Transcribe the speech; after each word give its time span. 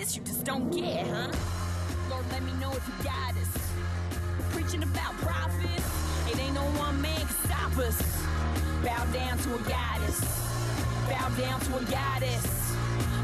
this 0.00 0.16
you 0.16 0.22
just 0.22 0.44
don't 0.44 0.70
get, 0.72 1.06
huh? 1.06 1.30
Lord, 2.08 2.24
let 2.32 2.42
me 2.42 2.52
know 2.54 2.72
if 2.72 2.84
you 2.88 3.04
got 3.04 3.34
us. 3.36 3.52
Preaching 4.50 4.82
about 4.82 5.12
profits, 5.18 5.88
it 6.30 6.40
ain't 6.40 6.54
no 6.54 6.64
one 6.80 7.00
man 7.02 7.20
can 7.20 7.36
stop 7.44 7.76
us. 7.76 8.00
Bow 8.82 9.04
down 9.12 9.36
to 9.38 9.54
a 9.54 9.62
goddess. 9.68 10.20
Bow 11.06 11.28
down 11.36 11.60
to 11.60 11.76
a 11.76 11.84
goddess. 11.84 12.74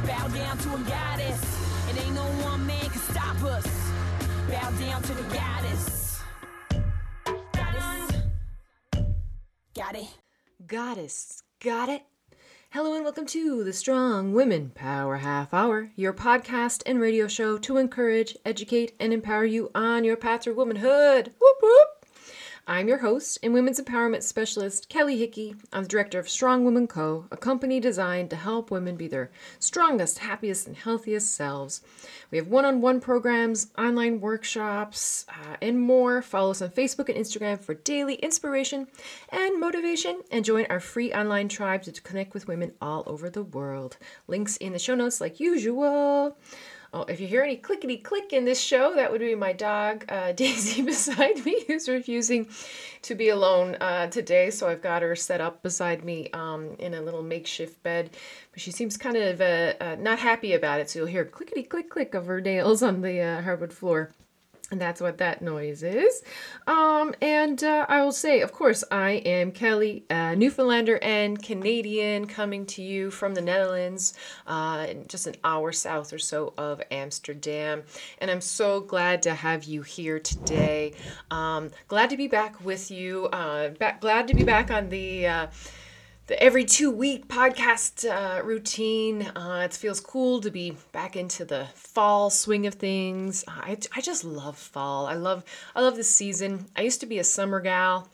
Bow 0.06 0.28
down 0.28 0.58
to 0.58 0.74
a 0.74 0.80
goddess. 0.80 1.40
It 1.88 2.04
ain't 2.04 2.14
no 2.14 2.26
one 2.44 2.66
man 2.66 2.88
can 2.90 3.00
stop 3.12 3.42
us. 3.42 3.66
Bow 4.50 4.70
down 4.78 5.02
to 5.02 5.14
the 5.14 5.26
goddess. 5.34 6.20
Goddess. 7.54 8.22
Got 9.74 9.94
it. 9.94 10.08
Goddess, 10.66 11.42
got 11.58 11.88
it? 11.88 12.02
Hello 12.76 12.92
and 12.92 13.04
welcome 13.04 13.24
to 13.24 13.64
the 13.64 13.72
Strong 13.72 14.34
Women 14.34 14.70
Power 14.74 15.16
Half 15.16 15.54
Hour, 15.54 15.92
your 15.96 16.12
podcast 16.12 16.82
and 16.84 17.00
radio 17.00 17.26
show 17.26 17.56
to 17.56 17.78
encourage, 17.78 18.36
educate, 18.44 18.92
and 19.00 19.14
empower 19.14 19.46
you 19.46 19.70
on 19.74 20.04
your 20.04 20.18
path 20.18 20.42
to 20.42 20.52
womanhood. 20.52 21.32
Whoop 21.40 21.56
whoop! 21.62 21.95
I'm 22.68 22.88
your 22.88 22.98
host 22.98 23.38
and 23.44 23.54
women's 23.54 23.80
empowerment 23.80 24.24
specialist, 24.24 24.88
Kelly 24.88 25.16
Hickey. 25.16 25.54
I'm 25.72 25.84
the 25.84 25.88
director 25.88 26.18
of 26.18 26.28
Strong 26.28 26.64
Women 26.64 26.88
Co., 26.88 27.26
a 27.30 27.36
company 27.36 27.78
designed 27.78 28.28
to 28.30 28.36
help 28.36 28.72
women 28.72 28.96
be 28.96 29.06
their 29.06 29.30
strongest, 29.60 30.18
happiest, 30.18 30.66
and 30.66 30.74
healthiest 30.74 31.32
selves. 31.32 31.80
We 32.32 32.38
have 32.38 32.48
one 32.48 32.64
on 32.64 32.80
one 32.80 33.00
programs, 33.00 33.68
online 33.78 34.20
workshops, 34.20 35.26
uh, 35.28 35.58
and 35.62 35.80
more. 35.80 36.22
Follow 36.22 36.50
us 36.50 36.60
on 36.60 36.70
Facebook 36.70 37.08
and 37.08 37.16
Instagram 37.16 37.60
for 37.62 37.74
daily 37.74 38.16
inspiration 38.16 38.88
and 39.28 39.60
motivation, 39.60 40.22
and 40.32 40.44
join 40.44 40.66
our 40.68 40.80
free 40.80 41.12
online 41.12 41.48
tribe 41.48 41.84
to 41.84 41.92
connect 42.02 42.34
with 42.34 42.48
women 42.48 42.72
all 42.80 43.04
over 43.06 43.30
the 43.30 43.44
world. 43.44 43.96
Links 44.26 44.56
in 44.56 44.72
the 44.72 44.80
show 44.80 44.96
notes, 44.96 45.20
like 45.20 45.38
usual. 45.38 46.36
Oh, 46.92 47.02
if 47.02 47.20
you 47.20 47.26
hear 47.26 47.42
any 47.42 47.56
clickety 47.56 47.96
click 47.96 48.32
in 48.32 48.44
this 48.44 48.60
show, 48.60 48.94
that 48.94 49.10
would 49.10 49.20
be 49.20 49.34
my 49.34 49.52
dog 49.52 50.04
uh, 50.08 50.32
Daisy 50.36 50.82
beside 50.82 51.44
me, 51.44 51.64
who's 51.66 51.88
refusing 51.88 52.48
to 53.02 53.14
be 53.14 53.28
alone 53.28 53.76
uh, 53.80 54.06
today. 54.08 54.50
So 54.50 54.68
I've 54.68 54.82
got 54.82 55.02
her 55.02 55.16
set 55.16 55.40
up 55.40 55.62
beside 55.62 56.04
me 56.04 56.30
um, 56.32 56.76
in 56.78 56.94
a 56.94 57.02
little 57.02 57.22
makeshift 57.22 57.82
bed. 57.82 58.10
But 58.52 58.60
she 58.60 58.70
seems 58.70 58.96
kind 58.96 59.16
of 59.16 59.40
uh, 59.40 59.74
uh 59.80 59.96
not 59.98 60.18
happy 60.18 60.54
about 60.54 60.80
it. 60.80 60.90
So 60.90 61.00
you'll 61.00 61.08
hear 61.08 61.24
clickety 61.24 61.62
click 61.64 61.90
click 61.90 62.14
of 62.14 62.26
her 62.26 62.40
nails 62.40 62.82
on 62.82 63.02
the 63.02 63.20
uh, 63.20 63.42
hardwood 63.42 63.72
floor. 63.72 64.12
And 64.70 64.80
that's 64.80 65.00
what 65.00 65.18
that 65.18 65.42
noise 65.42 65.84
is. 65.84 66.24
Um, 66.66 67.14
and 67.22 67.62
uh, 67.62 67.86
I 67.88 68.02
will 68.02 68.10
say, 68.10 68.40
of 68.40 68.50
course, 68.50 68.82
I 68.90 69.10
am 69.24 69.52
Kelly, 69.52 70.04
uh, 70.10 70.34
Newfoundlander 70.34 70.98
and 71.02 71.40
Canadian, 71.40 72.26
coming 72.26 72.66
to 72.66 72.82
you 72.82 73.12
from 73.12 73.34
the 73.34 73.40
Netherlands, 73.42 74.14
uh, 74.48 74.88
just 75.06 75.28
an 75.28 75.36
hour 75.44 75.70
south 75.70 76.12
or 76.12 76.18
so 76.18 76.52
of 76.58 76.82
Amsterdam. 76.90 77.84
And 78.18 78.28
I'm 78.28 78.40
so 78.40 78.80
glad 78.80 79.22
to 79.22 79.34
have 79.34 79.62
you 79.62 79.82
here 79.82 80.18
today. 80.18 80.94
Um, 81.30 81.70
glad 81.86 82.10
to 82.10 82.16
be 82.16 82.26
back 82.26 82.64
with 82.64 82.90
you. 82.90 83.26
Uh, 83.26 83.68
back, 83.68 84.00
glad 84.00 84.26
to 84.28 84.34
be 84.34 84.42
back 84.42 84.72
on 84.72 84.88
the 84.88 85.28
uh, 85.28 85.46
the 86.26 86.42
every 86.42 86.64
two 86.64 86.90
week 86.90 87.28
podcast 87.28 88.08
uh, 88.08 88.42
routine. 88.42 89.22
Uh, 89.36 89.62
it 89.64 89.74
feels 89.74 90.00
cool 90.00 90.40
to 90.40 90.50
be 90.50 90.76
back 90.92 91.16
into 91.16 91.44
the 91.44 91.66
fall 91.74 92.30
swing 92.30 92.66
of 92.66 92.74
things. 92.74 93.44
I, 93.46 93.78
I 93.94 94.00
just 94.00 94.24
love 94.24 94.58
fall. 94.58 95.06
I 95.06 95.14
love 95.14 95.44
I 95.74 95.82
love 95.82 95.96
this 95.96 96.10
season. 96.10 96.66
I 96.74 96.82
used 96.82 97.00
to 97.00 97.06
be 97.06 97.18
a 97.18 97.24
summer 97.24 97.60
gal. 97.60 98.08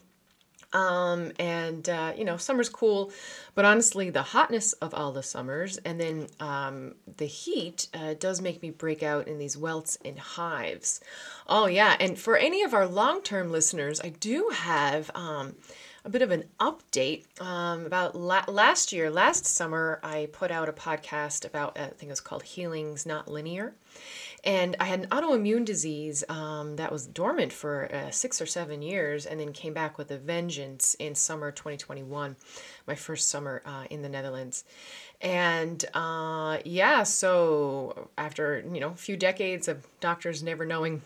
Um, 0.75 1.33
and 1.39 1.87
uh, 1.87 2.15
you 2.17 2.25
know, 2.25 2.39
summer's 2.39 2.71
cool, 2.71 3.13
but 3.55 3.67
honestly, 3.67 4.09
the 4.09 4.23
hotness 4.23 4.73
of 4.75 4.95
all 4.95 5.13
the 5.13 5.23
summers 5.23 5.77
and 5.79 6.01
then 6.01 6.29
um, 6.41 6.95
the 7.19 7.27
heat 7.27 7.89
uh, 7.93 8.15
does 8.15 8.41
make 8.41 8.63
me 8.63 8.71
break 8.71 9.03
out 9.03 9.29
in 9.29 9.37
these 9.37 9.55
welts 9.55 9.99
and 10.03 10.19
hives. 10.19 11.01
Oh, 11.47 11.67
yeah. 11.67 11.97
And 12.01 12.19
for 12.19 12.39
any 12.39 12.63
of 12.63 12.73
our 12.73 12.87
long 12.87 13.21
term 13.21 13.53
listeners, 13.53 14.01
I 14.01 14.11
do 14.11 14.49
have 14.55 15.11
um, 15.15 15.57
a 16.05 16.11
bit 16.11 16.23
of 16.23 16.31
an 16.33 16.45
update 16.59 17.25
um, 17.41 17.87
about 17.87 18.17
la- 18.17 18.45
last 18.49 18.93
year. 18.93 19.11
Last 19.11 19.47
summer, 19.47 20.01
I 20.03 20.29
put 20.33 20.51
out 20.51 20.69
a 20.69 20.73
podcast 20.73 21.45
about, 21.45 21.79
I 21.79 21.87
think 21.87 22.05
it 22.05 22.09
was 22.09 22.21
called 22.21 22.43
Healing's 22.43 23.07
Not 23.07 23.31
Linear. 23.31 23.75
And 24.45 24.75
I 24.81 24.85
had 24.85 25.01
an 25.01 25.07
autoimmune 25.11 25.65
disease 25.65 26.25
um, 26.29 26.75
that 26.75 26.91
was 26.91 27.07
dormant 27.07 27.53
for 27.53 27.89
uh, 27.95 28.11
six 28.11 28.41
or 28.41 28.47
seven 28.47 28.83
years 28.83 29.27
and 29.27 29.39
then 29.39 29.53
came 29.53 29.73
back 29.73 29.97
with 29.99 30.11
a 30.11 30.19
vengeance 30.19 30.95
in 30.99 31.15
summer 31.15 31.53
2021, 31.53 32.35
my 32.89 32.95
first 32.97 33.29
summer 33.29 33.63
uh, 33.65 33.85
in 33.89 34.03
the 34.03 34.09
Netherlands. 34.09 34.65
And 35.21 35.85
uh, 35.95 36.59
yeah, 36.65 37.05
so 37.05 38.09
after, 38.19 38.65
you 38.73 38.81
know, 38.81 38.89
a 38.89 38.97
few 38.97 39.17
decades 39.17 39.69
of 39.69 39.87
doctors 40.01 40.43
never 40.43 40.67
knowing 40.67 41.03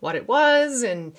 what 0.00 0.14
it 0.14 0.28
was 0.28 0.82
and 0.82 1.12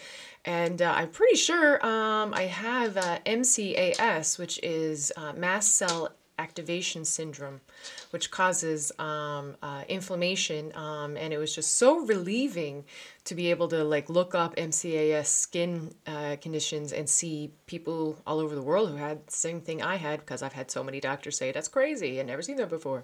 and 0.47 0.81
uh, 0.81 0.93
I'm 0.95 1.09
pretty 1.09 1.35
sure 1.35 1.85
um, 1.85 2.33
I 2.33 2.43
have 2.43 2.95
uh, 2.95 3.19
MCAS, 3.25 4.39
which 4.39 4.59
is 4.63 5.11
uh, 5.17 5.33
mast 5.33 5.75
cell 5.75 6.13
activation 6.39 7.03
syndrome, 7.03 7.59
which 8.11 8.31
causes 8.31 8.93
um, 8.97 9.57
uh, 9.61 9.83
inflammation. 9.89 10.73
Um, 10.73 11.17
and 11.17 11.33
it 11.33 11.37
was 11.37 11.53
just 11.53 11.75
so 11.75 11.99
relieving 12.05 12.85
to 13.25 13.35
be 13.35 13.49
able 13.49 13.67
to 13.67 13.83
like 13.83 14.09
look 14.09 14.35
up 14.35 14.55
MCAS 14.55 15.25
skin 15.25 15.93
uh, 16.05 16.37
conditions 16.39 16.93
and 16.93 17.09
see 17.09 17.51
people 17.65 18.17
all 18.25 18.39
over 18.39 18.55
the 18.55 18.61
world 18.61 18.89
who 18.89 18.95
had 18.95 19.27
the 19.27 19.33
same 19.33 19.59
thing 19.59 19.81
I 19.81 19.97
had 19.97 20.21
because 20.21 20.41
I've 20.41 20.53
had 20.53 20.71
so 20.71 20.81
many 20.81 21.01
doctors 21.01 21.37
say 21.37 21.51
that's 21.51 21.67
crazy 21.67 22.19
and 22.19 22.27
never 22.27 22.41
seen 22.41 22.55
that 22.57 22.69
before. 22.69 23.03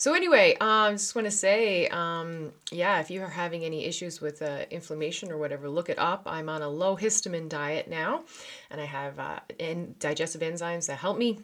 So 0.00 0.14
anyway, 0.14 0.56
um, 0.62 0.68
I 0.68 0.92
just 0.92 1.14
want 1.14 1.26
to 1.26 1.30
say, 1.30 1.86
um, 1.88 2.52
yeah, 2.72 3.00
if 3.00 3.10
you 3.10 3.20
are 3.20 3.28
having 3.28 3.66
any 3.66 3.84
issues 3.84 4.18
with 4.18 4.40
uh, 4.40 4.64
inflammation 4.70 5.30
or 5.30 5.36
whatever, 5.36 5.68
look 5.68 5.90
it 5.90 5.98
up. 5.98 6.22
I'm 6.24 6.48
on 6.48 6.62
a 6.62 6.68
low 6.70 6.96
histamine 6.96 7.50
diet 7.50 7.86
now, 7.86 8.24
and 8.70 8.80
I 8.80 8.86
have 8.86 9.18
uh, 9.18 9.40
en- 9.58 9.94
digestive 9.98 10.40
enzymes 10.40 10.86
that 10.86 10.96
help 10.96 11.18
me 11.18 11.40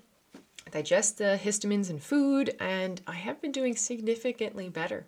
digest 0.71 1.19
the 1.19 1.39
histamines 1.45 1.91
in 1.91 1.99
food, 1.99 2.57
and 2.59 3.03
I 3.07 3.17
have 3.17 3.43
been 3.43 3.53
doing 3.53 3.77
significantly 3.77 4.71
better. 4.71 5.07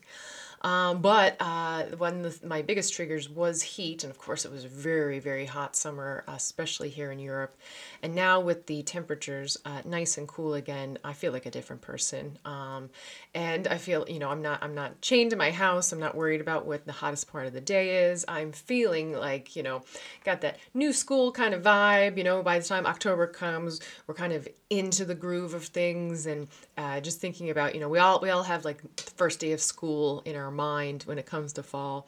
Um, 0.61 1.01
but 1.01 1.37
uh, 1.41 1.85
one 1.97 2.25
of 2.25 2.45
my 2.45 2.63
biggest 2.63 2.93
triggers 2.93 3.29
was 3.29 3.63
heat, 3.63 4.03
and 4.05 4.11
of 4.11 4.19
course, 4.19 4.45
it 4.45 4.51
was 4.51 4.65
a 4.65 4.69
very, 4.69 5.21
very 5.21 5.47
hot 5.47 5.77
summer, 5.77 6.25
especially 6.27 6.89
here 6.89 7.13
in 7.13 7.19
Europe. 7.19 7.57
And 8.03 8.15
now, 8.15 8.41
with 8.41 8.67
the 8.67 8.83
temperatures 8.83 9.57
uh, 9.65 9.83
nice 9.85 10.19
and 10.19 10.29
cool 10.29 10.55
again, 10.55 10.99
I 11.05 11.13
feel 11.13 11.33
like 11.33 11.47
a 11.47 11.51
different 11.51 11.83
person. 11.83 12.39
Um, 12.45 12.91
and 13.35 13.67
I 13.67 13.79
feel, 13.79 14.05
you 14.09 14.19
know, 14.19 14.29
I'm 14.29 14.43
not, 14.43 14.63
I'm 14.63 14.75
not 14.75 15.01
chained 15.01 15.31
to 15.31 15.37
my 15.37 15.51
house. 15.51 15.93
I'm 15.93 15.99
not 15.99 16.15
worried 16.15 16.41
about 16.41 16.67
what 16.67 16.87
the 16.87 16.93
hottest 16.93 17.31
part 17.31 17.47
of 17.47 17.53
the 17.53 17.61
day 17.61 18.11
is. 18.11 18.25
I'm 18.29 18.53
feeling 18.53 19.13
like, 19.13 19.57
you 19.57 19.63
know, 19.63 19.83
got 20.25 20.41
that 20.43 20.59
new 20.75 20.93
school 20.93 21.33
kind 21.33 21.55
of 21.55 21.63
vibe. 21.63 22.17
You 22.17 22.25
know, 22.25 22.43
by 22.43 22.59
the 22.59 22.65
time 22.65 22.87
October 22.87 23.27
comes, 23.27 23.81
we're 24.07 24.15
kind 24.15 24.33
of 24.33 24.47
into 24.71 25.05
the 25.05 25.15
groove 25.15 25.55
of 25.55 25.65
things, 25.65 26.27
and 26.27 26.49
uh, 26.77 27.01
just 27.01 27.21
thinking 27.21 27.51
about, 27.51 27.75
you 27.75 27.81
know, 27.81 27.89
we 27.89 27.99
all, 27.99 28.21
we 28.21 28.31
all 28.31 28.43
have 28.43 28.65
like 28.65 28.83
first 29.17 29.41
day 29.41 29.53
of 29.53 29.61
school 29.61 30.23
in 30.25 30.37
our 30.37 30.51
mind 30.51 31.03
when 31.05 31.19
it 31.19 31.27
comes 31.27 31.55
to 31.55 31.63
fall. 31.63 32.07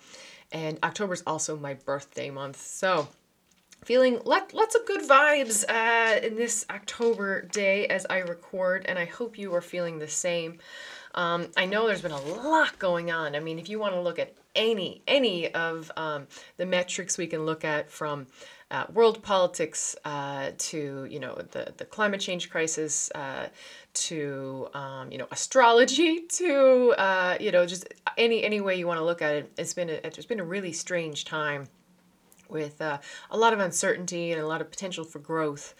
And 0.52 0.78
October 0.82 1.14
is 1.14 1.22
also 1.26 1.56
my 1.56 1.74
birthday 1.74 2.30
month. 2.30 2.60
So, 2.60 3.08
feeling 3.84 4.20
lots 4.24 4.74
of 4.74 4.86
good 4.86 5.02
vibes 5.08 5.64
uh, 5.68 6.20
in 6.26 6.36
this 6.36 6.66
October 6.70 7.42
day 7.42 7.86
as 7.86 8.06
I 8.08 8.18
record, 8.18 8.86
and 8.86 8.98
I 8.98 9.04
hope 9.04 9.38
you 9.38 9.54
are 9.54 9.62
feeling 9.62 9.98
the 9.98 10.08
same. 10.08 10.58
Um, 11.14 11.48
I 11.56 11.66
know 11.66 11.86
there's 11.86 12.02
been 12.02 12.12
a 12.12 12.20
lot 12.20 12.78
going 12.78 13.10
on. 13.10 13.34
I 13.34 13.40
mean, 13.40 13.58
if 13.58 13.68
you 13.68 13.78
want 13.78 13.94
to 13.94 14.00
look 14.00 14.18
at 14.18 14.34
any 14.54 15.02
any 15.06 15.52
of 15.54 15.90
um, 15.96 16.26
the 16.56 16.66
metrics 16.66 17.16
we 17.16 17.26
can 17.26 17.46
look 17.46 17.64
at 17.64 17.90
from 17.90 18.26
uh, 18.70 18.84
world 18.92 19.22
politics 19.22 19.96
uh, 20.04 20.50
to 20.58 21.06
you 21.10 21.18
know 21.18 21.34
the 21.50 21.72
the 21.76 21.84
climate 21.84 22.20
change 22.20 22.50
crisis 22.50 23.10
uh, 23.14 23.48
to 23.94 24.68
um, 24.74 25.10
you 25.10 25.18
know 25.18 25.26
astrology 25.30 26.20
to 26.28 26.94
uh, 26.98 27.36
you 27.40 27.50
know 27.50 27.66
just 27.66 27.88
any 28.16 28.44
any 28.44 28.60
way 28.60 28.76
you 28.76 28.86
want 28.86 28.98
to 28.98 29.04
look 29.04 29.22
at 29.22 29.34
it 29.34 29.52
it's 29.58 29.74
been 29.74 29.90
a, 29.90 29.94
it's 30.04 30.26
been 30.26 30.40
a 30.40 30.44
really 30.44 30.72
strange 30.72 31.24
time 31.24 31.66
with 32.50 32.80
uh, 32.80 32.98
a 33.30 33.36
lot 33.36 33.52
of 33.52 33.60
uncertainty 33.60 34.32
and 34.32 34.40
a 34.40 34.46
lot 34.46 34.60
of 34.60 34.70
potential 34.70 35.04
for 35.04 35.18
growth 35.18 35.74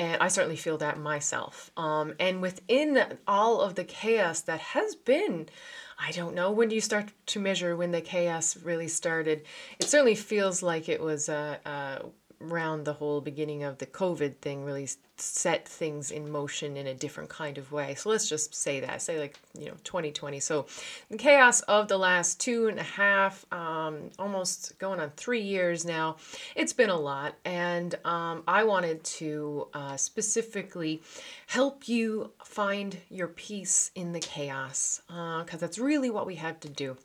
and 0.00 0.22
I 0.22 0.28
certainly 0.28 0.56
feel 0.56 0.78
that 0.78 0.98
myself. 0.98 1.70
Um, 1.76 2.14
and 2.18 2.40
within 2.40 3.18
all 3.28 3.60
of 3.60 3.74
the 3.74 3.84
chaos 3.84 4.40
that 4.42 4.60
has 4.60 4.94
been, 4.94 5.50
I 5.98 6.10
don't 6.12 6.34
know, 6.34 6.50
when 6.50 6.68
do 6.68 6.74
you 6.74 6.80
start 6.80 7.10
to 7.26 7.38
measure 7.38 7.76
when 7.76 7.90
the 7.90 8.00
chaos 8.00 8.56
really 8.56 8.88
started? 8.88 9.42
It 9.78 9.88
certainly 9.88 10.14
feels 10.14 10.62
like 10.62 10.88
it 10.88 11.02
was 11.02 11.28
uh, 11.28 11.58
uh, 11.66 11.98
around 12.42 12.84
the 12.84 12.94
whole 12.94 13.20
beginning 13.20 13.62
of 13.62 13.78
the 13.78 13.86
COVID 13.86 14.36
thing 14.36 14.64
really 14.64 14.88
set 15.16 15.68
things 15.68 16.10
in 16.10 16.30
motion 16.30 16.76
in 16.76 16.86
a 16.86 16.94
different 16.94 17.28
kind 17.28 17.58
of 17.58 17.70
way. 17.72 17.94
So 17.94 18.08
let's 18.08 18.28
just 18.28 18.54
say 18.54 18.80
that, 18.80 19.02
say 19.02 19.18
like, 19.18 19.38
you 19.58 19.66
know, 19.66 19.74
2020. 19.84 20.40
So 20.40 20.66
the 21.10 21.18
chaos 21.18 21.60
of 21.62 21.88
the 21.88 21.98
last 21.98 22.40
two 22.40 22.68
and 22.68 22.78
a 22.78 22.84
half, 22.84 23.44
um, 23.52 24.10
almost 24.18 24.78
going 24.78 25.00
on 25.00 25.10
three 25.16 25.42
years 25.42 25.84
now, 25.84 26.16
it's 26.56 26.72
been 26.72 26.90
a 26.90 26.98
lot. 26.98 27.34
And 27.44 27.94
um, 28.04 28.42
I 28.48 28.64
wanted 28.64 29.04
to 29.04 29.68
uh, 29.74 29.96
specifically 29.96 31.02
help 31.46 31.88
you 31.88 32.32
find 32.44 32.96
your 33.10 33.28
peace 33.28 33.90
in 33.94 34.12
the 34.12 34.20
chaos 34.20 35.02
because 35.06 35.54
uh, 35.54 35.58
that's 35.58 35.78
really 35.78 36.10
what 36.10 36.26
we 36.26 36.36
have 36.36 36.58
to 36.60 36.68
do. 36.68 36.96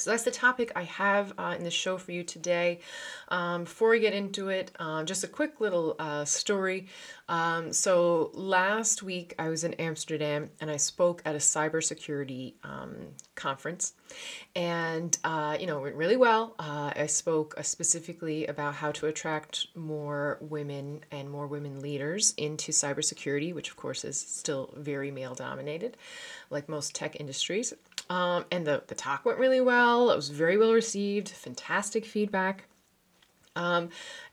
So 0.00 0.10
that's 0.10 0.24
the 0.24 0.30
topic 0.30 0.72
I 0.76 0.82
have 0.82 1.32
uh, 1.38 1.54
in 1.58 1.64
the 1.64 1.70
show 1.70 1.98
for 1.98 2.12
you 2.12 2.22
today. 2.22 2.80
Um, 3.28 3.64
before 3.64 3.90
we 3.90 4.00
get 4.00 4.12
into 4.12 4.48
it, 4.48 4.70
uh, 4.78 5.04
just 5.04 5.24
a 5.24 5.28
quick 5.28 5.60
little 5.60 5.96
uh, 5.98 6.24
story. 6.24 6.86
Um, 7.28 7.72
so 7.72 8.30
last 8.34 9.02
week 9.02 9.34
I 9.38 9.48
was 9.48 9.64
in 9.64 9.74
Amsterdam 9.74 10.50
and 10.60 10.70
I 10.70 10.76
spoke 10.76 11.22
at 11.24 11.34
a 11.34 11.38
cybersecurity 11.38 12.54
um, 12.62 12.94
conference, 13.34 13.94
and 14.54 15.16
uh, 15.24 15.56
you 15.58 15.66
know 15.66 15.80
went 15.80 15.96
really 15.96 16.16
well. 16.16 16.54
Uh, 16.58 16.92
I 16.94 17.06
spoke 17.06 17.54
uh, 17.58 17.62
specifically 17.62 18.46
about 18.46 18.74
how 18.74 18.92
to 18.92 19.06
attract 19.06 19.66
more 19.74 20.38
women 20.40 21.00
and 21.10 21.28
more 21.28 21.46
women 21.46 21.80
leaders 21.80 22.32
into 22.36 22.70
cybersecurity, 22.70 23.52
which 23.52 23.70
of 23.70 23.76
course 23.76 24.04
is 24.04 24.20
still 24.20 24.72
very 24.76 25.10
male 25.10 25.34
dominated, 25.34 25.96
like 26.50 26.68
most 26.68 26.94
tech 26.94 27.18
industries. 27.18 27.74
Um, 28.08 28.44
and 28.52 28.64
the, 28.64 28.84
the 28.86 28.94
talk 28.94 29.24
went 29.24 29.38
really 29.38 29.60
well. 29.60 30.10
It 30.10 30.16
was 30.16 30.28
very 30.28 30.56
well 30.56 30.72
received, 30.72 31.28
fantastic 31.28 32.04
feedback. 32.04 32.66
Um, 33.56 33.88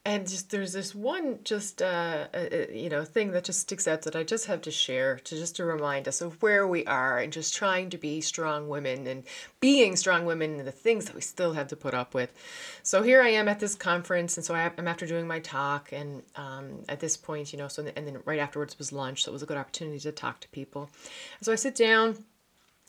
and 0.05 0.27
just 0.27 0.49
there's 0.51 0.73
this 0.73 0.93
one 0.93 1.39
just 1.45 1.81
uh, 1.81 2.27
uh, 2.33 2.37
uh, 2.37 2.71
you 2.73 2.89
know 2.89 3.05
thing 3.05 3.31
that 3.31 3.45
just 3.45 3.61
sticks 3.61 3.87
out 3.87 4.01
that 4.01 4.17
I 4.17 4.23
just 4.23 4.47
have 4.47 4.61
to 4.63 4.71
share 4.71 5.17
to 5.19 5.35
just 5.35 5.55
to 5.55 5.65
remind 5.65 6.09
us 6.09 6.19
of 6.19 6.41
where 6.41 6.67
we 6.67 6.85
are 6.85 7.19
and 7.19 7.31
just 7.31 7.55
trying 7.55 7.89
to 7.91 7.97
be 7.97 8.19
strong 8.19 8.67
women 8.67 9.07
and 9.07 9.23
being 9.61 9.95
strong 9.95 10.25
women 10.25 10.59
and 10.59 10.67
the 10.67 10.73
things 10.73 11.05
that 11.05 11.15
we 11.15 11.21
still 11.21 11.53
have 11.53 11.67
to 11.67 11.77
put 11.77 11.93
up 11.93 12.13
with. 12.13 12.33
So 12.83 13.01
here 13.01 13.21
I 13.21 13.29
am 13.29 13.47
at 13.47 13.61
this 13.61 13.75
conference, 13.75 14.35
and 14.35 14.45
so 14.45 14.53
I, 14.53 14.71
am 14.77 14.89
after 14.89 15.07
doing 15.07 15.25
my 15.25 15.39
talk, 15.39 15.93
and 15.93 16.21
um, 16.35 16.83
at 16.89 16.99
this 16.99 17.15
point, 17.15 17.53
you 17.53 17.59
know, 17.59 17.69
so 17.69 17.85
and 17.95 18.05
then 18.05 18.19
right 18.25 18.39
afterwards 18.39 18.77
was 18.77 18.91
lunch, 18.91 19.23
so 19.23 19.31
it 19.31 19.33
was 19.33 19.43
a 19.43 19.45
good 19.45 19.57
opportunity 19.57 19.99
to 19.99 20.11
talk 20.11 20.41
to 20.41 20.49
people. 20.49 20.89
And 21.39 21.45
so 21.45 21.53
I 21.53 21.55
sit 21.55 21.75
down 21.75 22.17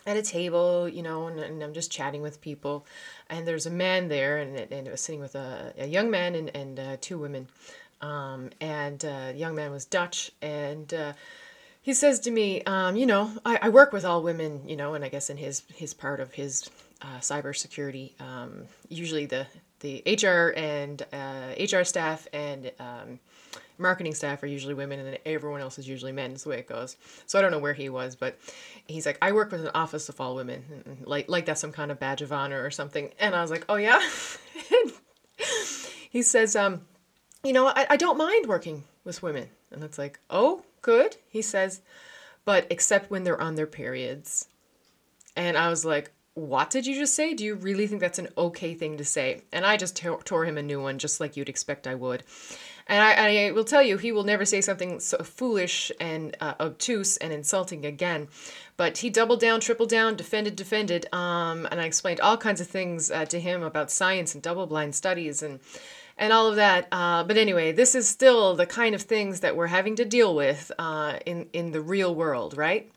at 0.07 0.17
a 0.17 0.23
table, 0.23 0.89
you 0.89 1.03
know, 1.03 1.27
and, 1.29 1.41
and, 1.41 1.63
I'm 1.63 1.73
just 1.73 1.91
chatting 1.91 2.21
with 2.21 2.41
people. 2.41 2.87
And 3.31 3.47
there's 3.47 3.67
a 3.67 3.71
man 3.71 4.09
there, 4.09 4.39
and, 4.39 4.57
and 4.57 4.87
it 4.87 4.91
was 4.91 5.01
sitting 5.01 5.21
with 5.21 5.35
a, 5.35 5.73
a 5.79 5.87
young 5.87 6.11
man 6.11 6.35
and, 6.35 6.51
and 6.55 6.79
uh, 6.79 6.97
two 7.01 7.19
women. 7.19 7.49
Um, 8.01 8.51
and 8.61 9.03
uh, 9.05 9.33
the 9.33 9.39
young 9.39 9.55
man 9.55 9.71
was 9.71 9.87
Dutch, 9.87 10.31
and 10.43 10.93
uh, 10.93 11.13
he 11.81 11.95
says 11.95 12.21
to 12.21 12.31
me, 12.31 12.63
um, 12.65 12.97
you 12.97 13.07
know, 13.07 13.31
I, 13.47 13.59
I, 13.63 13.69
work 13.71 13.93
with 13.93 14.05
all 14.05 14.23
women, 14.23 14.69
you 14.69 14.77
know, 14.77 14.93
and 14.93 15.05
I 15.05 15.09
guess 15.09 15.31
in 15.31 15.39
his 15.39 15.63
his 15.75 15.95
part 15.95 16.21
of 16.21 16.35
his 16.35 16.69
uh, 17.01 17.19
cybersecurity, 17.21 18.21
um, 18.21 18.65
usually 18.91 19.25
the 19.25 19.47
the 19.81 20.03
HR 20.07 20.53
and 20.59 21.03
HR 21.13 21.79
uh, 21.79 21.85
staff 21.85 22.27
and 22.33 22.73
um, 22.79 23.21
marketing 23.79 24.15
staff 24.15 24.43
are 24.43 24.47
usually 24.47 24.75
women 24.75 24.99
and 24.99 25.09
then 25.09 25.19
everyone 25.27 25.61
else 25.61 25.79
is 25.79 25.89
usually 25.89 26.13
men. 26.13 26.31
That's 26.31 26.45
the 26.45 26.51
way 26.51 26.59
it 26.59 26.69
goes. 26.69 26.97
So 27.27 27.39
I 27.39 27.43
don't 27.43 27.51
know 27.51 27.59
where 27.59 27.75
he 27.75 27.89
was, 27.89 28.17
but 28.17 28.39
he's 28.87 29.07
like, 29.07 29.19
I 29.21 29.33
work 29.33 29.53
with 29.53 29.63
an 29.63 29.71
office 29.75 30.09
of 30.09 30.21
all 30.21 30.35
women, 30.35 30.99
like 31.05 31.29
like 31.29 31.47
that's 31.47 31.61
some 31.61 31.73
kind 31.73 31.91
of 31.91 31.99
badge 31.99 32.23
of 32.23 32.33
honor 32.33 32.65
or 32.65 32.71
something. 32.71 33.11
And 33.19 33.35
I 33.35 33.43
was 33.43 33.51
like, 33.51 33.65
oh 33.69 33.77
yeah. 33.77 34.01
he 36.11 36.23
says, 36.23 36.57
um, 36.57 36.83
you 37.43 37.53
know, 37.53 37.67
I, 37.67 37.87
I 37.91 37.97
don't 37.97 38.19
mind 38.19 38.47
working 38.47 38.85
with 39.05 39.23
women, 39.23 39.49
and 39.71 39.85
it's 39.85 39.99
like, 39.99 40.19
oh, 40.31 40.63
good. 40.83 41.17
He 41.29 41.43
says, 41.43 41.83
but 42.45 42.67
except 42.71 43.11
when 43.11 43.25
they're 43.25 43.41
on 43.41 43.55
their 43.55 43.67
periods. 43.67 44.49
And 45.37 45.59
I 45.59 45.69
was 45.69 45.85
like, 45.85 46.13
what 46.35 46.71
did 46.71 46.87
you 46.87 46.95
just 46.95 47.15
say? 47.15 47.35
Do 47.35 47.45
you 47.45 47.55
really 47.55 47.87
think 47.87 48.01
that's 48.01 48.19
an 48.19 48.29
okay 48.37 48.75
thing 48.75 48.97
to 48.99 49.05
say? 49.05 49.43
And 49.53 49.65
I 49.65 49.77
just 49.77 49.97
tore 49.97 50.45
him 50.45 50.59
a 50.59 50.63
new 50.63 50.81
one, 50.81 50.99
just 50.99 51.21
like 51.21 51.37
you'd 51.37 51.49
expect 51.49 51.87
I 51.87 51.95
would. 51.95 52.25
And 52.87 53.03
I, 53.03 53.47
I, 53.47 53.51
will 53.53 53.65
tell 53.65 53.83
you, 53.83 53.97
he 53.97 54.13
will 54.13 54.25
never 54.25 54.45
say 54.45 54.61
something 54.61 55.01
so 55.01 55.19
foolish 55.19 55.91
and 56.01 56.37
uh, 56.41 56.55
obtuse 56.61 57.17
and 57.17 57.33
insulting 57.33 57.87
again. 57.87 58.29
But 58.77 58.99
he 58.99 59.09
doubled 59.09 59.41
down, 59.41 59.61
tripled 59.61 59.89
down, 59.89 60.17
defended, 60.17 60.57
defended. 60.57 61.07
Um, 61.13 61.67
and 61.71 61.81
I 61.81 61.85
explained 61.85 62.21
all 62.21 62.37
kinds 62.37 62.61
of 62.61 62.67
things 62.67 63.11
uh, 63.11 63.25
to 63.27 63.41
him 63.41 63.63
about 63.63 63.91
science 63.91 64.35
and 64.35 64.43
double 64.43 64.67
blind 64.67 64.95
studies 64.95 65.43
and 65.43 65.61
and 66.17 66.33
all 66.33 66.47
of 66.49 66.57
that. 66.57 66.87
Uh, 66.93 67.25
but 67.25 67.37
anyway, 67.37 67.73
this 67.73 67.95
is 67.95 68.09
still 68.09 68.55
the 68.55 68.67
kind 68.67 68.95
of 68.95 69.03
things 69.03 69.41
that 69.41 69.57
we're 69.57 69.67
having 69.67 69.97
to 69.97 70.05
deal 70.05 70.35
with 70.35 70.71
uh, 70.79 71.19
in 71.27 71.49
in 71.53 71.73
the 71.73 71.81
real 71.81 72.15
world, 72.15 72.57
right? 72.57 72.91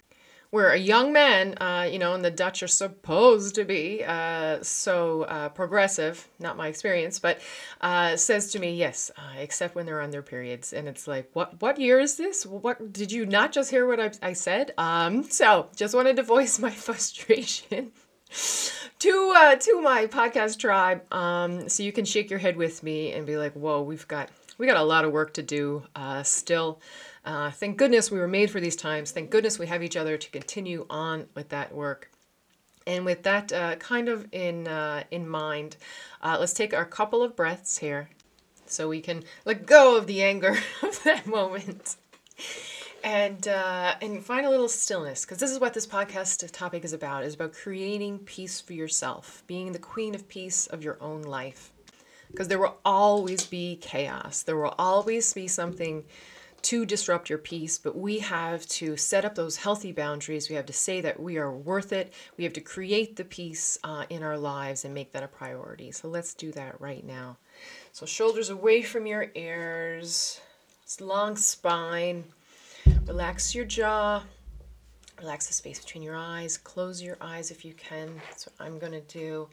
Where 0.50 0.72
a 0.72 0.78
young 0.78 1.12
man, 1.12 1.56
uh, 1.60 1.88
you 1.92 2.00
know, 2.00 2.14
and 2.14 2.24
the 2.24 2.32
Dutch 2.32 2.64
are 2.64 2.68
supposed 2.68 3.56
to 3.56 3.66
be 3.66 4.04
uh, 4.06 4.62
so 4.62 5.24
uh, 5.24 5.50
progressive, 5.50 6.28
not 6.40 6.56
my 6.56 6.68
experience, 6.68 7.20
but 7.20 7.42
uh, 7.82 8.16
says 8.16 8.52
to 8.52 8.60
me, 8.60 8.76
yes, 8.76 9.12
uh, 9.18 9.40
except 9.40 9.76
when 9.76 9.86
they're 9.86 10.02
on 10.02 10.12
their 10.12 10.22
periods. 10.22 10.72
And 10.74 10.88
it's 10.88 11.08
like, 11.08 11.30
what 11.34 11.62
what 11.62 11.80
year 11.80 12.00
is 12.00 12.16
this? 12.16 12.46
What 12.46 12.94
Did 12.94 13.12
you 13.12 13.26
not 13.26 13.52
just 13.52 13.72
hear 13.72 13.86
what 13.88 14.00
I, 14.00 14.12
I 14.22 14.34
said? 14.34 14.74
Um, 14.78 15.24
so 15.24 15.68
just 15.76 15.94
wanted 15.94 16.16
to 16.16 16.24
voice 16.24 16.60
my 16.60 16.72
frustration. 16.88 17.92
to 19.00 19.34
uh, 19.36 19.56
to 19.56 19.82
my 19.82 20.06
podcast 20.08 20.60
tribe, 20.60 21.02
um, 21.14 21.70
so 21.70 21.84
you 21.84 21.92
can 21.92 22.04
shake 22.04 22.30
your 22.30 22.40
head 22.40 22.58
with 22.58 22.84
me 22.84 23.14
and 23.14 23.26
be 23.26 23.38
like, 23.38 23.54
"Whoa, 23.54 23.82
we've 23.82 24.08
got 24.08 24.30
we 24.58 24.66
got 24.66 24.78
a 24.78 24.84
lot 24.84 25.06
of 25.06 25.12
work 25.12 25.34
to 25.36 25.44
do 25.44 25.84
still." 26.24 26.82
Uh, 27.28 27.52
thank 27.52 27.76
goodness 27.76 28.10
we 28.10 28.18
were 28.18 28.28
made 28.28 28.50
for 28.50 28.62
these 28.62 28.78
times. 28.78 29.12
Thank 29.12 29.32
goodness 29.32 29.60
we 29.60 29.68
have 29.68 29.84
each 29.84 29.98
other 29.98 30.16
to 30.16 30.30
continue 30.30 30.86
on 30.90 31.26
with 31.36 31.50
that 31.50 31.76
work. 31.76 32.10
And 32.88 33.04
with 33.04 33.24
that 33.24 33.52
uh, 33.52 33.76
kind 33.76 34.08
of 34.08 34.26
in 34.32 34.66
uh, 34.66 35.04
in 35.12 35.28
mind, 35.28 35.76
uh, 36.22 36.38
let's 36.40 36.54
take 36.54 36.74
our 36.74 36.86
couple 36.86 37.22
of 37.22 37.36
breaths 37.36 37.80
here, 37.80 38.08
so 38.66 38.88
we 38.88 39.02
can 39.02 39.26
let 39.44 39.66
go 39.66 39.98
of 39.98 40.08
the 40.08 40.24
anger 40.24 40.58
of 40.82 41.04
that 41.04 41.28
moment, 41.28 41.98
and 43.04 43.46
uh, 43.46 43.96
and 44.02 44.24
find 44.24 44.46
a 44.46 44.50
little 44.50 44.70
stillness. 44.70 45.26
Because 45.26 45.40
this 45.40 45.52
is 45.52 45.60
what 45.60 45.74
this 45.74 45.86
podcast 45.86 46.50
topic 46.54 46.86
is 46.86 46.94
about: 46.94 47.26
is 47.26 47.34
about 47.34 47.52
creating 47.52 48.20
peace 48.20 48.62
for 48.62 48.72
yourself, 48.72 49.44
being 49.48 49.74
the 49.74 49.80
queen 49.80 50.16
of 50.16 50.30
peace 50.30 50.66
of 50.68 50.82
your 50.82 50.98
own 51.02 51.24
life. 51.24 51.74
Because 52.32 52.48
there 52.48 52.60
will 52.60 52.78
always 52.86 53.46
be 53.46 53.76
chaos. 53.82 54.44
There 54.44 54.56
will 54.56 54.76
always 54.78 55.34
be 55.34 55.50
something 55.50 56.06
to 56.64 56.86
disrupt 56.86 57.30
your 57.30 57.40
peace, 57.40 57.78
but 57.78 57.98
we 57.98 58.20
have 58.20 58.66
to 58.68 58.98
set 58.98 59.26
up 59.26 59.36
those 59.36 59.58
healthy 59.58 59.92
boundaries. 59.92 60.50
We 60.50 60.56
have 60.56 60.66
to 60.66 60.74
say 60.74 61.02
that 61.02 61.20
we 61.20 61.38
are 61.38 61.52
worth 61.52 61.94
it. 61.94 62.14
We 62.38 62.44
have 62.44 62.54
to 62.54 62.62
create 62.62 63.16
the 63.16 63.24
peace 63.24 63.78
uh, 63.84 64.06
in 64.10 64.24
our 64.24 64.38
lives 64.38 64.84
and 64.84 64.94
make 64.94 65.12
that 65.14 65.24
a 65.24 65.28
priority. 65.28 65.92
So 65.92 66.08
let's 66.08 66.34
do 66.34 66.52
that 66.54 66.80
right 66.82 67.06
now. 67.06 67.38
So, 67.92 68.06
shoulders 68.06 68.50
away 68.50 68.84
from 68.84 69.08
your 69.08 69.32
ears, 69.34 70.42
long 71.00 71.36
spine. 71.36 72.26
Relax 73.06 73.56
your 73.56 73.66
jaw. 73.66 74.24
Relax 75.20 75.48
the 75.48 75.54
space 75.54 75.80
between 75.80 76.04
your 76.04 76.16
eyes. 76.16 76.58
Close 76.58 77.02
your 77.02 77.18
eyes 77.20 77.50
if 77.50 77.66
you 77.66 77.74
can. 77.74 78.22
That's 78.30 78.48
what 78.48 78.66
I'm 78.66 78.78
going 78.78 78.92
to 78.92 79.02
do. 79.02 79.50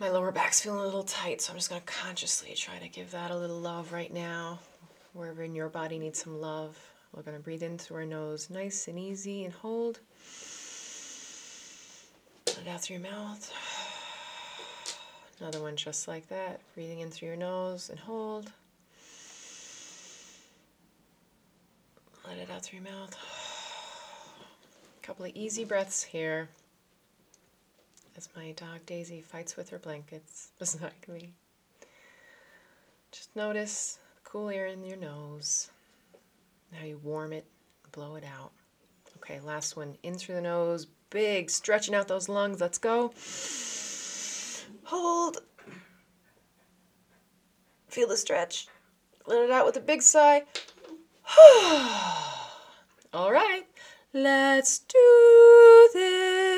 My 0.00 0.10
lower 0.10 0.32
back's 0.32 0.60
feeling 0.60 0.80
a 0.80 0.84
little 0.84 1.04
tight, 1.04 1.40
so 1.40 1.52
I'm 1.52 1.58
just 1.58 1.70
going 1.70 1.80
to 1.80 1.86
consciously 1.86 2.54
try 2.54 2.78
to 2.78 2.88
give 2.88 3.10
that 3.12 3.30
a 3.30 3.36
little 3.36 3.60
love 3.60 3.92
right 3.92 4.12
now 4.12 4.60
wherever 5.18 5.42
in 5.42 5.54
your 5.54 5.68
body 5.68 5.98
needs 5.98 6.22
some 6.22 6.40
love. 6.40 6.78
We're 7.12 7.22
going 7.22 7.36
to 7.36 7.42
breathe 7.42 7.64
in 7.64 7.76
through 7.76 7.96
our 7.96 8.06
nose, 8.06 8.48
nice 8.50 8.86
and 8.86 8.96
easy, 8.98 9.44
and 9.44 9.52
hold. 9.52 9.98
Let 12.46 12.68
out 12.68 12.80
through 12.82 12.98
your 12.98 13.10
mouth. 13.10 13.52
Another 15.40 15.60
one 15.60 15.74
just 15.74 16.06
like 16.06 16.28
that. 16.28 16.60
Breathing 16.74 17.00
in 17.00 17.10
through 17.10 17.28
your 17.28 17.36
nose 17.36 17.90
and 17.90 17.98
hold. 17.98 18.52
Let 22.26 22.38
it 22.38 22.50
out 22.50 22.62
through 22.62 22.80
your 22.80 22.88
mouth. 22.88 23.16
A 25.02 25.06
couple 25.06 25.24
of 25.24 25.32
easy 25.34 25.64
breaths 25.64 26.02
here 26.02 26.48
as 28.16 28.28
my 28.36 28.52
dog 28.52 28.86
Daisy 28.86 29.20
fights 29.20 29.56
with 29.56 29.70
her 29.70 29.78
blankets 29.78 30.50
beside 30.60 30.92
me. 31.08 31.32
Just 33.10 33.34
notice 33.34 33.98
cool 34.28 34.50
air 34.50 34.66
in 34.66 34.84
your 34.84 34.98
nose. 34.98 35.70
Now 36.70 36.84
you 36.84 36.98
warm 36.98 37.32
it, 37.32 37.46
blow 37.92 38.16
it 38.16 38.24
out. 38.24 38.52
Okay, 39.16 39.40
last 39.40 39.74
one 39.74 39.96
in 40.02 40.16
through 40.16 40.34
the 40.34 40.42
nose, 40.42 40.86
big, 41.08 41.48
stretching 41.48 41.94
out 41.94 42.08
those 42.08 42.28
lungs. 42.28 42.60
Let's 42.60 42.76
go. 42.76 43.14
Hold. 44.84 45.38
Feel 47.88 48.08
the 48.08 48.18
stretch. 48.18 48.68
Let 49.26 49.44
it 49.44 49.50
out 49.50 49.64
with 49.64 49.76
a 49.78 49.80
big 49.80 50.02
sigh. 50.02 50.42
All 53.14 53.32
right, 53.32 53.64
let's 54.12 54.80
do 54.80 55.90
this. 55.94 56.57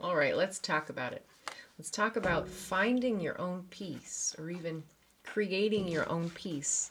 All 0.00 0.16
right, 0.16 0.36
let's 0.36 0.58
talk 0.58 0.88
about 0.88 1.12
it. 1.12 1.24
Let's 1.78 1.90
talk 1.90 2.16
about 2.16 2.48
finding 2.48 3.20
your 3.20 3.40
own 3.40 3.64
peace 3.70 4.34
or 4.38 4.50
even 4.50 4.82
creating 5.24 5.88
your 5.88 6.08
own 6.08 6.30
peace 6.30 6.90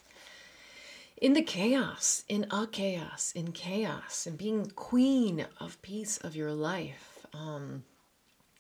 in 1.18 1.34
the 1.34 1.42
chaos, 1.42 2.24
in 2.28 2.46
a 2.52 2.68
chaos, 2.68 3.32
in 3.34 3.52
chaos, 3.52 4.28
and 4.28 4.38
being 4.38 4.72
queen 4.76 5.46
of 5.60 5.82
peace 5.82 6.18
of 6.18 6.36
your 6.36 6.52
life. 6.52 7.26
Um, 7.34 7.84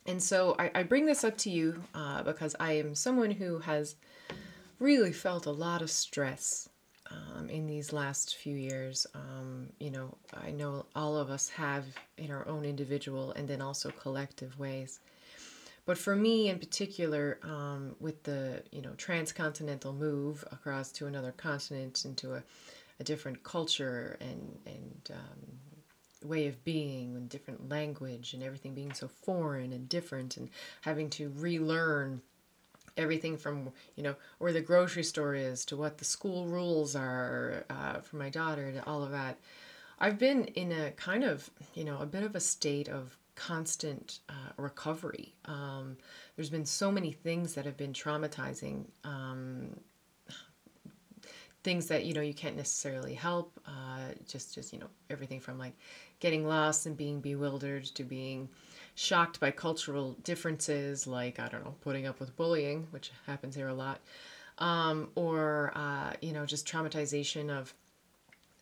and 0.05 0.21
so 0.21 0.55
I, 0.57 0.71
I, 0.73 0.83
bring 0.83 1.05
this 1.05 1.23
up 1.23 1.37
to 1.39 1.49
you 1.49 1.83
uh, 1.93 2.23
because 2.23 2.55
I 2.59 2.73
am 2.73 2.95
someone 2.95 3.31
who 3.31 3.59
has 3.59 3.95
really 4.79 5.11
felt 5.11 5.45
a 5.45 5.51
lot 5.51 5.81
of 5.81 5.89
stress 5.89 6.69
um, 7.11 7.49
in 7.49 7.67
these 7.67 7.93
last 7.93 8.35
few 8.35 8.55
years. 8.55 9.05
Um, 9.13 9.69
you 9.79 9.91
know, 9.91 10.17
I 10.33 10.51
know 10.51 10.85
all 10.95 11.17
of 11.17 11.29
us 11.29 11.49
have 11.49 11.85
in 12.17 12.31
our 12.31 12.47
own 12.47 12.65
individual 12.65 13.31
and 13.33 13.47
then 13.47 13.61
also 13.61 13.89
collective 13.91 14.57
ways. 14.59 14.99
But 15.85 15.97
for 15.97 16.15
me 16.15 16.49
in 16.49 16.57
particular, 16.57 17.37
um, 17.43 17.95
with 17.99 18.23
the 18.23 18.63
you 18.71 18.81
know 18.81 18.93
transcontinental 18.97 19.93
move 19.93 20.43
across 20.51 20.91
to 20.93 21.05
another 21.05 21.31
continent 21.31 22.05
into 22.05 22.33
a, 22.33 22.43
a 22.99 23.03
different 23.03 23.43
culture 23.43 24.17
and 24.19 24.57
and 24.65 25.11
um, 25.11 26.27
way 26.27 26.47
of 26.47 26.63
being 26.63 27.15
and 27.15 27.29
different 27.29 27.69
language 27.69 28.33
and 28.33 28.41
everything 28.41 28.73
being 28.73 28.93
so 28.93 29.07
foreign 29.07 29.71
and 29.73 29.87
different 29.87 30.37
and 30.37 30.49
having 30.81 31.09
to 31.11 31.31
relearn 31.35 32.21
everything 32.97 33.37
from 33.37 33.69
you 33.95 34.03
know 34.03 34.15
where 34.37 34.53
the 34.53 34.61
grocery 34.61 35.03
store 35.03 35.35
is 35.35 35.65
to 35.65 35.75
what 35.75 35.97
the 35.97 36.05
school 36.05 36.45
rules 36.47 36.95
are 36.95 37.65
uh, 37.69 37.99
for 37.99 38.15
my 38.17 38.29
daughter 38.29 38.71
to 38.71 38.85
all 38.85 39.03
of 39.03 39.11
that 39.11 39.37
i've 39.99 40.17
been 40.17 40.45
in 40.45 40.71
a 40.71 40.91
kind 40.91 41.23
of 41.23 41.49
you 41.73 41.83
know 41.83 41.97
a 41.99 42.05
bit 42.05 42.23
of 42.23 42.35
a 42.35 42.39
state 42.39 42.87
of 42.87 43.17
constant 43.35 44.19
uh, 44.29 44.51
recovery. 44.57 45.33
Um, 45.45 45.97
there's 46.35 46.49
been 46.49 46.65
so 46.65 46.91
many 46.91 47.11
things 47.11 47.53
that 47.53 47.65
have 47.65 47.77
been 47.77 47.93
traumatizing. 47.93 48.85
Um, 49.03 49.79
things 51.63 51.87
that 51.87 52.05
you 52.05 52.13
know 52.13 52.21
you 52.21 52.33
can't 52.33 52.55
necessarily 52.55 53.13
help. 53.13 53.59
Uh, 53.67 54.13
just 54.27 54.55
just 54.55 54.73
you 54.73 54.79
know 54.79 54.89
everything 55.09 55.39
from 55.39 55.59
like 55.59 55.73
getting 56.19 56.47
lost 56.47 56.85
and 56.85 56.95
being 56.95 57.19
bewildered 57.19 57.85
to 57.85 58.03
being 58.03 58.49
shocked 58.95 59.39
by 59.39 59.51
cultural 59.51 60.13
differences, 60.23 61.05
like 61.05 61.39
I 61.39 61.47
don't 61.49 61.63
know, 61.63 61.75
putting 61.81 62.07
up 62.07 62.19
with 62.19 62.35
bullying, 62.35 62.87
which 62.91 63.11
happens 63.27 63.55
here 63.55 63.67
a 63.67 63.73
lot, 63.73 63.99
um, 64.57 65.09
or 65.15 65.71
uh, 65.75 66.13
you 66.21 66.33
know 66.33 66.45
just 66.45 66.67
traumatization 66.67 67.49
of 67.49 67.73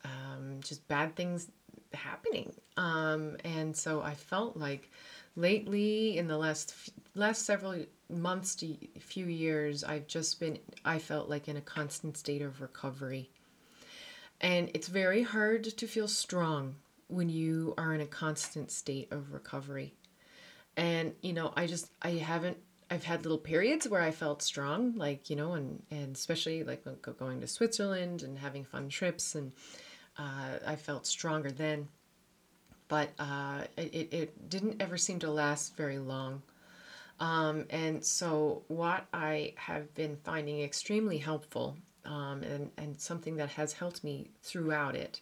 um, 0.04 0.60
just 0.62 0.86
bad 0.88 1.16
things 1.16 1.48
happening. 1.94 2.54
Um, 2.78 3.38
and 3.44 3.76
so 3.76 4.02
I 4.02 4.16
felt 4.16 4.58
like 4.58 4.92
lately 5.36 6.18
in 6.18 6.28
the 6.28 6.38
last 6.38 6.74
last 7.16 7.46
several 7.46 7.86
months 8.10 8.56
to 8.56 8.76
few 9.00 9.26
years 9.26 9.84
I've 9.84 10.08
just 10.08 10.40
been 10.40 10.60
I 10.86 11.00
felt 11.00 11.30
like 11.30 11.48
in 11.48 11.58
a 11.58 11.62
constant 11.62 12.18
state 12.18 12.42
of 12.42 12.62
recovery. 12.62 13.30
And 14.42 14.70
it's 14.74 14.88
very 14.88 15.24
hard 15.24 15.64
to 15.64 15.88
feel 15.88 16.08
strong 16.08 16.76
when 17.08 17.30
you 17.30 17.74
are 17.78 17.94
in 17.94 18.02
a 18.02 18.06
constant 18.06 18.72
state 18.72 19.10
of 19.12 19.32
recovery. 19.32 19.94
And 20.76 21.14
you 21.22 21.34
know, 21.34 21.54
I 21.56 21.68
just 21.68 21.92
I 22.02 22.12
haven't 22.12 22.58
I've 22.90 23.04
had 23.04 23.24
little 23.24 23.38
periods 23.38 23.88
where 23.88 24.02
I 24.02 24.12
felt 24.12 24.42
strong, 24.42 24.94
like 24.96 25.30
you 25.30 25.36
know, 25.36 25.54
and 25.54 25.84
and 25.92 26.16
especially 26.16 26.64
like 26.64 26.84
going 27.18 27.42
to 27.42 27.48
Switzerland 27.48 28.24
and 28.24 28.38
having 28.38 28.64
fun 28.64 28.90
trips 28.90 29.36
and 29.36 29.52
uh, 30.18 30.60
I 30.66 30.76
felt 30.76 31.08
stronger 31.08 31.52
then, 31.52 31.88
but 32.88 33.10
uh, 33.18 33.64
it, 33.78 34.14
it 34.14 34.50
didn't 34.50 34.82
ever 34.82 34.98
seem 34.98 35.20
to 35.20 35.32
last 35.32 35.76
very 35.76 35.98
long. 35.98 36.44
Um, 37.20 37.66
and 37.70 38.04
so, 38.04 38.64
what 38.68 39.06
I 39.14 39.54
have 39.56 39.94
been 39.96 40.18
finding 40.18 40.62
extremely 40.62 41.18
helpful 41.18 41.78
um, 42.06 42.44
and, 42.44 42.72
and 42.78 43.00
something 43.00 43.38
that 43.38 43.50
has 43.50 43.74
helped 43.74 44.04
me 44.04 44.30
throughout 44.42 44.96
it, 44.96 45.22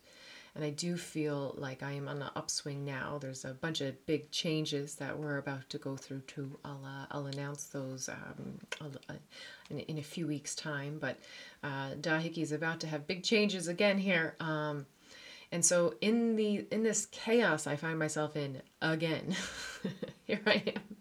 and 0.54 0.64
I 0.64 0.70
do 0.70 0.98
feel 0.98 1.56
like 1.58 1.82
I 1.82 1.94
am 1.94 2.08
on 2.08 2.20
the 2.20 2.32
upswing 2.36 2.84
now. 2.84 3.18
There's 3.22 3.46
a 3.46 3.54
bunch 3.54 3.80
of 3.82 4.06
big 4.06 4.32
changes 4.32 4.96
that 4.96 5.18
we're 5.18 5.38
about 5.38 5.70
to 5.70 5.78
go 5.78 5.96
through. 5.96 6.22
too. 6.22 6.60
I'll 6.66 6.84
uh, 6.86 7.06
I'll 7.10 7.28
announce 7.28 7.66
those 7.66 8.10
um, 8.10 8.60
uh, 8.82 9.14
in, 9.70 9.80
in 9.80 9.98
a 9.98 10.04
few 10.04 10.28
weeks' 10.28 10.56
time. 10.56 10.98
But 11.00 11.20
uh, 11.64 11.92
the 12.02 12.10
Hickeys 12.10 12.44
is 12.44 12.52
about 12.52 12.82
to 12.82 12.88
have 12.88 13.08
big 13.08 13.24
changes 13.24 13.68
again 13.68 13.98
here. 13.98 14.36
Um, 14.40 14.86
and 15.54 15.64
so 15.64 15.96
in 16.02 16.36
the 16.36 16.66
in 16.72 16.84
this 16.84 17.06
chaos 17.08 17.66
I 17.66 17.78
find 17.78 17.98
myself 17.98 18.36
in 18.36 18.62
again, 18.82 19.36
here 20.26 20.42
I 20.46 20.64
am 20.66 20.98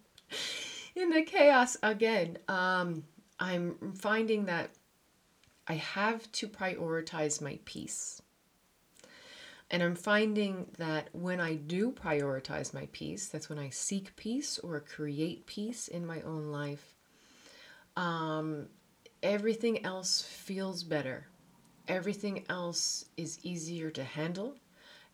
in 0.94 1.10
the 1.10 1.22
chaos 1.22 1.76
again. 1.82 2.38
Um, 2.48 3.04
I'm 3.38 3.94
finding 3.98 4.46
that 4.46 4.70
I 5.66 5.74
have 5.74 6.30
to 6.32 6.48
prioritize 6.48 7.40
my 7.40 7.58
peace. 7.64 8.20
And 9.70 9.82
I'm 9.84 9.94
finding 9.94 10.66
that 10.78 11.08
when 11.12 11.40
I 11.40 11.54
do 11.54 11.92
prioritize 11.92 12.74
my 12.74 12.88
peace, 12.90 13.28
that's 13.28 13.48
when 13.48 13.58
I 13.58 13.70
seek 13.70 14.16
peace 14.16 14.58
or 14.58 14.80
create 14.80 15.46
peace 15.46 15.86
in 15.86 16.04
my 16.04 16.20
own 16.22 16.50
life, 16.50 16.94
um, 17.96 18.66
everything 19.22 19.84
else 19.84 20.22
feels 20.22 20.82
better. 20.82 21.28
Everything 21.86 22.44
else 22.48 23.04
is 23.16 23.38
easier 23.44 23.90
to 23.90 24.02
handle. 24.02 24.56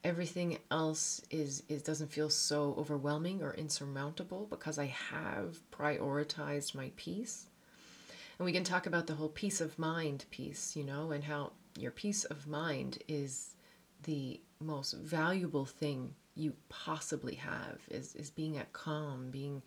Everything 0.04 0.58
else 0.70 1.20
is, 1.30 1.62
is 1.68 1.82
doesn't 1.82 2.12
feel 2.12 2.30
so 2.30 2.74
overwhelming 2.78 3.42
or 3.42 3.52
insurmountable 3.54 4.46
because 4.48 4.78
I 4.78 4.86
have 4.86 5.58
prioritized 5.70 6.74
my 6.74 6.92
peace. 6.96 7.46
And 8.38 8.46
we 8.46 8.52
can 8.52 8.64
talk 8.64 8.86
about 8.86 9.06
the 9.06 9.14
whole 9.14 9.28
peace 9.28 9.60
of 9.60 9.78
mind 9.78 10.24
piece, 10.30 10.76
you 10.76 10.84
know, 10.84 11.10
and 11.10 11.24
how 11.24 11.52
your 11.78 11.90
peace 11.90 12.24
of 12.24 12.46
mind 12.46 13.02
is 13.08 13.54
the 14.04 14.40
most 14.60 14.92
valuable 14.92 15.64
thing 15.64 16.14
you 16.34 16.52
possibly 16.68 17.34
have 17.36 17.78
is, 17.90 18.14
is 18.14 18.30
being 18.30 18.56
at 18.58 18.72
calm, 18.72 19.30
being, 19.30 19.62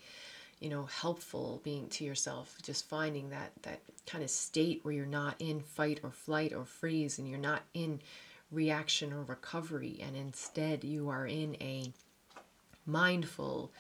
you 0.60 0.70
know, 0.70 0.86
helpful, 0.86 1.62
being 1.64 1.88
to 1.90 2.04
yourself, 2.04 2.58
just 2.62 2.88
finding 2.88 3.30
that 3.30 3.52
that 3.64 3.82
kind 4.06 4.24
of 4.24 4.30
state 4.30 4.80
where 4.84 4.94
you're 4.94 5.06
not 5.06 5.36
in 5.40 5.62
fight 5.62 6.00
or 6.04 6.12
flight 6.12 6.54
or 6.54 6.66
freeze 6.66 7.20
and 7.20 7.28
you're 7.28 7.40
not 7.40 7.64
in 7.74 8.00
reaction 8.52 9.14
or 9.14 9.24
recovery 9.24 10.00
and 10.02 10.16
instead 10.16 10.84
you 10.84 11.10
are 11.10 11.28
in 11.28 11.56
a 11.62 11.92
mindful, 12.86 13.72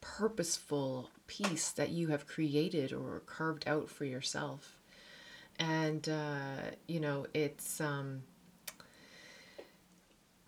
purposeful 0.00 1.10
peace 1.26 1.70
that 1.72 1.90
you 1.90 2.08
have 2.08 2.26
created 2.26 2.92
or 2.92 3.22
carved 3.26 3.66
out 3.66 3.88
for 3.88 4.04
yourself. 4.04 4.76
And 5.58 6.08
uh, 6.08 6.70
you 6.86 7.00
know, 7.00 7.26
it's 7.34 7.80
um 7.80 8.22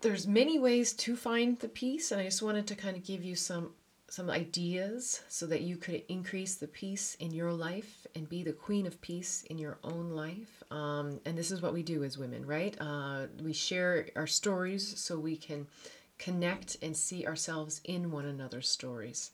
there's 0.00 0.26
many 0.26 0.58
ways 0.58 0.92
to 0.92 1.16
find 1.16 1.58
the 1.58 1.68
peace 1.68 2.12
and 2.12 2.20
i 2.20 2.24
just 2.24 2.42
wanted 2.42 2.66
to 2.66 2.74
kind 2.74 2.96
of 2.96 3.04
give 3.04 3.24
you 3.24 3.34
some 3.34 3.70
some 4.10 4.30
ideas 4.30 5.22
so 5.28 5.46
that 5.46 5.60
you 5.60 5.76
could 5.76 6.02
increase 6.08 6.54
the 6.54 6.66
peace 6.66 7.14
in 7.20 7.30
your 7.30 7.52
life 7.52 8.06
and 8.14 8.28
be 8.28 8.42
the 8.42 8.52
queen 8.52 8.86
of 8.86 9.00
peace 9.02 9.44
in 9.50 9.58
your 9.58 9.76
own 9.84 10.10
life. 10.10 10.62
Um, 10.70 11.20
and 11.26 11.36
this 11.36 11.50
is 11.50 11.60
what 11.60 11.74
we 11.74 11.82
do 11.82 12.04
as 12.04 12.16
women 12.16 12.46
right? 12.46 12.74
Uh, 12.80 13.26
we 13.42 13.52
share 13.52 14.08
our 14.16 14.26
stories 14.26 14.98
so 14.98 15.18
we 15.18 15.36
can 15.36 15.66
connect 16.16 16.78
and 16.82 16.96
see 16.96 17.26
ourselves 17.26 17.82
in 17.84 18.10
one 18.10 18.24
another's 18.24 18.68
stories. 18.68 19.30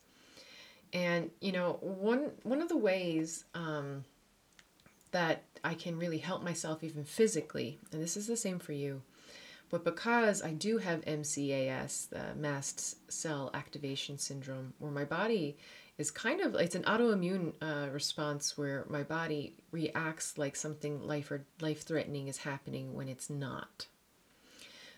And 0.93 1.31
you 1.41 1.53
know 1.53 1.79
one 1.81 2.33
one 2.43 2.61
of 2.61 2.69
the 2.69 2.77
ways 2.77 3.45
um, 3.55 4.05
that 5.15 5.45
i 5.63 5.75
can 5.75 5.97
really 5.97 6.19
help 6.19 6.43
myself 6.43 6.83
even 6.83 7.05
physically 7.05 7.79
and 7.93 8.03
this 8.03 8.17
is 8.17 8.27
the 8.27 8.37
same 8.37 8.59
for 8.59 8.73
you 8.73 9.01
but 9.75 9.85
because 9.85 10.41
I 10.41 10.53
do 10.53 10.79
have 10.79 11.05
MCAS, 11.05 12.09
the 12.09 12.33
mast 12.37 13.11
cell 13.11 13.51
activation 13.55 14.19
syndrome, 14.19 14.73
where 14.79 14.93
my 14.93 15.05
body 15.05 15.57
is 15.99 16.13
kind 16.13 16.41
of 16.41 16.55
it's 16.55 16.77
an 16.77 16.85
autoimmune 16.85 17.55
uh, 17.61 17.91
response 17.91 18.57
where 18.57 18.85
my 18.89 19.03
body 19.03 19.57
reacts 19.73 20.39
like 20.39 20.55
something 20.55 21.05
life 21.05 21.29
or 21.33 21.45
life 21.61 21.83
threatening 21.83 22.29
is 22.29 22.37
happening 22.37 22.95
when 22.95 23.09
it's 23.09 23.29
not. 23.29 23.89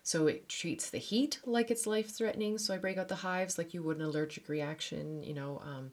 So 0.02 0.26
it 0.26 0.46
treats 0.46 0.90
the 0.90 0.98
heat 0.98 1.40
like 1.46 1.70
it's 1.70 1.86
life 1.86 2.10
threatening. 2.10 2.58
So 2.58 2.74
I 2.74 2.76
break 2.76 2.98
out 2.98 3.08
the 3.08 3.14
hives 3.14 3.56
like 3.56 3.72
you 3.72 3.82
would 3.82 3.96
an 3.96 4.02
allergic 4.02 4.46
reaction. 4.46 5.22
You 5.22 5.32
know, 5.32 5.62
um, 5.64 5.90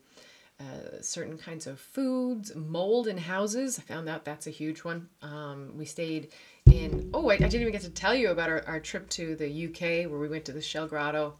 uh, 0.59 1.01
certain 1.01 1.37
kinds 1.37 1.67
of 1.67 1.79
foods, 1.79 2.53
mold 2.53 3.07
in 3.07 3.17
houses. 3.17 3.79
I 3.79 3.81
found 3.81 4.09
out 4.09 4.25
that's 4.25 4.47
a 4.47 4.51
huge 4.51 4.83
one. 4.83 5.09
Um, 5.21 5.73
we 5.77 5.85
stayed 5.85 6.33
in, 6.73 7.09
oh, 7.13 7.29
I, 7.29 7.33
I, 7.33 7.37
didn't 7.37 7.61
even 7.61 7.71
get 7.71 7.81
to 7.81 7.89
tell 7.89 8.15
you 8.15 8.31
about 8.31 8.49
our, 8.49 8.63
our 8.67 8.79
trip 8.79 9.07
to 9.11 9.35
the 9.35 9.67
UK 9.67 10.09
where 10.09 10.19
we 10.19 10.27
went 10.27 10.45
to 10.45 10.51
the 10.51 10.61
Shell 10.61 10.87
Grotto. 10.87 11.35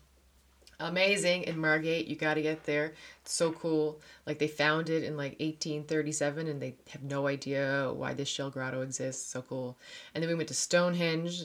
Amazing 0.79 1.43
in 1.43 1.57
Margate. 1.57 2.07
You 2.07 2.15
got 2.15 2.33
to 2.35 2.41
get 2.41 2.65
there. 2.65 2.93
It's 3.21 3.33
so 3.33 3.51
cool. 3.51 4.01
Like 4.27 4.37
they 4.37 4.47
found 4.47 4.89
it 4.89 5.03
in 5.03 5.15
like 5.17 5.33
1837 5.39 6.47
and 6.47 6.61
they 6.61 6.75
have 6.89 7.03
no 7.03 7.27
idea 7.27 7.91
why 7.93 8.13
this 8.13 8.27
Shell 8.27 8.51
Grotto 8.51 8.81
exists. 8.81 9.31
So 9.31 9.41
cool. 9.41 9.77
And 10.13 10.21
then 10.21 10.29
we 10.29 10.35
went 10.35 10.49
to 10.49 10.55
Stonehenge. 10.55 11.41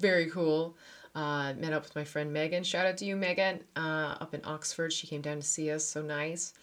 Very 0.00 0.30
cool. 0.30 0.76
Uh, 1.14 1.52
met 1.58 1.72
up 1.72 1.82
with 1.82 1.96
my 1.96 2.04
friend 2.04 2.32
Megan. 2.32 2.62
Shout 2.62 2.86
out 2.86 2.96
to 2.98 3.04
you, 3.04 3.16
Megan, 3.16 3.60
uh, 3.76 4.16
up 4.20 4.32
in 4.32 4.40
Oxford. 4.44 4.92
She 4.92 5.08
came 5.08 5.20
down 5.20 5.36
to 5.36 5.46
see 5.46 5.70
us. 5.70 5.84
So 5.84 6.02
nice. 6.02 6.54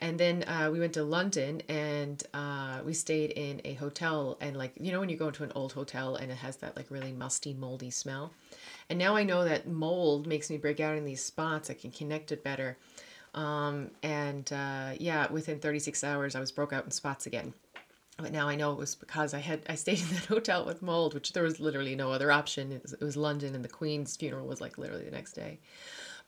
And 0.00 0.18
then 0.18 0.44
uh, 0.44 0.70
we 0.72 0.78
went 0.78 0.92
to 0.94 1.02
London 1.02 1.60
and 1.68 2.22
uh, 2.32 2.80
we 2.84 2.94
stayed 2.94 3.30
in 3.32 3.60
a 3.64 3.74
hotel. 3.74 4.36
And, 4.40 4.56
like, 4.56 4.72
you 4.78 4.92
know, 4.92 5.00
when 5.00 5.08
you 5.08 5.16
go 5.16 5.28
into 5.28 5.42
an 5.42 5.52
old 5.54 5.72
hotel 5.72 6.14
and 6.16 6.30
it 6.30 6.36
has 6.36 6.56
that, 6.58 6.76
like, 6.76 6.86
really 6.90 7.12
musty, 7.12 7.52
moldy 7.52 7.90
smell. 7.90 8.32
And 8.88 8.98
now 8.98 9.16
I 9.16 9.24
know 9.24 9.44
that 9.44 9.66
mold 9.66 10.26
makes 10.26 10.50
me 10.50 10.56
break 10.56 10.78
out 10.78 10.96
in 10.96 11.04
these 11.04 11.22
spots. 11.22 11.68
I 11.68 11.74
can 11.74 11.90
connect 11.90 12.30
it 12.30 12.44
better. 12.44 12.76
Um, 13.34 13.90
and 14.02 14.50
uh, 14.52 14.92
yeah, 14.98 15.30
within 15.30 15.58
36 15.58 16.02
hours, 16.04 16.34
I 16.34 16.40
was 16.40 16.52
broke 16.52 16.72
out 16.72 16.84
in 16.84 16.90
spots 16.90 17.26
again. 17.26 17.52
But 18.16 18.32
now 18.32 18.48
I 18.48 18.56
know 18.56 18.72
it 18.72 18.78
was 18.78 18.96
because 18.96 19.32
I 19.32 19.38
had 19.38 19.62
I 19.68 19.76
stayed 19.76 20.00
in 20.02 20.08
that 20.08 20.26
hotel 20.26 20.64
with 20.64 20.82
mold, 20.82 21.14
which 21.14 21.32
there 21.32 21.42
was 21.42 21.60
literally 21.60 21.94
no 21.94 22.10
other 22.10 22.32
option. 22.32 22.72
It 22.72 22.82
was, 22.82 22.92
it 22.94 23.00
was 23.00 23.16
London, 23.16 23.54
and 23.54 23.64
the 23.64 23.68
Queen's 23.68 24.16
funeral 24.16 24.46
was 24.46 24.60
like 24.60 24.76
literally 24.76 25.04
the 25.04 25.12
next 25.12 25.32
day. 25.34 25.60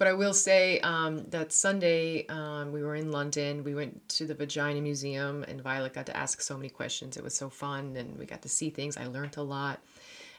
But 0.00 0.08
I 0.08 0.14
will 0.14 0.32
say 0.32 0.80
um, 0.80 1.26
that 1.28 1.52
Sunday 1.52 2.26
um, 2.28 2.72
we 2.72 2.82
were 2.82 2.94
in 2.94 3.12
London. 3.12 3.62
We 3.62 3.74
went 3.74 4.08
to 4.08 4.26
the 4.26 4.32
Vagina 4.32 4.80
Museum, 4.80 5.44
and 5.46 5.60
Violet 5.60 5.92
got 5.92 6.06
to 6.06 6.16
ask 6.16 6.40
so 6.40 6.56
many 6.56 6.70
questions. 6.70 7.18
It 7.18 7.22
was 7.22 7.34
so 7.34 7.50
fun, 7.50 7.94
and 7.96 8.18
we 8.18 8.24
got 8.24 8.40
to 8.40 8.48
see 8.48 8.70
things. 8.70 8.96
I 8.96 9.08
learned 9.08 9.36
a 9.36 9.42
lot. 9.42 9.80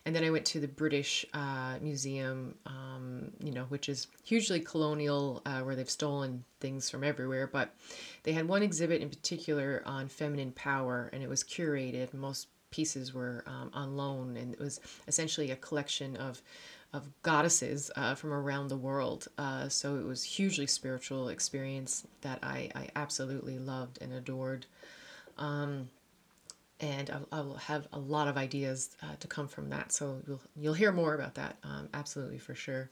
And 0.03 0.15
then 0.15 0.24
I 0.24 0.32
went 0.32 0.48
to 0.48 0.60
the 0.60 0.68
British 0.68 1.27
uh, 1.36 1.75
Museum, 1.80 2.56
um, 2.65 3.34
you 3.39 3.51
know, 3.51 3.65
which 3.65 3.88
is 3.88 4.08
hugely 4.24 4.62
colonial, 4.62 5.44
uh, 5.46 5.60
where 5.60 5.75
they've 5.75 5.88
stolen 5.88 6.44
things 6.60 6.89
from 6.89 7.03
everywhere. 7.03 7.46
But 7.46 7.75
they 8.24 8.32
had 8.32 8.48
one 8.48 8.63
exhibit 8.63 9.03
in 9.03 9.10
particular 9.10 9.84
on 9.86 10.08
feminine 10.08 10.53
power, 10.53 11.12
and 11.13 11.22
it 11.22 11.30
was 11.30 11.44
curated. 11.44 12.15
Most 12.15 12.48
pieces 12.72 13.13
were 13.13 13.44
um, 13.46 13.70
on 13.74 13.96
loan, 13.96 14.38
and 14.38 14.53
it 14.53 14.60
was 14.60 14.80
essentially 15.08 15.51
a 15.51 15.56
collection 15.56 16.15
of 16.15 16.41
of 16.93 17.10
goddesses 17.21 17.89
uh, 17.95 18.15
from 18.15 18.33
around 18.33 18.67
the 18.67 18.77
world. 18.77 19.27
Uh, 19.38 19.69
so 19.69 19.95
it 19.95 20.05
was 20.05 20.24
hugely 20.24 20.67
spiritual 20.67 21.29
experience 21.29 22.05
that 22.21 22.39
I, 22.43 22.69
I 22.75 22.89
absolutely 22.95 23.57
loved 23.60 24.00
and 24.01 24.12
adored. 24.13 24.65
Um, 25.38 25.89
and 26.81 27.10
I, 27.31 27.41
will 27.41 27.55
have 27.55 27.88
a 27.93 28.00
lot 28.00 28.27
of 28.27 28.38
ideas 28.38 28.89
uh, 29.03 29.15
to 29.19 29.27
come 29.27 29.48
from 29.48 29.69
that. 29.69 29.91
So 29.91 30.21
you'll 30.27 30.41
you'll 30.55 30.74
hear 30.74 30.91
more 30.91 31.13
about 31.13 31.36
that, 31.36 31.57
um, 31.63 31.89
absolutely 31.93 32.39
for 32.39 32.55
sure. 32.55 32.89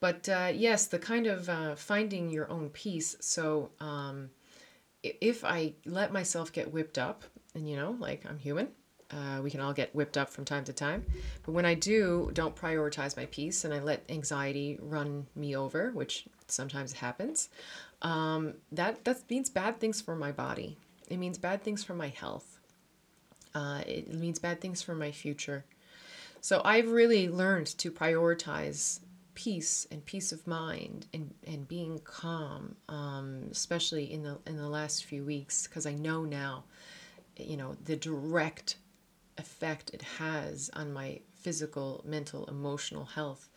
But 0.00 0.28
uh, 0.28 0.52
yes, 0.54 0.86
the 0.86 0.98
kind 0.98 1.26
of 1.26 1.48
uh, 1.48 1.76
finding 1.76 2.30
your 2.30 2.50
own 2.50 2.70
peace. 2.70 3.16
So 3.20 3.70
um, 3.80 4.30
if 5.02 5.44
I 5.44 5.74
let 5.84 6.12
myself 6.12 6.52
get 6.52 6.72
whipped 6.72 6.98
up, 6.98 7.24
and 7.54 7.68
you 7.68 7.76
know, 7.76 7.96
like 7.98 8.24
I'm 8.28 8.38
human, 8.38 8.68
uh, 9.12 9.40
we 9.42 9.50
can 9.50 9.60
all 9.60 9.72
get 9.72 9.94
whipped 9.94 10.16
up 10.16 10.30
from 10.30 10.44
time 10.44 10.64
to 10.64 10.72
time. 10.72 11.04
But 11.44 11.52
when 11.52 11.66
I 11.66 11.74
do, 11.74 12.30
don't 12.32 12.54
prioritize 12.54 13.16
my 13.16 13.26
peace 13.26 13.64
and 13.64 13.74
I 13.74 13.80
let 13.80 14.04
anxiety 14.08 14.78
run 14.80 15.26
me 15.34 15.56
over, 15.56 15.90
which 15.92 16.26
sometimes 16.46 16.92
happens, 16.92 17.48
um, 18.02 18.54
that, 18.72 19.04
that 19.04 19.28
means 19.28 19.50
bad 19.50 19.80
things 19.80 20.00
for 20.00 20.16
my 20.16 20.32
body. 20.32 20.76
It 21.08 21.18
means 21.18 21.38
bad 21.38 21.62
things 21.62 21.82
for 21.82 21.94
my 21.94 22.08
health. 22.08 22.60
Uh, 23.54 23.82
it 23.86 24.14
means 24.14 24.38
bad 24.38 24.60
things 24.60 24.80
for 24.80 24.94
my 24.94 25.10
future. 25.10 25.64
So 26.40 26.62
I've 26.64 26.88
really 26.88 27.28
learned 27.28 27.66
to 27.78 27.90
prioritize 27.90 29.00
peace 29.34 29.86
and 29.90 30.04
peace 30.04 30.32
of 30.32 30.46
mind 30.46 31.06
and, 31.12 31.34
and 31.46 31.66
being 31.66 31.98
calm, 32.00 32.76
um, 32.88 33.48
especially 33.50 34.12
in 34.12 34.22
the 34.22 34.38
in 34.46 34.56
the 34.56 34.68
last 34.68 35.04
few 35.04 35.24
weeks, 35.24 35.66
because 35.66 35.86
I 35.86 35.94
know 35.94 36.24
now, 36.24 36.64
you 37.36 37.56
know, 37.56 37.74
the 37.84 37.96
direct 37.96 38.76
effect 39.40 39.90
it 39.92 40.02
has 40.02 40.70
on 40.74 40.92
my 40.92 41.20
physical, 41.34 42.02
mental, 42.06 42.44
emotional 42.46 43.04
health. 43.04 43.48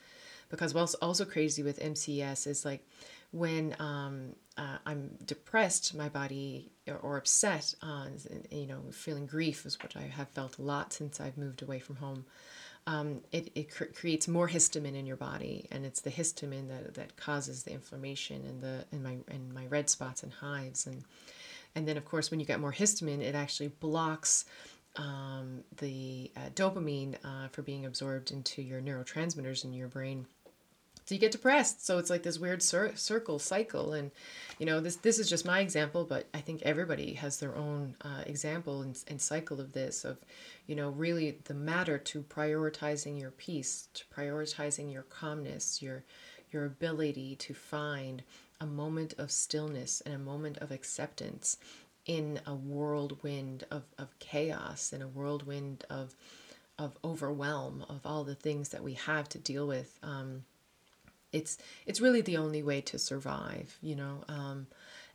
Because 0.50 0.74
what's 0.74 0.94
also 0.96 1.26
crazy 1.26 1.64
with 1.64 1.80
MCS 1.80 2.48
is 2.48 2.66
like 2.66 2.88
when 3.32 3.76
um, 3.80 4.36
uh, 4.58 4.78
I'm 4.86 5.18
depressed, 5.26 5.96
my 5.96 6.10
body 6.10 6.72
or, 6.88 6.98
or 6.98 7.18
upset, 7.18 7.74
uh, 7.82 8.06
you 8.52 8.68
know, 8.68 8.82
feeling 8.92 9.26
grief 9.26 9.66
is 9.66 9.78
what 9.82 9.96
I 9.96 10.04
have 10.04 10.30
felt 10.30 10.60
a 10.60 10.62
lot 10.62 10.94
since 10.94 11.20
I've 11.20 11.38
moved 11.38 11.64
away 11.64 11.80
from 11.80 11.96
home. 11.96 12.26
Um, 12.86 13.22
it, 13.32 13.52
it 13.56 13.74
cr- 13.74 13.86
creates 13.86 14.28
more 14.28 14.48
histamine 14.48 14.96
in 14.96 15.06
your 15.06 15.16
body, 15.16 15.68
and 15.72 15.86
it's 15.86 16.02
the 16.02 16.12
histamine 16.12 16.68
that, 16.68 16.94
that 16.96 17.16
causes 17.16 17.64
the 17.64 17.72
inflammation 17.72 18.46
and 18.46 18.62
the 18.62 18.86
in 18.92 19.02
my 19.02 19.18
in 19.32 19.54
my 19.54 19.66
red 19.68 19.90
spots 19.90 20.22
and 20.22 20.34
hives, 20.34 20.86
and 20.86 21.04
and 21.76 21.88
then 21.88 21.96
of 21.96 22.04
course 22.04 22.30
when 22.30 22.42
you 22.42 22.46
get 22.46 22.60
more 22.60 22.74
histamine, 22.74 23.22
it 23.22 23.36
actually 23.36 23.70
blocks 23.70 24.44
um, 24.96 25.64
the 25.78 26.32
uh, 26.36 26.50
dopamine 26.56 27.16
uh, 27.24 27.48
for 27.50 27.62
being 27.62 27.86
absorbed 27.86 28.32
into 28.32 28.62
your 28.62 28.82
neurotransmitters 28.82 29.64
in 29.64 29.74
your 29.74 29.88
brain. 29.88 30.28
So 31.06 31.16
you 31.16 31.20
get 31.20 31.34
depressed. 31.34 31.86
So 31.86 31.98
it's 31.98 32.10
like 32.10 32.24
this 32.24 32.40
weird 32.40 32.64
cir- 32.64 32.96
circle 32.96 33.38
cycle, 33.38 33.92
and 33.92 34.12
you 34.58 34.66
know 34.66 34.80
this 34.80 34.96
this 34.98 35.20
is 35.20 35.30
just 35.30 35.46
my 35.46 35.60
example, 35.60 36.06
but 36.06 36.28
I 36.34 36.40
think 36.40 36.62
everybody 36.62 37.14
has 37.16 37.40
their 37.40 37.56
own 37.56 37.96
uh, 38.02 38.24
example 38.26 38.82
and, 38.82 38.98
and 39.08 39.20
cycle 39.20 39.60
of 39.60 39.74
this. 39.74 40.06
Of 40.06 40.20
you 40.66 40.76
know 40.76 40.90
really 40.92 41.40
the 41.44 41.54
matter 41.54 41.98
to 41.98 42.24
prioritizing 42.24 43.20
your 43.20 43.32
peace, 43.32 43.90
to 43.96 44.06
prioritizing 44.16 44.94
your 44.94 45.04
calmness, 45.04 45.82
your 45.82 46.04
your 46.52 46.66
ability 46.66 47.36
to 47.36 47.54
find 47.54 48.24
a 48.62 48.66
moment 48.66 49.14
of 49.18 49.30
stillness 49.30 50.02
and 50.06 50.16
a 50.16 50.20
moment 50.20 50.58
of 50.60 50.72
acceptance 50.72 51.58
in 52.06 52.40
a 52.46 52.54
whirlwind 52.54 53.66
of, 53.72 53.84
of 53.98 54.18
chaos, 54.20 54.94
in 54.94 55.02
a 55.02 55.08
whirlwind 55.08 55.86
of 55.90 56.16
of 56.80 56.98
overwhelm 57.04 57.86
of 57.88 58.02
all 58.04 58.24
the 58.24 58.34
things 58.34 58.70
that 58.70 58.84
we 58.84 58.94
have 58.94 59.30
to 59.30 59.38
deal 59.38 59.68
with. 59.68 60.00
Um, 60.02 60.44
it's 61.32 61.58
it's 61.86 62.02
really 62.02 62.22
the 62.22 62.38
only 62.38 62.64
way 62.64 62.82
to 62.82 63.00
survive, 63.00 63.78
you 63.82 63.96
know. 63.96 64.24
Um, 64.28 64.68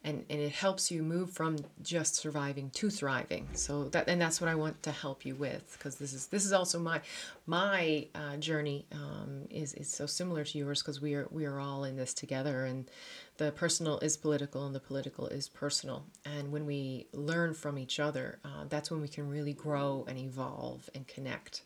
and 0.05 0.25
and 0.31 0.41
it 0.41 0.53
helps 0.53 0.91
you 0.91 1.03
move 1.03 1.31
from 1.31 1.57
just 1.83 2.15
surviving 2.15 2.71
to 2.71 2.89
thriving. 2.89 3.49
So 3.55 3.85
that 3.91 4.09
and 4.09 4.21
that's 4.21 4.41
what 4.41 4.49
i 4.49 4.55
want 4.55 4.83
to 4.85 4.93
help 4.93 5.27
you 5.27 5.35
with 5.35 5.77
because 5.77 5.97
this 5.97 6.13
is 6.13 6.27
this 6.27 6.45
is 6.45 6.53
also 6.53 6.79
my 6.79 7.01
my 7.47 8.07
uh, 8.15 8.37
journey 8.37 8.87
um, 8.93 9.47
is 9.51 9.75
is 9.75 9.89
so 9.89 10.07
similar 10.07 10.45
to 10.45 10.59
yours 10.59 10.83
because 10.83 11.01
we 11.01 11.15
are 11.15 11.27
we 11.31 11.45
are 11.45 11.59
all 11.59 11.85
in 11.85 11.97
this 11.97 12.15
together 12.15 12.65
and 12.65 12.91
the 13.39 13.53
personal 13.53 13.99
is 14.01 14.17
political 14.17 14.67
and 14.67 14.75
the 14.75 14.81
political 14.81 15.29
is 15.29 15.49
personal. 15.49 16.05
And 16.25 16.51
when 16.51 16.67
we 16.67 17.07
learn 17.13 17.55
from 17.55 17.79
each 17.79 17.99
other 18.01 18.39
uh, 18.45 18.65
that's 18.69 18.91
when 18.91 19.01
we 19.01 19.09
can 19.09 19.29
really 19.29 19.53
grow 19.53 20.05
and 20.09 20.19
evolve 20.19 20.89
and 20.95 21.07
connect 21.07 21.63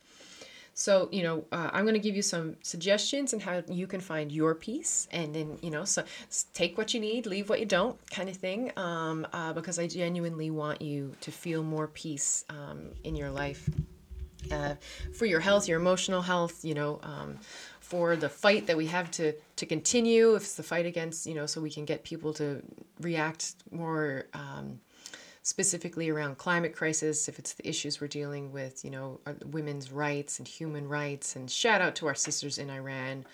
so, 0.74 1.08
you 1.12 1.22
know, 1.22 1.44
uh, 1.52 1.70
I'm 1.72 1.84
going 1.84 1.94
to 1.94 2.00
give 2.00 2.16
you 2.16 2.22
some 2.22 2.56
suggestions 2.62 3.32
and 3.32 3.42
how 3.42 3.62
you 3.68 3.86
can 3.86 4.00
find 4.00 4.32
your 4.32 4.54
peace, 4.54 5.06
and 5.10 5.34
then, 5.34 5.58
you 5.62 5.70
know, 5.70 5.84
so 5.84 6.02
take 6.54 6.78
what 6.78 6.94
you 6.94 7.00
need, 7.00 7.26
leave 7.26 7.48
what 7.50 7.60
you 7.60 7.66
don't, 7.66 7.98
kind 8.10 8.28
of 8.28 8.36
thing. 8.36 8.72
Um, 8.76 9.26
uh, 9.32 9.52
because 9.52 9.78
I 9.78 9.86
genuinely 9.86 10.50
want 10.50 10.80
you 10.80 11.14
to 11.20 11.30
feel 11.30 11.62
more 11.62 11.88
peace 11.88 12.44
um, 12.48 12.90
in 13.04 13.14
your 13.14 13.30
life, 13.30 13.68
uh, 14.50 14.74
for 15.14 15.26
your 15.26 15.40
health, 15.40 15.68
your 15.68 15.78
emotional 15.78 16.22
health. 16.22 16.64
You 16.64 16.74
know, 16.74 17.00
um, 17.02 17.38
for 17.80 18.16
the 18.16 18.28
fight 18.28 18.66
that 18.68 18.76
we 18.76 18.86
have 18.86 19.10
to 19.12 19.34
to 19.56 19.66
continue. 19.66 20.34
If 20.34 20.42
it's 20.42 20.56
the 20.56 20.62
fight 20.62 20.86
against, 20.86 21.26
you 21.26 21.34
know, 21.34 21.46
so 21.46 21.60
we 21.60 21.70
can 21.70 21.84
get 21.84 22.02
people 22.02 22.32
to 22.34 22.62
react 23.00 23.54
more. 23.70 24.24
Um, 24.32 24.80
specifically 25.42 26.08
around 26.08 26.38
climate 26.38 26.74
crisis, 26.74 27.28
if 27.28 27.38
it's 27.38 27.54
the 27.54 27.68
issues 27.68 28.00
we're 28.00 28.06
dealing 28.06 28.52
with, 28.52 28.84
you 28.84 28.90
know, 28.90 29.20
women's 29.46 29.90
rights 29.90 30.38
and 30.38 30.46
human 30.46 30.88
rights. 30.88 31.34
And 31.34 31.50
shout 31.50 31.80
out 31.80 31.96
to 31.96 32.06
our 32.06 32.14
sisters 32.14 32.58
in 32.58 32.70
Iran. 32.70 33.24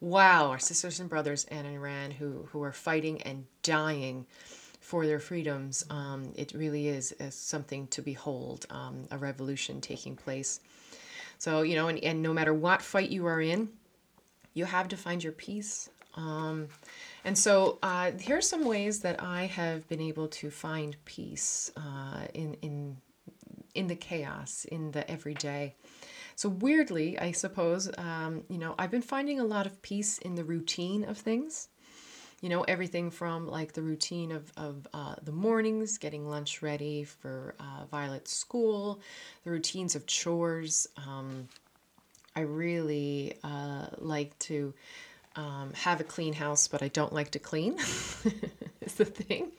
Wow, 0.00 0.50
our 0.50 0.60
sisters 0.60 1.00
and 1.00 1.10
brothers 1.10 1.44
in 1.44 1.66
Iran 1.66 2.12
who, 2.12 2.48
who 2.52 2.62
are 2.62 2.72
fighting 2.72 3.20
and 3.22 3.44
dying 3.64 4.26
for 4.80 5.04
their 5.04 5.18
freedoms. 5.18 5.84
Um, 5.90 6.32
it 6.36 6.52
really 6.54 6.88
is, 6.88 7.12
is, 7.18 7.34
something 7.34 7.88
to 7.88 8.02
behold, 8.02 8.66
um, 8.70 9.08
a 9.10 9.18
revolution 9.18 9.80
taking 9.80 10.14
place. 10.14 10.60
So, 11.38 11.62
you 11.62 11.74
know, 11.74 11.88
and, 11.88 11.98
and 12.04 12.22
no 12.22 12.32
matter 12.32 12.54
what 12.54 12.80
fight 12.80 13.10
you 13.10 13.26
are 13.26 13.40
in, 13.40 13.68
you 14.54 14.64
have 14.64 14.88
to 14.88 14.96
find 14.96 15.22
your 15.22 15.32
peace. 15.32 15.90
Um, 16.14 16.68
and 17.24 17.36
so 17.36 17.78
uh, 17.82 18.12
here 18.12 18.38
are 18.38 18.42
some 18.42 18.64
ways 18.64 19.00
that 19.00 19.22
I 19.22 19.46
have 19.46 19.88
been 19.88 20.00
able 20.00 20.28
to 20.28 20.50
find 20.50 20.96
peace 21.04 21.70
uh, 21.76 22.26
in 22.34 22.54
in 22.62 22.96
in 23.74 23.86
the 23.86 23.96
chaos, 23.96 24.64
in 24.64 24.90
the 24.90 25.08
everyday. 25.10 25.74
So 26.34 26.48
weirdly, 26.48 27.18
I 27.18 27.32
suppose, 27.32 27.90
um, 27.98 28.44
you 28.48 28.58
know, 28.58 28.74
I've 28.78 28.90
been 28.90 29.02
finding 29.02 29.40
a 29.40 29.44
lot 29.44 29.66
of 29.66 29.82
peace 29.82 30.18
in 30.18 30.34
the 30.34 30.44
routine 30.44 31.04
of 31.04 31.18
things. 31.18 31.68
You 32.40 32.48
know, 32.48 32.62
everything 32.62 33.10
from 33.10 33.48
like 33.48 33.72
the 33.72 33.82
routine 33.82 34.30
of, 34.30 34.52
of 34.56 34.86
uh, 34.94 35.16
the 35.22 35.32
mornings, 35.32 35.98
getting 35.98 36.28
lunch 36.28 36.62
ready 36.62 37.02
for 37.02 37.56
uh, 37.58 37.86
Violet's 37.90 38.32
school, 38.32 39.00
the 39.42 39.50
routines 39.50 39.96
of 39.96 40.06
chores. 40.06 40.86
Um, 40.96 41.48
I 42.36 42.42
really 42.42 43.34
uh, 43.42 43.86
like 43.98 44.38
to 44.40 44.74
um, 45.38 45.72
have 45.74 46.00
a 46.00 46.04
clean 46.04 46.32
house, 46.32 46.66
but 46.66 46.82
I 46.82 46.88
don't 46.88 47.12
like 47.12 47.30
to 47.30 47.38
clean, 47.38 47.74
is 48.80 48.94
the 48.96 49.04
thing. 49.04 49.52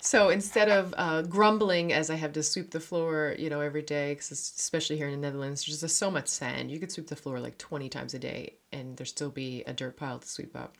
So 0.00 0.30
instead 0.30 0.68
of 0.68 0.94
uh, 0.96 1.22
grumbling 1.22 1.92
as 1.92 2.08
I 2.08 2.14
have 2.14 2.32
to 2.34 2.42
sweep 2.42 2.70
the 2.70 2.80
floor, 2.80 3.34
you 3.36 3.50
know, 3.50 3.60
every 3.60 3.82
day, 3.82 4.14
because 4.14 4.30
especially 4.30 4.96
here 4.96 5.08
in 5.08 5.12
the 5.20 5.26
Netherlands, 5.26 5.66
there's 5.66 5.80
just 5.80 5.98
so 5.98 6.10
much 6.10 6.28
sand. 6.28 6.70
You 6.70 6.78
could 6.78 6.92
sweep 6.92 7.08
the 7.08 7.16
floor 7.16 7.40
like 7.40 7.58
20 7.58 7.88
times 7.88 8.14
a 8.14 8.18
day 8.18 8.54
and 8.72 8.96
there 8.96 9.06
still 9.06 9.30
be 9.30 9.64
a 9.66 9.72
dirt 9.72 9.96
pile 9.96 10.20
to 10.20 10.28
sweep 10.28 10.56
up. 10.56 10.76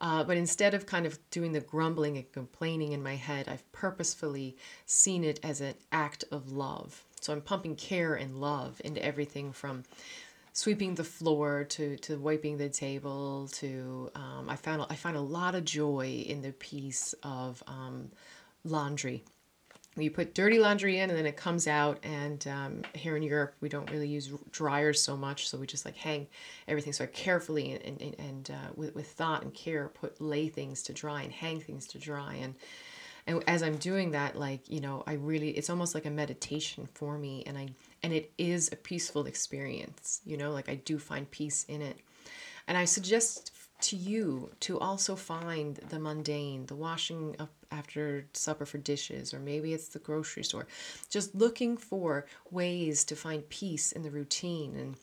Uh, 0.00 0.24
but 0.24 0.38
instead 0.38 0.72
of 0.72 0.86
kind 0.86 1.04
of 1.04 1.18
doing 1.30 1.52
the 1.52 1.60
grumbling 1.60 2.16
and 2.16 2.32
complaining 2.32 2.92
in 2.92 3.02
my 3.02 3.16
head, 3.16 3.46
I've 3.48 3.70
purposefully 3.72 4.56
seen 4.86 5.22
it 5.24 5.38
as 5.42 5.60
an 5.60 5.74
act 5.92 6.24
of 6.32 6.50
love. 6.50 7.04
So 7.20 7.34
I'm 7.34 7.42
pumping 7.42 7.76
care 7.76 8.14
and 8.14 8.40
love 8.40 8.80
into 8.84 9.04
everything 9.04 9.52
from 9.52 9.84
sweeping 10.52 10.94
the 10.94 11.04
floor 11.04 11.64
to, 11.64 11.96
to 11.98 12.18
wiping 12.18 12.58
the 12.58 12.68
table 12.68 13.48
to 13.52 14.10
um, 14.14 14.48
I 14.48 14.56
found 14.56 14.84
I 14.90 14.96
find 14.96 15.16
a 15.16 15.20
lot 15.20 15.54
of 15.54 15.64
joy 15.64 16.24
in 16.26 16.42
the 16.42 16.52
piece 16.52 17.14
of 17.22 17.62
um, 17.66 18.10
laundry. 18.64 19.24
You 19.96 20.10
put 20.10 20.34
dirty 20.34 20.58
laundry 20.58 20.98
in 20.98 21.10
and 21.10 21.18
then 21.18 21.26
it 21.26 21.36
comes 21.36 21.66
out 21.66 21.98
and 22.04 22.46
um, 22.46 22.82
here 22.94 23.16
in 23.16 23.22
europe 23.22 23.54
we 23.60 23.68
don't 23.68 23.90
really 23.90 24.06
use 24.06 24.32
dryers 24.52 25.02
so 25.02 25.16
much 25.16 25.48
so 25.48 25.58
we 25.58 25.66
just 25.66 25.84
like 25.84 25.96
hang 25.96 26.26
everything. 26.68 26.92
So 26.92 27.04
i 27.04 27.06
carefully 27.08 27.72
and, 27.72 28.00
and, 28.00 28.16
and 28.18 28.50
uh, 28.50 28.72
with, 28.76 28.94
with 28.94 29.08
thought 29.08 29.42
and 29.42 29.52
care 29.52 29.88
put 29.88 30.20
lay 30.20 30.48
things 30.48 30.82
to 30.84 30.92
dry 30.92 31.22
and 31.22 31.32
hang 31.32 31.60
things 31.60 31.86
to 31.88 31.98
dry. 31.98 32.34
And 32.34 32.54
and 33.26 33.44
as 33.46 33.62
i'm 33.62 33.76
doing 33.76 34.12
that 34.12 34.36
like 34.36 34.68
you 34.70 34.80
know 34.80 35.04
i 35.06 35.12
really 35.12 35.50
it's 35.50 35.68
almost 35.68 35.94
like 35.94 36.06
a 36.06 36.10
meditation 36.10 36.88
for 36.94 37.18
me. 37.18 37.42
And 37.46 37.58
i 37.58 37.68
and 38.02 38.12
it 38.12 38.32
is 38.38 38.68
a 38.72 38.76
peaceful 38.76 39.26
experience 39.26 40.20
you 40.24 40.36
know 40.36 40.50
like 40.50 40.68
i 40.68 40.74
do 40.74 40.98
find 40.98 41.30
peace 41.30 41.64
in 41.68 41.82
it 41.82 41.98
and 42.66 42.76
i 42.76 42.84
suggest 42.84 43.52
to 43.80 43.96
you 43.96 44.50
to 44.60 44.78
also 44.78 45.16
find 45.16 45.76
the 45.76 45.98
mundane, 45.98 46.66
the 46.66 46.74
washing 46.74 47.36
up 47.38 47.50
after 47.70 48.26
supper 48.32 48.66
for 48.66 48.78
dishes, 48.78 49.32
or 49.32 49.38
maybe 49.38 49.72
it's 49.72 49.88
the 49.88 49.98
grocery 49.98 50.44
store. 50.44 50.66
Just 51.08 51.34
looking 51.34 51.76
for 51.76 52.26
ways 52.50 53.04
to 53.04 53.16
find 53.16 53.48
peace 53.48 53.92
in 53.92 54.02
the 54.02 54.10
routine. 54.10 54.76
And 54.76 54.96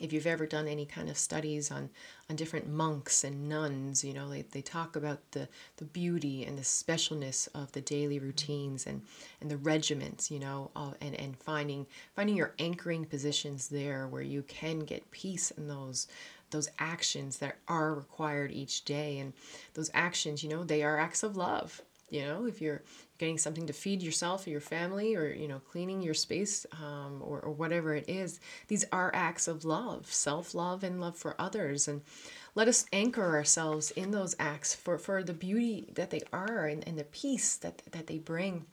if 0.00 0.12
you've 0.12 0.26
ever 0.26 0.46
done 0.46 0.66
any 0.66 0.84
kind 0.84 1.08
of 1.08 1.16
studies 1.16 1.70
on, 1.70 1.88
on 2.28 2.34
different 2.36 2.68
monks 2.68 3.22
and 3.22 3.48
nuns, 3.48 4.02
you 4.02 4.12
know, 4.12 4.28
they, 4.28 4.42
they 4.42 4.60
talk 4.60 4.96
about 4.96 5.18
the, 5.30 5.48
the 5.76 5.84
beauty 5.84 6.44
and 6.44 6.58
the 6.58 6.62
specialness 6.62 7.48
of 7.54 7.70
the 7.72 7.80
daily 7.80 8.18
routines 8.18 8.86
and, 8.86 9.02
and 9.40 9.50
the 9.50 9.56
regiments, 9.56 10.30
you 10.30 10.40
know, 10.40 10.70
uh, 10.74 10.92
and, 11.00 11.14
and 11.14 11.36
finding 11.36 11.86
finding 12.16 12.36
your 12.36 12.54
anchoring 12.58 13.04
positions 13.04 13.68
there 13.68 14.08
where 14.08 14.22
you 14.22 14.42
can 14.42 14.80
get 14.80 15.10
peace 15.10 15.50
in 15.52 15.68
those 15.68 16.08
those 16.50 16.68
actions 16.78 17.38
that 17.38 17.56
are 17.68 17.94
required 17.94 18.52
each 18.52 18.84
day. 18.84 19.18
And 19.18 19.32
those 19.74 19.90
actions 19.94 20.42
you 20.42 20.50
know 20.50 20.64
they 20.64 20.82
are 20.82 20.98
acts 20.98 21.22
of 21.22 21.36
love 21.36 21.82
you 22.10 22.22
know 22.22 22.46
if 22.46 22.60
you're 22.60 22.82
getting 23.18 23.38
something 23.38 23.66
to 23.66 23.72
feed 23.72 24.02
yourself 24.02 24.46
or 24.46 24.50
your 24.50 24.60
family 24.60 25.14
or 25.14 25.28
you 25.32 25.48
know 25.48 25.60
cleaning 25.70 26.02
your 26.02 26.14
space 26.14 26.66
um, 26.72 27.20
or, 27.22 27.40
or 27.40 27.52
whatever 27.52 27.94
it 27.94 28.08
is 28.08 28.40
these 28.68 28.84
are 28.92 29.10
acts 29.14 29.48
of 29.48 29.64
love 29.64 30.12
self-love 30.12 30.82
and 30.84 31.00
love 31.00 31.16
for 31.16 31.34
others. 31.38 31.88
And 31.88 32.02
let 32.54 32.68
us 32.68 32.86
anchor 32.92 33.36
ourselves 33.36 33.90
in 33.90 34.10
those 34.10 34.36
acts 34.38 34.74
for, 34.74 34.98
for 34.98 35.22
the 35.22 35.32
beauty 35.32 35.86
that 35.94 36.10
they 36.10 36.22
are 36.32 36.66
and, 36.66 36.86
and 36.86 36.98
the 36.98 37.04
peace 37.04 37.56
that, 37.58 37.82
that 37.90 38.06
they 38.06 38.18
bring 38.18 38.64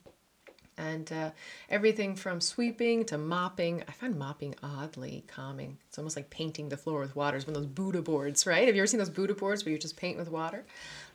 and 0.77 1.12
uh, 1.12 1.31
everything 1.69 2.15
from 2.15 2.41
sweeping 2.41 3.05
to 3.05 3.17
mopping. 3.17 3.84
I 3.88 3.91
find 3.91 4.17
mopping 4.17 4.55
oddly 4.63 5.23
calming. 5.27 5.77
It's 5.88 5.97
almost 5.97 6.15
like 6.15 6.29
painting 6.29 6.69
the 6.69 6.77
floor 6.77 6.99
with 6.99 7.15
water. 7.15 7.38
It's 7.38 7.47
one 7.47 7.55
of 7.55 7.62
those 7.62 7.71
Buddha 7.71 8.01
boards, 8.01 8.47
right? 8.47 8.65
Have 8.65 8.75
you 8.75 8.81
ever 8.81 8.88
seen 8.88 8.97
those 8.97 9.10
Buddha 9.10 9.34
boards 9.34 9.65
where 9.65 9.71
you 9.71 9.77
just 9.77 9.97
paint 9.97 10.17
with 10.17 10.29
water? 10.29 10.65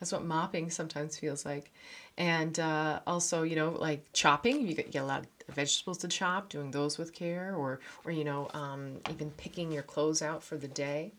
That's 0.00 0.12
what 0.12 0.24
mopping 0.24 0.70
sometimes 0.70 1.18
feels 1.18 1.44
like. 1.44 1.72
And 2.18 2.58
uh, 2.58 3.00
also, 3.06 3.42
you 3.42 3.56
know, 3.56 3.70
like 3.70 4.04
chopping. 4.12 4.66
You 4.66 4.74
get, 4.74 4.86
you 4.86 4.92
get 4.92 5.02
a 5.02 5.06
lot 5.06 5.20
of 5.48 5.54
vegetables 5.54 5.98
to 5.98 6.08
chop, 6.08 6.48
doing 6.48 6.70
those 6.70 6.98
with 6.98 7.12
care, 7.12 7.54
or 7.56 7.80
or 8.04 8.12
you 8.12 8.24
know, 8.24 8.48
um, 8.54 8.98
even 9.10 9.30
picking 9.32 9.72
your 9.72 9.82
clothes 9.82 10.22
out 10.22 10.42
for 10.42 10.56
the 10.56 10.68
day. 10.68 11.12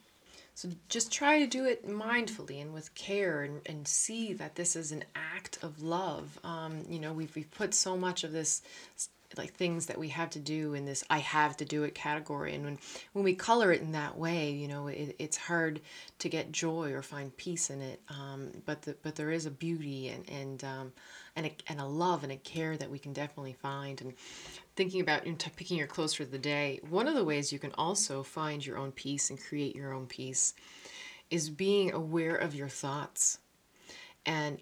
So 0.58 0.70
just 0.90 1.12
try 1.12 1.38
to 1.38 1.46
do 1.46 1.66
it 1.66 1.88
mindfully 1.88 2.60
and 2.60 2.74
with 2.74 2.96
care 2.96 3.44
and, 3.44 3.62
and 3.68 3.88
see 3.88 4.34
that 4.34 4.56
this 4.56 4.76
is 4.76 4.92
an 4.92 5.04
act 5.14 5.60
of 5.62 5.84
love. 5.84 6.40
Um, 6.44 6.84
you 6.90 6.98
know, 6.98 7.14
we've, 7.14 7.36
we've 7.36 7.52
put 7.52 7.76
so 7.76 7.96
much 7.96 8.24
of 8.24 8.32
this 8.32 8.64
like 9.38 9.54
things 9.54 9.86
that 9.86 10.00
we 10.00 10.08
have 10.08 10.32
to 10.32 10.40
do 10.40 10.74
in 10.74 10.86
this 10.86 11.04
I 11.12 11.20
have 11.20 11.58
to 11.58 11.66
do 11.66 11.84
it 11.84 11.94
category. 11.94 12.56
And 12.56 12.64
when, 12.64 12.80
when 13.14 13.24
we 13.24 13.36
color 13.36 13.72
it 13.72 13.82
in 13.82 13.92
that 13.92 14.18
way, 14.18 14.50
you 14.50 14.68
know, 14.68 14.88
it, 14.88 15.16
it's 15.20 15.38
hard 15.38 15.80
to 16.18 16.28
get 16.28 16.52
joy 16.52 16.92
or 16.92 17.04
find 17.04 17.38
peace 17.38 17.70
in 17.70 17.80
it. 17.82 18.02
Um, 18.10 18.50
but 18.66 18.82
the, 18.82 18.96
but 19.04 19.16
there 19.16 19.30
is 19.30 19.46
a 19.46 19.52
beauty 19.52 20.08
and, 20.08 20.28
and, 20.28 20.64
um, 20.64 20.94
and, 21.36 21.46
a, 21.46 21.56
and 21.68 21.80
a 21.80 21.86
love 21.86 22.24
and 22.24 22.32
a 22.32 22.38
care 22.38 22.76
that 22.78 22.90
we 22.90 22.98
can 22.98 23.14
definitely 23.14 23.54
find. 23.54 24.02
And 24.02 24.14
thinking 24.78 25.02
about 25.02 25.24
picking 25.56 25.78
your 25.78 25.88
clothes 25.88 26.14
for 26.14 26.24
the 26.24 26.38
day, 26.38 26.80
one 26.88 27.08
of 27.08 27.16
the 27.16 27.26
ways 27.26 27.52
you 27.52 27.60
can 27.60 27.74
also 27.78 28.24
find 28.24 28.66
your 28.66 28.78
own 28.78 28.92
peace 28.92 29.30
and 29.30 29.42
create 29.42 29.76
your 29.76 29.92
own 29.92 30.06
peace 30.06 30.54
is 31.30 31.50
being 31.50 31.92
aware 31.92 32.36
of 32.36 32.56
your 32.56 32.70
thoughts 32.70 33.40
and 34.26 34.60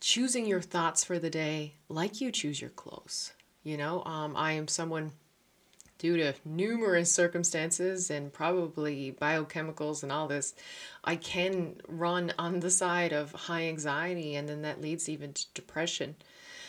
choosing 0.00 0.46
your 0.46 0.60
thoughts 0.60 1.02
for 1.02 1.18
the 1.18 1.30
day 1.30 1.74
like 1.88 2.20
you 2.20 2.30
choose 2.30 2.60
your 2.60 2.70
clothes. 2.70 3.32
You 3.64 3.76
know, 3.76 4.04
um, 4.04 4.36
I 4.36 4.52
am 4.52 4.68
someone 4.68 5.12
due 5.98 6.16
to 6.16 6.34
numerous 6.44 7.12
circumstances 7.12 8.10
and 8.10 8.32
probably 8.32 9.16
biochemicals 9.20 10.02
and 10.02 10.12
all 10.12 10.28
this, 10.28 10.54
I 11.02 11.16
can 11.16 11.80
run 11.88 12.32
on 12.38 12.60
the 12.60 12.70
side 12.70 13.12
of 13.12 13.32
high 13.32 13.64
anxiety, 13.64 14.36
and 14.36 14.48
then 14.48 14.62
that 14.62 14.80
leads 14.80 15.08
even 15.08 15.32
to 15.32 15.44
depression. 15.54 16.14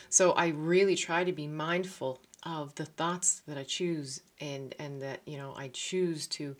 So 0.08 0.32
I 0.32 0.48
really 0.48 0.96
try 0.96 1.22
to 1.22 1.32
be 1.32 1.46
mindful 1.46 2.20
of 2.44 2.74
the 2.76 2.86
thoughts 2.86 3.42
that 3.46 3.58
I 3.58 3.64
choose 3.64 4.22
and 4.40 4.74
and 4.78 5.02
that 5.02 5.20
you 5.26 5.36
know 5.36 5.54
I 5.56 5.68
choose 5.68 6.26
to 6.28 6.56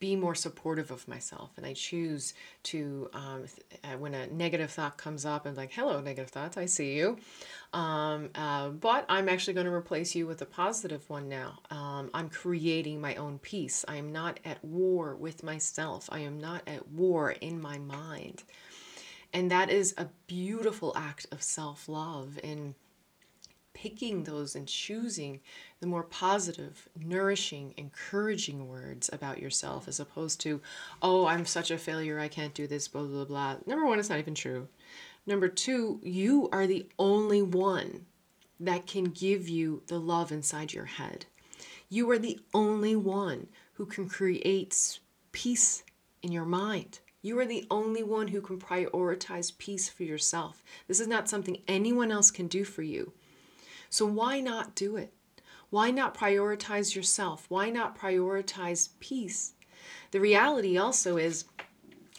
be 0.00 0.16
more 0.16 0.34
supportive 0.34 0.90
of 0.90 1.06
myself. 1.06 1.50
And 1.58 1.66
I 1.66 1.74
choose 1.74 2.32
to 2.64 3.10
um, 3.12 3.44
uh, 3.84 3.98
when 3.98 4.14
a 4.14 4.26
negative 4.28 4.70
thought 4.70 4.96
comes 4.96 5.26
up 5.26 5.44
and 5.44 5.56
like 5.56 5.72
hello 5.72 6.00
negative 6.00 6.30
thoughts 6.30 6.56
I 6.56 6.64
see 6.64 6.96
you 6.96 7.18
um, 7.72 8.30
uh, 8.34 8.70
but 8.70 9.04
I'm 9.08 9.28
actually 9.28 9.54
going 9.54 9.66
to 9.66 9.72
replace 9.72 10.14
you 10.14 10.26
with 10.26 10.42
a 10.42 10.46
positive 10.46 11.08
one 11.08 11.28
now. 11.28 11.60
Um, 11.70 12.10
I'm 12.12 12.28
creating 12.28 13.00
my 13.00 13.14
own 13.14 13.38
peace. 13.38 13.84
I 13.86 13.96
am 13.96 14.10
not 14.10 14.40
at 14.44 14.64
war 14.64 15.14
with 15.14 15.44
myself. 15.44 16.08
I 16.10 16.20
am 16.20 16.38
not 16.38 16.62
at 16.66 16.88
war 16.88 17.30
in 17.30 17.60
my 17.60 17.78
mind. 17.78 18.42
And 19.32 19.50
that 19.52 19.70
is 19.70 19.94
a 19.96 20.08
beautiful 20.26 20.92
act 20.96 21.26
of 21.30 21.42
self-love. 21.42 22.40
And 22.42 22.74
picking 23.80 24.24
those 24.24 24.54
and 24.54 24.68
choosing 24.68 25.40
the 25.80 25.86
more 25.86 26.02
positive, 26.02 26.88
nourishing, 26.94 27.72
encouraging 27.78 28.68
words 28.68 29.08
about 29.10 29.40
yourself 29.40 29.88
as 29.88 29.98
opposed 29.98 30.38
to, 30.38 30.60
oh, 31.00 31.26
I'm 31.26 31.46
such 31.46 31.70
a 31.70 31.78
failure, 31.78 32.20
I 32.20 32.28
can't 32.28 32.52
do 32.52 32.66
this, 32.66 32.88
blah, 32.88 33.04
blah, 33.04 33.24
blah. 33.24 33.56
Number 33.66 33.86
one, 33.86 33.98
it's 33.98 34.10
not 34.10 34.18
even 34.18 34.34
true. 34.34 34.68
Number 35.26 35.48
two, 35.48 35.98
you 36.02 36.50
are 36.52 36.66
the 36.66 36.86
only 36.98 37.40
one 37.40 38.04
that 38.58 38.86
can 38.86 39.04
give 39.04 39.48
you 39.48 39.82
the 39.86 39.98
love 39.98 40.30
inside 40.30 40.74
your 40.74 40.84
head. 40.84 41.24
You 41.88 42.10
are 42.10 42.18
the 42.18 42.38
only 42.52 42.96
one 42.96 43.46
who 43.74 43.86
can 43.86 44.10
create 44.10 45.00
peace 45.32 45.84
in 46.22 46.32
your 46.32 46.44
mind. 46.44 46.98
You 47.22 47.38
are 47.38 47.46
the 47.46 47.66
only 47.70 48.02
one 48.02 48.28
who 48.28 48.42
can 48.42 48.58
prioritize 48.58 49.56
peace 49.56 49.88
for 49.88 50.02
yourself. 50.02 50.62
This 50.86 51.00
is 51.00 51.08
not 51.08 51.30
something 51.30 51.62
anyone 51.66 52.12
else 52.12 52.30
can 52.30 52.46
do 52.46 52.64
for 52.64 52.82
you. 52.82 53.12
So 53.90 54.06
why 54.06 54.40
not 54.40 54.74
do 54.74 54.96
it? 54.96 55.12
Why 55.68 55.90
not 55.90 56.16
prioritize 56.16 56.94
yourself? 56.94 57.46
Why 57.48 57.70
not 57.70 57.98
prioritize 57.98 58.88
peace? 59.00 59.52
The 60.12 60.20
reality 60.20 60.78
also 60.78 61.16
is, 61.16 61.44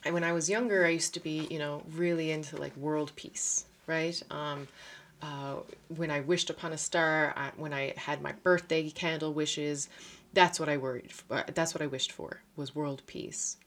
when 0.09 0.23
I 0.23 0.33
was 0.33 0.49
younger, 0.49 0.85
I 0.85 0.89
used 0.89 1.13
to 1.13 1.19
be, 1.19 1.47
you 1.49 1.59
know, 1.59 1.83
really 1.93 2.31
into 2.31 2.57
like 2.57 2.75
world 2.77 3.11
peace, 3.15 3.65
right? 3.87 4.21
Um, 4.31 4.67
uh, 5.21 5.57
when 5.95 6.09
I 6.09 6.21
wished 6.21 6.49
upon 6.49 6.73
a 6.73 6.77
star, 6.77 7.33
I, 7.37 7.51
when 7.55 7.73
I 7.73 7.93
had 7.97 8.21
my 8.21 8.31
birthday 8.31 8.89
candle 8.89 9.33
wishes, 9.33 9.89
that's 10.33 10.59
what 10.59 10.69
I 10.69 10.77
worried. 10.77 11.11
For, 11.11 11.43
that's 11.53 11.73
what 11.73 11.81
I 11.81 11.87
wished 11.87 12.11
for 12.11 12.41
was 12.55 12.73
world 12.73 13.03
peace, 13.05 13.57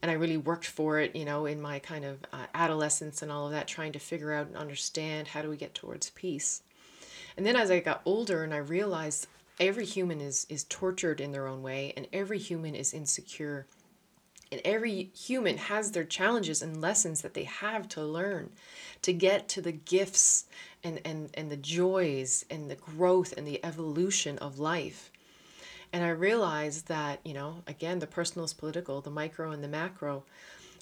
and 0.00 0.10
I 0.10 0.14
really 0.14 0.36
worked 0.36 0.66
for 0.66 1.00
it, 1.00 1.14
you 1.14 1.24
know, 1.24 1.46
in 1.46 1.60
my 1.60 1.78
kind 1.80 2.04
of 2.04 2.18
uh, 2.32 2.46
adolescence 2.54 3.22
and 3.22 3.30
all 3.30 3.46
of 3.46 3.52
that, 3.52 3.68
trying 3.68 3.92
to 3.92 3.98
figure 3.98 4.32
out 4.32 4.46
and 4.46 4.56
understand 4.56 5.28
how 5.28 5.42
do 5.42 5.50
we 5.50 5.56
get 5.56 5.74
towards 5.74 6.10
peace. 6.10 6.62
And 7.36 7.44
then 7.44 7.56
as 7.56 7.70
I 7.70 7.80
got 7.80 8.02
older 8.04 8.44
and 8.44 8.54
I 8.54 8.58
realized 8.58 9.26
every 9.60 9.84
human 9.84 10.20
is 10.20 10.46
is 10.48 10.64
tortured 10.64 11.20
in 11.20 11.32
their 11.32 11.46
own 11.46 11.62
way 11.62 11.92
and 11.96 12.06
every 12.12 12.38
human 12.38 12.74
is 12.74 12.94
insecure. 12.94 13.66
And 14.52 14.60
every 14.64 15.10
human 15.14 15.58
has 15.58 15.90
their 15.90 16.04
challenges 16.04 16.62
and 16.62 16.80
lessons 16.80 17.22
that 17.22 17.34
they 17.34 17.44
have 17.44 17.88
to 17.90 18.04
learn 18.04 18.50
to 19.02 19.12
get 19.12 19.48
to 19.48 19.60
the 19.60 19.72
gifts 19.72 20.44
and, 20.84 21.00
and, 21.04 21.30
and 21.34 21.50
the 21.50 21.56
joys 21.56 22.44
and 22.48 22.70
the 22.70 22.76
growth 22.76 23.34
and 23.36 23.46
the 23.46 23.64
evolution 23.64 24.38
of 24.38 24.60
life. 24.60 25.10
And 25.92 26.04
I 26.04 26.10
realized 26.10 26.86
that, 26.86 27.18
you 27.24 27.34
know, 27.34 27.64
again, 27.66 27.98
the 27.98 28.06
personal 28.06 28.44
is 28.44 28.54
political, 28.54 29.00
the 29.00 29.10
micro 29.10 29.50
and 29.50 29.64
the 29.64 29.68
macro. 29.68 30.22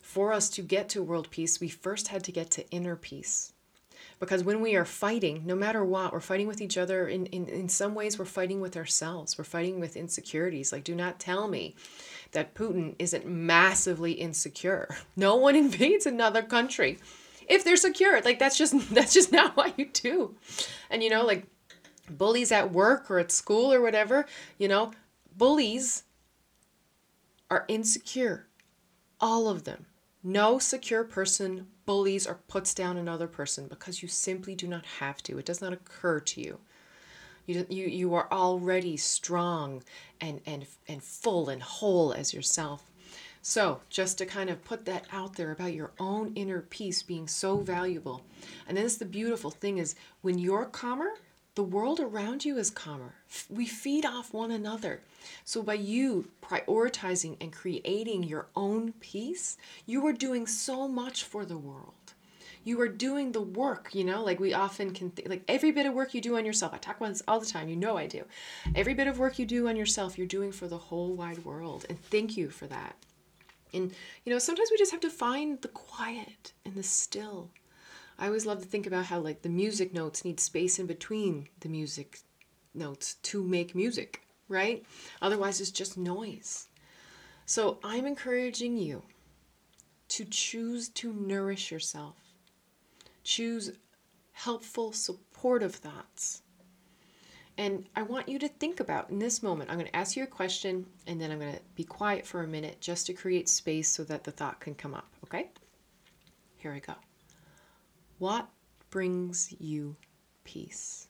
For 0.03 0.35
us 0.35 0.51
to 0.51 0.63
get 0.63 0.91
to 0.91 1.03
world 1.03 1.31
peace, 1.31 1.59
we 1.59 1.69
first 1.69 2.09
had 2.09 2.23
to 2.25 2.33
get 2.33 2.51
to 2.53 2.69
inner 2.69 2.97
peace. 2.97 3.54
Because 4.21 4.45
when 4.45 4.61
we 4.61 4.77
are 4.77 4.85
fighting, 4.85 5.43
no 5.45 5.55
matter 5.55 5.85
what, 5.85 6.13
we're 6.13 6.21
fighting 6.21 6.47
with 6.47 6.61
each 6.61 6.79
other. 6.79 7.09
In, 7.09 7.27
in, 7.27 7.47
in 7.49 7.69
some 7.69 7.95
ways, 7.95 8.19
we're 8.19 8.25
fighting 8.25 8.61
with 8.61 8.77
ourselves. 8.77 9.37
We're 9.37 9.45
fighting 9.45 9.81
with 9.81 9.97
insecurities. 9.97 10.73
Like, 10.73 10.85
do 10.85 10.95
not 10.95 11.19
tell 11.19 11.49
me 11.49 11.75
that 12.33 12.55
Putin 12.55 12.95
isn't 12.99 13.27
massively 13.27 14.13
insecure. 14.13 14.89
No 15.17 15.37
one 15.37 15.55
invades 15.65 16.07
another 16.07 16.43
country 16.43 16.99
if 17.49 17.65
they're 17.65 17.77
secure. 17.77 18.21
Like 18.23 18.39
that's 18.39 18.59
just 18.59 18.75
that's 18.95 19.15
just 19.15 19.33
not 19.33 19.57
what 19.57 19.79
you 19.79 19.87
do. 19.87 20.37
And 20.91 21.03
you 21.03 21.11
know, 21.11 21.25
like 21.25 21.47
bullies 22.11 22.53
at 22.53 22.73
work 22.73 23.11
or 23.11 23.19
at 23.19 23.33
school 23.33 23.73
or 23.73 23.81
whatever, 23.81 24.27
you 24.59 24.69
know, 24.69 24.93
bullies 25.37 26.05
are 27.51 27.65
insecure. 27.69 28.47
All 29.21 29.49
of 29.49 29.65
them. 29.65 29.87
No 30.23 30.59
secure 30.59 31.05
person 31.05 31.69
bullies 31.87 32.27
or 32.27 32.41
puts 32.49 32.75
down 32.75 32.97
another 32.97 33.27
person 33.27 33.69
because 33.69 34.03
you 34.03 34.09
simply 34.09 34.55
do 34.55 34.67
not 34.67 34.85
have 35.01 35.23
to. 35.25 35.39
It 35.39 35.45
does 35.45 35.61
not 35.61 35.73
occur 35.73 36.21
to 36.21 36.41
you. 36.41 36.59
You, 37.47 37.67
you, 37.69 37.87
you 37.87 38.15
are 38.15 38.29
already 38.33 38.97
strong 38.97 39.83
and, 40.21 40.41
and, 40.47 40.67
and 40.89 41.03
full 41.03 41.49
and 41.49 41.63
whole 41.63 42.13
as 42.13 42.33
yourself. 42.33 42.91
So, 43.43 43.83
just 43.91 44.17
to 44.19 44.27
kind 44.27 44.49
of 44.49 44.65
put 44.65 44.87
that 44.87 45.05
out 45.13 45.35
there 45.37 45.51
about 45.51 45.75
your 45.75 45.91
own 46.01 46.33
inner 46.35 46.63
peace 46.63 47.03
being 47.03 47.29
so 47.29 47.59
valuable. 47.59 48.23
And 48.67 48.79
then 48.79 48.89
the 48.99 49.05
beautiful 49.05 49.51
thing 49.51 49.77
is 49.77 49.95
when 50.23 50.39
you're 50.39 50.65
calmer, 50.65 51.11
the 51.55 51.63
world 51.63 52.01
around 52.01 52.45
you 52.45 52.59
is 52.59 52.71
calmer. 52.71 53.15
We 53.49 53.67
feed 53.67 54.05
off 54.05 54.35
one 54.35 54.51
another. 54.51 55.01
So, 55.45 55.63
by 55.63 55.75
you 55.75 56.31
prioritizing 56.43 57.37
and 57.41 57.53
creating 57.53 58.25
your 58.25 58.47
own 58.57 58.93
peace, 58.95 59.57
you 59.87 60.05
are 60.07 60.13
doing 60.13 60.47
so 60.49 60.89
much 60.89 61.23
for 61.23 61.45
the 61.45 61.59
world. 61.59 61.95
You 62.65 62.81
are 62.81 62.89
doing 62.89 63.33
the 63.33 63.43
work 63.43 63.95
you 63.95 64.05
know? 64.05 64.25
Like 64.25 64.41
we 64.41 64.55
often 64.55 64.93
can 64.93 65.13
like 65.27 65.45
every 65.47 65.71
bit 65.71 65.87
of 65.87 65.95
work 65.95 66.15
you 66.15 66.21
do 66.21 66.37
on 66.37 66.47
yourself 66.47 66.73
i 66.73 66.79
talk 66.79 66.97
about 66.97 67.11
this 67.11 67.23
all 67.29 67.39
the 67.39 67.47
time 67.47 67.69
you 67.69 67.77
know 67.77 67.97
i 67.99 68.07
do. 68.07 68.25
Every 68.75 68.95
bit 68.95 69.07
of 69.07 69.19
work 69.19 69.39
you 69.39 69.47
do 69.47 69.69
on 69.69 69.77
yourself 69.77 70.19
you're 70.19 70.27
doing 70.27 70.51
for 70.51 70.67
the 70.67 70.79
whole 70.79 71.15
wide 71.15 71.45
world 71.45 71.85
and 71.89 72.03
thank 72.03 72.37
you 72.37 72.51
for 72.51 72.67
that. 72.67 72.97
And 73.73 73.93
you 74.25 74.33
know 74.33 74.39
sometimes 74.39 74.71
we 74.71 74.79
just 74.79 74.93
have 74.93 75.01
to 75.01 75.11
find 75.11 75.61
the 75.61 75.69
quiet 75.69 76.53
and 76.65 76.75
the 76.75 76.83
still 76.83 77.51
i 78.19 78.27
always 78.27 78.47
love 78.47 78.61
to 78.61 78.67
think 78.67 78.87
about 78.87 79.07
how 79.07 79.19
like 79.19 79.43
the 79.43 79.49
music 79.49 79.93
notes 79.95 80.25
need 80.25 80.41
space 80.41 80.79
in 80.79 80.87
between 80.87 81.49
the 81.61 81.69
music 81.69 82.21
notes 82.75 83.15
to 83.23 83.43
make 83.43 83.75
music 83.75 84.23
right 84.49 84.85
otherwise 85.23 85.61
it's 85.61 85.71
just 85.71 85.97
noise 85.97 86.69
so 87.47 87.79
i'm 87.85 88.07
encouraging 88.07 88.77
you 88.77 89.03
to 90.09 90.25
choose 90.25 90.89
to 90.89 91.13
nourish 91.13 91.71
yourself 91.71 92.17
Choose 93.25 93.73
helpful, 94.33 94.93
supportive 94.93 95.75
thoughts. 95.75 96.43
And 97.57 97.89
I 97.97 98.03
want 98.03 98.29
you 98.29 98.39
to 98.39 98.49
think 98.49 98.81
about 98.81 99.11
in 99.11 99.19
this 99.19 99.43
moment, 99.43 99.71
I'm 99.71 99.79
going 99.79 99.89
to 99.91 99.97
ask 99.97 100.17
you 100.17 100.25
a 100.25 100.27
question 100.27 100.87
and 101.07 101.21
then 101.21 101.31
I'm 101.31 101.39
going 101.39 101.55
to 101.55 101.61
be 101.75 101.85
quiet 101.85 102.27
for 102.27 102.43
a 102.43 102.47
minute 102.47 102.81
just 102.81 103.07
to 103.07 103.15
create 103.15 103.49
space 103.49 103.89
so 103.89 104.05
that 104.05 104.25
the 104.25 104.33
thought 104.33 104.61
can 104.61 104.75
come 104.75 104.93
up, 104.93 105.09
okay? 105.25 105.51
Here 106.57 106.73
we 106.73 106.81
go. 106.81 106.95
What 108.19 108.49
brings 108.91 109.55
you 109.59 109.97
peace? 110.45 111.09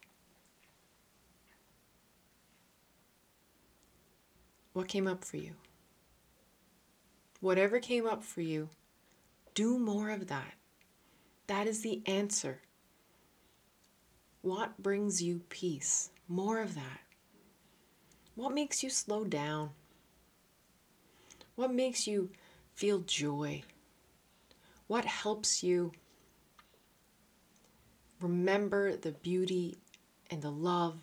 What 4.72 4.88
came 4.88 5.06
up 5.06 5.24
for 5.24 5.36
you? 5.36 5.52
Whatever 7.40 7.78
came 7.78 8.06
up 8.06 8.24
for 8.24 8.40
you, 8.40 8.70
do 9.54 9.78
more 9.78 10.10
of 10.10 10.28
that. 10.28 10.54
That 11.46 11.66
is 11.66 11.82
the 11.82 12.02
answer. 12.06 12.62
What 14.40 14.82
brings 14.82 15.22
you 15.22 15.42
peace? 15.50 16.10
More 16.26 16.60
of 16.60 16.74
that. 16.74 17.00
What 18.34 18.54
makes 18.54 18.82
you 18.82 18.88
slow 18.88 19.24
down? 19.24 19.70
What 21.54 21.72
makes 21.72 22.06
you 22.06 22.30
feel 22.74 23.00
joy? 23.00 23.62
What 24.86 25.04
helps 25.04 25.62
you 25.62 25.92
remember 28.20 28.96
the 28.96 29.12
beauty 29.12 29.76
and 30.30 30.42
the 30.42 30.50
love 30.50 30.98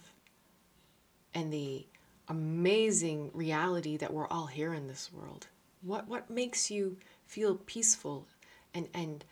and 1.33 1.51
the 1.51 1.85
amazing 2.27 3.31
reality 3.33 3.97
that 3.97 4.13
we're 4.13 4.27
all 4.27 4.47
here 4.47 4.73
in 4.73 4.87
this 4.87 5.11
world? 5.13 5.47
What, 5.81 6.07
what 6.07 6.29
makes 6.29 6.69
you 6.69 6.97
feel 7.25 7.55
peaceful 7.55 8.27
and, 8.73 8.87
and 8.93 9.23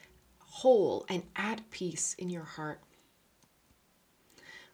whole 0.50 1.06
and 1.10 1.24
at 1.36 1.70
peace 1.70 2.15
in 2.18 2.30
your 2.30 2.44
heart. 2.44 2.82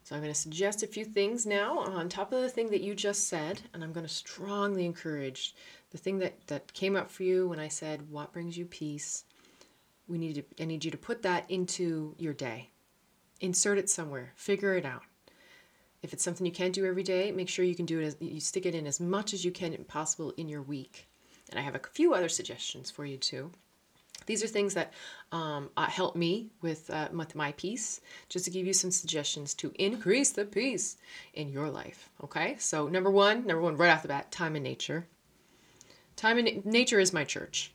So 0.03 0.15
I'm 0.15 0.21
going 0.21 0.33
to 0.33 0.39
suggest 0.39 0.83
a 0.83 0.87
few 0.87 1.03
things 1.03 1.45
now 1.45 1.79
on 1.79 2.07
top 2.07 2.31
of 2.31 2.41
the 2.41 2.49
thing 2.49 2.69
that 2.69 2.81
you 2.81 2.93
just 2.93 3.27
said, 3.27 3.61
and 3.73 3.83
I'm 3.83 3.91
going 3.91 4.05
to 4.05 4.13
strongly 4.13 4.85
encourage 4.85 5.55
the 5.89 5.97
thing 5.97 6.19
that, 6.19 6.47
that 6.47 6.73
came 6.73 6.95
up 6.95 7.09
for 7.09 7.23
you 7.23 7.47
when 7.47 7.59
I 7.59 7.67
said, 7.67 8.11
What 8.11 8.31
brings 8.31 8.57
you 8.57 8.65
peace? 8.65 9.25
We 10.07 10.19
need 10.19 10.35
to, 10.35 10.63
I 10.63 10.65
need 10.65 10.85
you 10.85 10.91
to 10.91 10.97
put 10.97 11.23
that 11.23 11.49
into 11.49 12.13
your 12.19 12.33
day. 12.33 12.69
Insert 13.41 13.77
it 13.77 13.89
somewhere, 13.89 14.31
figure 14.35 14.75
it 14.75 14.85
out. 14.85 15.03
If 16.01 16.13
it's 16.13 16.23
something 16.23 16.45
you 16.45 16.51
can't 16.51 16.73
do 16.73 16.85
every 16.85 17.03
day, 17.03 17.31
make 17.31 17.49
sure 17.49 17.65
you 17.65 17.75
can 17.75 17.85
do 17.85 17.99
it 17.99 18.05
as 18.05 18.17
you 18.19 18.39
stick 18.39 18.65
it 18.65 18.75
in 18.75 18.85
as 18.85 18.99
much 18.99 19.33
as 19.33 19.43
you 19.43 19.51
can 19.51 19.75
possible 19.85 20.33
in 20.37 20.47
your 20.47 20.61
week. 20.61 21.07
And 21.49 21.59
I 21.59 21.63
have 21.63 21.75
a 21.75 21.79
few 21.79 22.13
other 22.13 22.29
suggestions 22.29 22.91
for 22.91 23.05
you 23.05 23.17
too. 23.17 23.51
These 24.25 24.43
are 24.43 24.47
things 24.47 24.73
that 24.73 24.93
um, 25.31 25.69
uh, 25.77 25.87
help 25.87 26.15
me 26.15 26.49
with, 26.61 26.89
uh, 26.89 27.09
with 27.11 27.35
my 27.35 27.51
peace, 27.53 28.01
just 28.29 28.45
to 28.45 28.51
give 28.51 28.65
you 28.65 28.73
some 28.73 28.91
suggestions 28.91 29.53
to 29.55 29.71
increase 29.75 30.31
the 30.31 30.45
peace 30.45 30.97
in 31.33 31.49
your 31.49 31.69
life. 31.69 32.09
Okay, 32.23 32.55
so 32.57 32.87
number 32.87 33.11
one, 33.11 33.45
number 33.45 33.61
one, 33.61 33.77
right 33.77 33.91
off 33.91 34.01
the 34.01 34.07
bat, 34.07 34.31
time 34.31 34.55
in 34.55 34.63
nature. 34.63 35.05
Time 36.15 36.39
in 36.39 36.63
nature 36.65 36.99
is 36.99 37.13
my 37.13 37.23
church, 37.23 37.71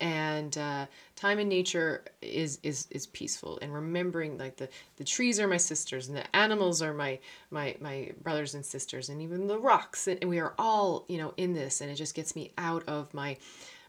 and 0.00 0.56
uh, 0.56 0.86
time 1.16 1.38
in 1.38 1.48
nature 1.48 2.04
is 2.22 2.58
is 2.62 2.86
is 2.90 3.06
peaceful. 3.06 3.58
And 3.62 3.72
remembering 3.72 4.38
like 4.38 4.56
the 4.56 4.68
the 4.96 5.04
trees 5.04 5.38
are 5.38 5.46
my 5.46 5.56
sisters, 5.56 6.08
and 6.08 6.16
the 6.16 6.36
animals 6.36 6.82
are 6.82 6.94
my 6.94 7.18
my 7.50 7.76
my 7.80 8.12
brothers 8.22 8.54
and 8.54 8.64
sisters, 8.64 9.08
and 9.08 9.20
even 9.22 9.46
the 9.46 9.58
rocks, 9.58 10.08
and 10.08 10.24
we 10.24 10.38
are 10.38 10.54
all 10.58 11.04
you 11.08 11.18
know 11.18 11.34
in 11.36 11.52
this, 11.52 11.80
and 11.80 11.90
it 11.90 11.96
just 11.96 12.14
gets 12.14 12.34
me 12.34 12.52
out 12.58 12.82
of 12.88 13.12
my 13.14 13.36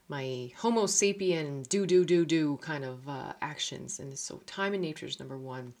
my 0.08 0.52
Homo 0.58 0.84
sapien 0.84 1.66
do 1.68 1.86
do 1.86 2.04
do 2.04 2.24
do 2.24 2.58
kind 2.58 2.84
of 2.84 3.08
uh, 3.08 3.32
actions. 3.40 3.98
And 3.98 4.18
so 4.18 4.40
time 4.46 4.74
in 4.74 4.80
nature 4.80 5.06
is 5.06 5.18
number 5.18 5.38
one. 5.38 5.74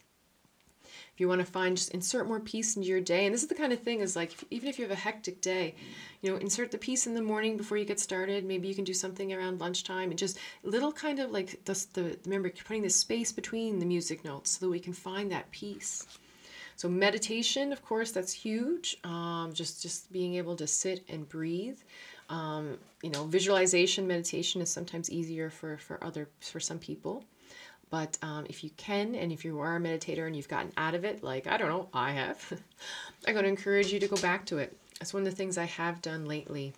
If 1.14 1.20
you 1.20 1.28
want 1.28 1.40
to 1.40 1.46
find, 1.46 1.76
just 1.76 1.90
insert 1.90 2.26
more 2.26 2.40
peace 2.40 2.74
into 2.74 2.88
your 2.88 3.00
day. 3.00 3.26
And 3.26 3.34
this 3.34 3.42
is 3.42 3.48
the 3.48 3.54
kind 3.54 3.72
of 3.72 3.80
thing 3.80 4.00
is 4.00 4.16
like, 4.16 4.32
if, 4.32 4.44
even 4.50 4.68
if 4.68 4.78
you 4.78 4.84
have 4.84 4.92
a 4.92 5.00
hectic 5.00 5.42
day, 5.42 5.74
you 6.22 6.30
know, 6.30 6.38
insert 6.38 6.70
the 6.70 6.78
peace 6.78 7.06
in 7.06 7.14
the 7.14 7.20
morning 7.20 7.56
before 7.58 7.76
you 7.76 7.84
get 7.84 8.00
started. 8.00 8.44
Maybe 8.44 8.66
you 8.66 8.74
can 8.74 8.84
do 8.84 8.94
something 8.94 9.32
around 9.32 9.60
lunchtime 9.60 10.10
and 10.10 10.18
just 10.18 10.38
little 10.62 10.92
kind 10.92 11.18
of 11.18 11.30
like 11.30 11.62
the, 11.66 11.86
the 11.92 12.18
remember 12.24 12.50
putting 12.50 12.82
the 12.82 12.90
space 12.90 13.30
between 13.30 13.78
the 13.78 13.86
music 13.86 14.24
notes 14.24 14.52
so 14.52 14.64
that 14.64 14.70
we 14.70 14.80
can 14.80 14.94
find 14.94 15.30
that 15.32 15.50
peace. 15.50 16.06
So 16.76 16.88
meditation, 16.88 17.72
of 17.72 17.84
course, 17.84 18.12
that's 18.12 18.32
huge. 18.32 18.96
Um, 19.04 19.52
just 19.52 19.82
just 19.82 20.10
being 20.12 20.36
able 20.36 20.56
to 20.56 20.66
sit 20.66 21.04
and 21.08 21.28
breathe. 21.28 21.78
Um, 22.28 22.78
you 23.02 23.10
know, 23.10 23.24
visualization 23.24 24.06
meditation 24.06 24.62
is 24.62 24.70
sometimes 24.70 25.10
easier 25.10 25.50
for, 25.50 25.76
for 25.76 26.02
other 26.02 26.28
for 26.40 26.60
some 26.60 26.78
people. 26.78 27.24
But 27.92 28.16
um, 28.22 28.46
if 28.48 28.64
you 28.64 28.70
can, 28.78 29.14
and 29.14 29.30
if 29.30 29.44
you 29.44 29.60
are 29.60 29.76
a 29.76 29.78
meditator 29.78 30.26
and 30.26 30.34
you've 30.34 30.48
gotten 30.48 30.72
out 30.78 30.94
of 30.94 31.04
it, 31.04 31.22
like 31.22 31.46
I 31.46 31.58
don't 31.58 31.68
know, 31.68 31.90
I 31.92 32.12
have, 32.12 32.50
I'm 33.26 33.34
going 33.34 33.44
to 33.44 33.50
encourage 33.50 33.92
you 33.92 34.00
to 34.00 34.08
go 34.08 34.16
back 34.16 34.46
to 34.46 34.56
it. 34.56 34.74
That's 34.98 35.12
one 35.12 35.24
of 35.24 35.28
the 35.30 35.36
things 35.36 35.58
I 35.58 35.66
have 35.66 36.00
done 36.00 36.24
lately. 36.24 36.72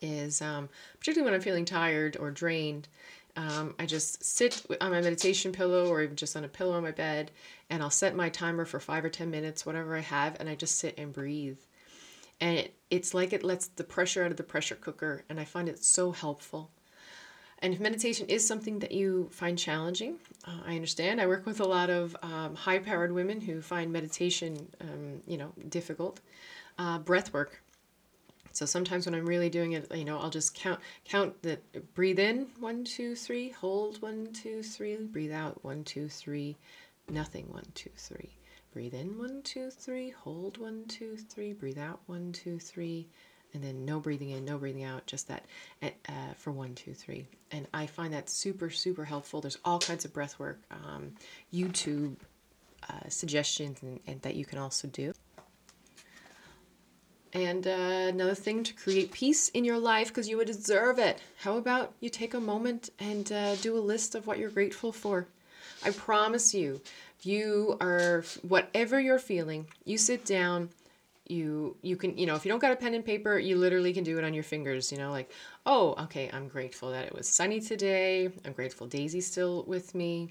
Is 0.00 0.40
um, 0.40 0.70
particularly 0.98 1.30
when 1.30 1.34
I'm 1.34 1.44
feeling 1.44 1.66
tired 1.66 2.16
or 2.18 2.30
drained, 2.30 2.88
um, 3.36 3.74
I 3.78 3.84
just 3.84 4.24
sit 4.24 4.64
on 4.80 4.92
my 4.92 5.02
meditation 5.02 5.52
pillow 5.52 5.88
or 5.88 6.00
even 6.00 6.16
just 6.16 6.38
on 6.38 6.44
a 6.44 6.48
pillow 6.48 6.72
on 6.72 6.84
my 6.84 6.90
bed, 6.90 7.30
and 7.68 7.82
I'll 7.82 7.90
set 7.90 8.16
my 8.16 8.30
timer 8.30 8.64
for 8.64 8.80
five 8.80 9.04
or 9.04 9.10
ten 9.10 9.30
minutes, 9.30 9.66
whatever 9.66 9.94
I 9.94 10.00
have, 10.00 10.40
and 10.40 10.48
I 10.48 10.54
just 10.54 10.78
sit 10.78 10.96
and 10.96 11.12
breathe 11.12 11.58
and 12.40 12.58
it, 12.58 12.74
it's 12.90 13.14
like 13.14 13.32
it 13.32 13.44
lets 13.44 13.68
the 13.68 13.84
pressure 13.84 14.24
out 14.24 14.30
of 14.30 14.36
the 14.36 14.42
pressure 14.42 14.74
cooker 14.74 15.24
and 15.28 15.38
i 15.38 15.44
find 15.44 15.68
it 15.68 15.82
so 15.84 16.10
helpful 16.10 16.70
and 17.64 17.72
if 17.72 17.80
meditation 17.80 18.26
is 18.28 18.46
something 18.46 18.78
that 18.78 18.92
you 18.92 19.28
find 19.32 19.58
challenging 19.58 20.16
uh, 20.46 20.60
i 20.66 20.74
understand 20.74 21.20
i 21.20 21.26
work 21.26 21.46
with 21.46 21.60
a 21.60 21.64
lot 21.64 21.90
of 21.90 22.14
um, 22.22 22.54
high 22.54 22.78
powered 22.78 23.10
women 23.10 23.40
who 23.40 23.60
find 23.60 23.92
meditation 23.92 24.68
um, 24.82 25.22
you 25.26 25.38
know 25.38 25.50
difficult 25.68 26.20
uh, 26.78 26.98
breath 26.98 27.32
work 27.32 27.62
so 28.52 28.66
sometimes 28.66 29.06
when 29.06 29.14
i'm 29.14 29.26
really 29.26 29.48
doing 29.48 29.72
it 29.72 29.90
you 29.94 30.04
know 30.04 30.18
i'll 30.18 30.30
just 30.30 30.54
count 30.54 30.78
count 31.04 31.40
the 31.42 31.58
breathe 31.94 32.18
in 32.18 32.46
one 32.60 32.84
two 32.84 33.16
three 33.16 33.48
hold 33.48 34.00
one 34.02 34.28
two 34.32 34.62
three 34.62 34.96
breathe 34.96 35.32
out 35.32 35.64
one 35.64 35.82
two 35.84 36.08
three 36.08 36.56
nothing 37.08 37.46
one 37.50 37.66
two 37.74 37.90
three 37.96 38.36
Breathe 38.74 38.94
in 38.94 39.16
one, 39.18 39.40
two, 39.44 39.70
three. 39.70 40.10
Hold 40.10 40.58
one, 40.58 40.86
two, 40.88 41.16
three. 41.16 41.52
Breathe 41.52 41.78
out 41.78 42.00
one, 42.06 42.32
two, 42.32 42.58
three. 42.58 43.06
And 43.54 43.62
then 43.62 43.84
no 43.84 44.00
breathing 44.00 44.30
in, 44.30 44.44
no 44.44 44.58
breathing 44.58 44.84
out, 44.84 45.06
just 45.06 45.28
that 45.28 45.44
uh, 45.82 45.88
for 46.36 46.50
one, 46.50 46.74
two, 46.74 46.92
three. 46.92 47.26
And 47.52 47.66
I 47.72 47.86
find 47.86 48.12
that 48.12 48.28
super, 48.28 48.68
super 48.68 49.04
helpful. 49.04 49.40
There's 49.40 49.58
all 49.64 49.78
kinds 49.78 50.04
of 50.04 50.12
breath 50.12 50.38
work, 50.38 50.60
um, 50.70 51.12
YouTube 51.52 52.16
uh, 52.88 53.08
suggestions, 53.08 53.82
and, 53.82 54.00
and 54.06 54.20
that 54.22 54.34
you 54.34 54.44
can 54.44 54.58
also 54.58 54.88
do. 54.88 55.12
And 57.32 57.66
uh, 57.66 58.10
another 58.10 58.34
thing 58.34 58.62
to 58.62 58.72
create 58.74 59.10
peace 59.10 59.48
in 59.48 59.64
your 59.64 59.78
life 59.78 60.08
because 60.08 60.28
you 60.28 60.36
would 60.36 60.46
deserve 60.46 61.00
it. 61.00 61.20
How 61.40 61.56
about 61.56 61.92
you 62.00 62.08
take 62.08 62.34
a 62.34 62.40
moment 62.40 62.90
and 63.00 63.30
uh, 63.32 63.56
do 63.56 63.76
a 63.76 63.80
list 63.80 64.14
of 64.14 64.26
what 64.26 64.38
you're 64.38 64.50
grateful 64.50 64.92
for? 64.92 65.26
I 65.84 65.90
promise 65.90 66.54
you, 66.54 66.80
you 67.22 67.76
are, 67.80 68.24
whatever 68.42 69.00
you're 69.00 69.18
feeling, 69.18 69.66
you 69.84 69.98
sit 69.98 70.24
down, 70.24 70.70
you 71.26 71.76
you 71.82 71.96
can 71.96 72.16
you 72.18 72.26
know 72.26 72.34
if 72.34 72.44
you 72.44 72.50
don't 72.50 72.58
got 72.58 72.72
a 72.72 72.76
pen 72.76 72.94
and 72.94 73.04
paper 73.04 73.38
you 73.38 73.56
literally 73.56 73.92
can 73.92 74.04
do 74.04 74.18
it 74.18 74.24
on 74.24 74.34
your 74.34 74.42
fingers 74.42 74.92
you 74.92 74.98
know 74.98 75.10
like 75.10 75.30
oh 75.64 75.94
okay 75.98 76.28
i'm 76.34 76.48
grateful 76.48 76.90
that 76.90 77.04
it 77.06 77.14
was 77.14 77.26
sunny 77.26 77.60
today 77.60 78.28
i'm 78.44 78.52
grateful 78.52 78.86
daisy's 78.86 79.26
still 79.26 79.64
with 79.66 79.94
me 79.94 80.28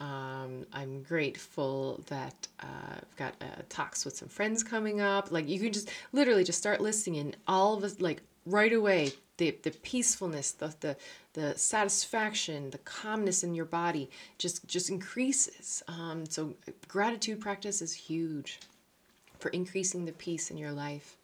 um, 0.00 0.66
I'm 0.72 1.02
grateful 1.04 2.02
that 2.08 2.48
uh, 2.60 2.96
I've 2.96 3.16
got 3.16 3.34
uh, 3.40 3.62
talks 3.68 4.04
with 4.04 4.16
some 4.16 4.26
friends 4.28 4.64
coming 4.64 5.00
up. 5.00 5.30
Like 5.30 5.48
you 5.48 5.60
can 5.60 5.72
just 5.72 5.90
literally 6.12 6.42
just 6.42 6.58
start 6.58 6.80
listing 6.80 7.14
in 7.14 7.36
all 7.46 7.74
of 7.74 7.84
us 7.84 8.00
like 8.00 8.20
right 8.44 8.72
away 8.72 9.12
the, 9.36 9.56
the 9.62 9.70
peacefulness, 9.70 10.52
the, 10.52 10.74
the 10.80 10.96
the 11.34 11.56
satisfaction, 11.56 12.70
the 12.70 12.78
calmness 12.78 13.44
in 13.44 13.54
your 13.54 13.64
body 13.64 14.10
just 14.38 14.66
just 14.66 14.90
increases. 14.90 15.84
Um, 15.86 16.26
so 16.26 16.54
gratitude 16.88 17.40
practice 17.40 17.80
is 17.80 17.92
huge 17.92 18.58
for 19.42 19.50
increasing 19.50 20.04
the 20.04 20.12
peace 20.12 20.50
in 20.50 20.56
your 20.56 20.72
life 20.72 21.16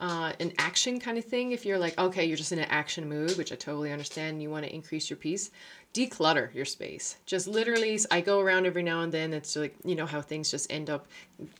uh, 0.00 0.32
an 0.38 0.52
action 0.58 1.00
kind 1.00 1.18
of 1.18 1.24
thing. 1.24 1.50
If 1.52 1.66
you're 1.66 1.78
like, 1.78 1.98
okay, 1.98 2.24
you're 2.24 2.36
just 2.36 2.52
in 2.52 2.60
an 2.60 2.68
action 2.70 3.08
mood, 3.08 3.36
which 3.36 3.52
I 3.52 3.56
totally 3.56 3.90
understand, 3.90 4.40
you 4.40 4.48
want 4.48 4.64
to 4.64 4.72
increase 4.72 5.10
your 5.10 5.16
peace, 5.16 5.50
declutter 5.92 6.54
your 6.54 6.64
space. 6.64 7.16
Just 7.26 7.48
literally, 7.48 7.98
I 8.10 8.20
go 8.20 8.38
around 8.38 8.66
every 8.66 8.84
now 8.84 9.00
and 9.00 9.10
then. 9.10 9.32
It's 9.32 9.56
like, 9.56 9.74
you 9.84 9.96
know, 9.96 10.06
how 10.06 10.20
things 10.20 10.52
just 10.52 10.72
end 10.72 10.88
up 10.88 11.08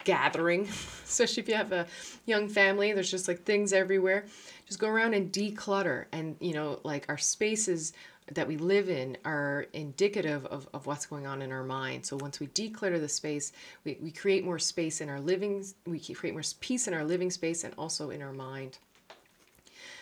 gathering, 0.04 0.68
especially 1.04 1.42
if 1.42 1.48
you 1.48 1.56
have 1.56 1.72
a 1.72 1.86
young 2.26 2.48
family, 2.48 2.92
there's 2.92 3.10
just 3.10 3.26
like 3.26 3.42
things 3.42 3.72
everywhere. 3.72 4.24
Just 4.66 4.78
go 4.78 4.88
around 4.88 5.14
and 5.14 5.32
declutter. 5.32 6.04
And, 6.12 6.36
you 6.38 6.52
know, 6.52 6.78
like 6.84 7.06
our 7.08 7.18
spaces 7.18 7.92
that 8.32 8.46
we 8.46 8.56
live 8.56 8.88
in 8.88 9.16
are 9.24 9.66
indicative 9.72 10.44
of, 10.46 10.68
of 10.74 10.86
what's 10.86 11.06
going 11.06 11.26
on 11.26 11.42
in 11.42 11.50
our 11.50 11.64
mind. 11.64 12.04
So 12.04 12.16
once 12.16 12.40
we 12.40 12.48
declutter 12.48 13.00
the 13.00 13.08
space, 13.08 13.52
we, 13.84 13.98
we 14.00 14.10
create 14.10 14.44
more 14.44 14.58
space 14.58 15.00
in 15.00 15.08
our 15.08 15.20
living, 15.20 15.64
we 15.86 15.98
create 15.98 16.34
more 16.34 16.42
peace 16.60 16.88
in 16.88 16.94
our 16.94 17.04
living 17.04 17.30
space 17.30 17.64
and 17.64 17.74
also 17.78 18.10
in 18.10 18.22
our 18.22 18.32
mind. 18.32 18.78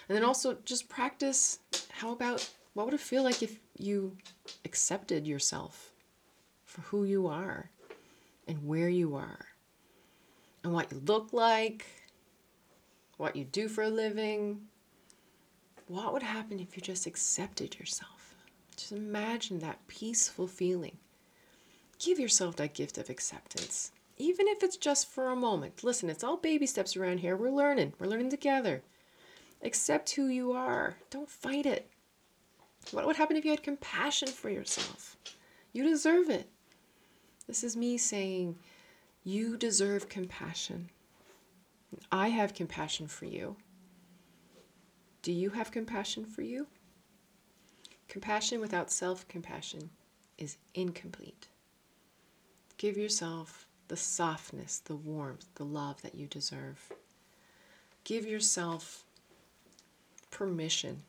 And 0.09 0.17
then 0.17 0.25
also 0.25 0.57
just 0.65 0.89
practice 0.89 1.59
how 1.91 2.13
about 2.13 2.49
what 2.75 2.87
would 2.87 2.95
it 2.95 3.01
feel 3.01 3.23
like 3.23 3.43
if 3.43 3.59
you 3.79 4.17
accepted 4.65 5.27
yourself 5.27 5.93
for 6.65 6.83
who 6.83 7.05
you 7.05 7.27
are 7.27 7.71
and 8.47 8.67
where 8.67 8.89
you 8.89 9.17
are 9.17 9.47
and 10.63 10.73
what 10.73 10.93
you 10.93 11.01
look 11.07 11.33
like, 11.33 11.87
what 13.17 13.35
you 13.35 13.45
do 13.45 13.69
for 13.69 13.83
a 13.83 13.89
living? 13.89 14.61
What 15.89 16.13
would 16.13 16.23
happen 16.23 16.61
if 16.61 16.77
you 16.77 16.83
just 16.83 17.07
accepted 17.07 17.79
yourself? 17.79 18.16
Just 18.77 18.93
imagine 18.93 19.59
that 19.61 19.87
peaceful 19.87 20.47
feeling. 20.47 20.99
Give 21.99 22.19
yourself 22.19 22.57
that 22.57 22.75
gift 22.75 22.99
of 22.99 23.09
acceptance, 23.09 23.91
even 24.19 24.49
if 24.49 24.63
it's 24.63 24.77
just 24.77 25.09
for 25.09 25.31
a 25.31 25.37
moment. 25.37 25.83
Listen, 25.83 26.11
it's 26.11 26.23
all 26.23 26.37
baby 26.37 26.67
steps 26.67 26.97
around 26.97 27.19
here. 27.19 27.37
We're 27.37 27.51
learning, 27.51 27.95
we're 27.99 28.07
learning 28.07 28.31
together. 28.31 28.83
Accept 29.63 30.11
who 30.11 30.27
you 30.27 30.53
are, 30.53 30.97
don't 31.11 31.31
fight 31.31 31.65
it. 31.65 31.91
What 32.91 33.07
would 33.07 33.17
happen 33.17 33.37
if 33.37 33.45
you 33.45 33.51
had 33.51 33.63
compassion 33.63 34.29
for 34.29 34.51
yourself? 34.51 35.17
You 35.73 35.83
deserve 35.83 36.29
it. 36.29 36.49
This 37.47 37.65
is 37.65 37.77
me 37.77 37.97
saying, 37.97 38.57
You 39.25 39.57
deserve 39.57 40.09
compassion. 40.09 40.91
I 42.13 42.29
have 42.29 42.55
compassion 42.55 43.09
for 43.09 43.25
you. 43.25 43.57
Do 45.23 45.33
you 45.33 45.51
have 45.51 45.71
compassion 45.71 46.25
for 46.25 46.43
you? 46.43 46.67
Compassion 48.09 48.61
without 48.61 48.91
self 48.91 49.27
compassion 49.29 49.91
is 50.39 50.57
incomplete. 50.75 51.49
Give 52.79 52.97
yourself 52.97 53.67
the 53.89 53.97
softness, 53.97 54.79
the 54.79 54.97
warmth, 54.97 55.47
the 55.55 55.65
love 55.65 56.03
that 56.03 56.15
you 56.15 56.27
deserve. 56.27 56.93
Give 58.05 58.27
yourself 58.27 59.05
permission 60.31 61.03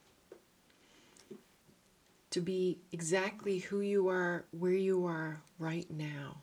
to 2.31 2.41
be 2.41 2.79
exactly 2.91 3.59
who 3.59 3.81
you 3.81 4.07
are, 4.07 4.45
where 4.51 4.71
you 4.73 5.05
are 5.05 5.41
right 5.59 5.89
now. 5.89 6.37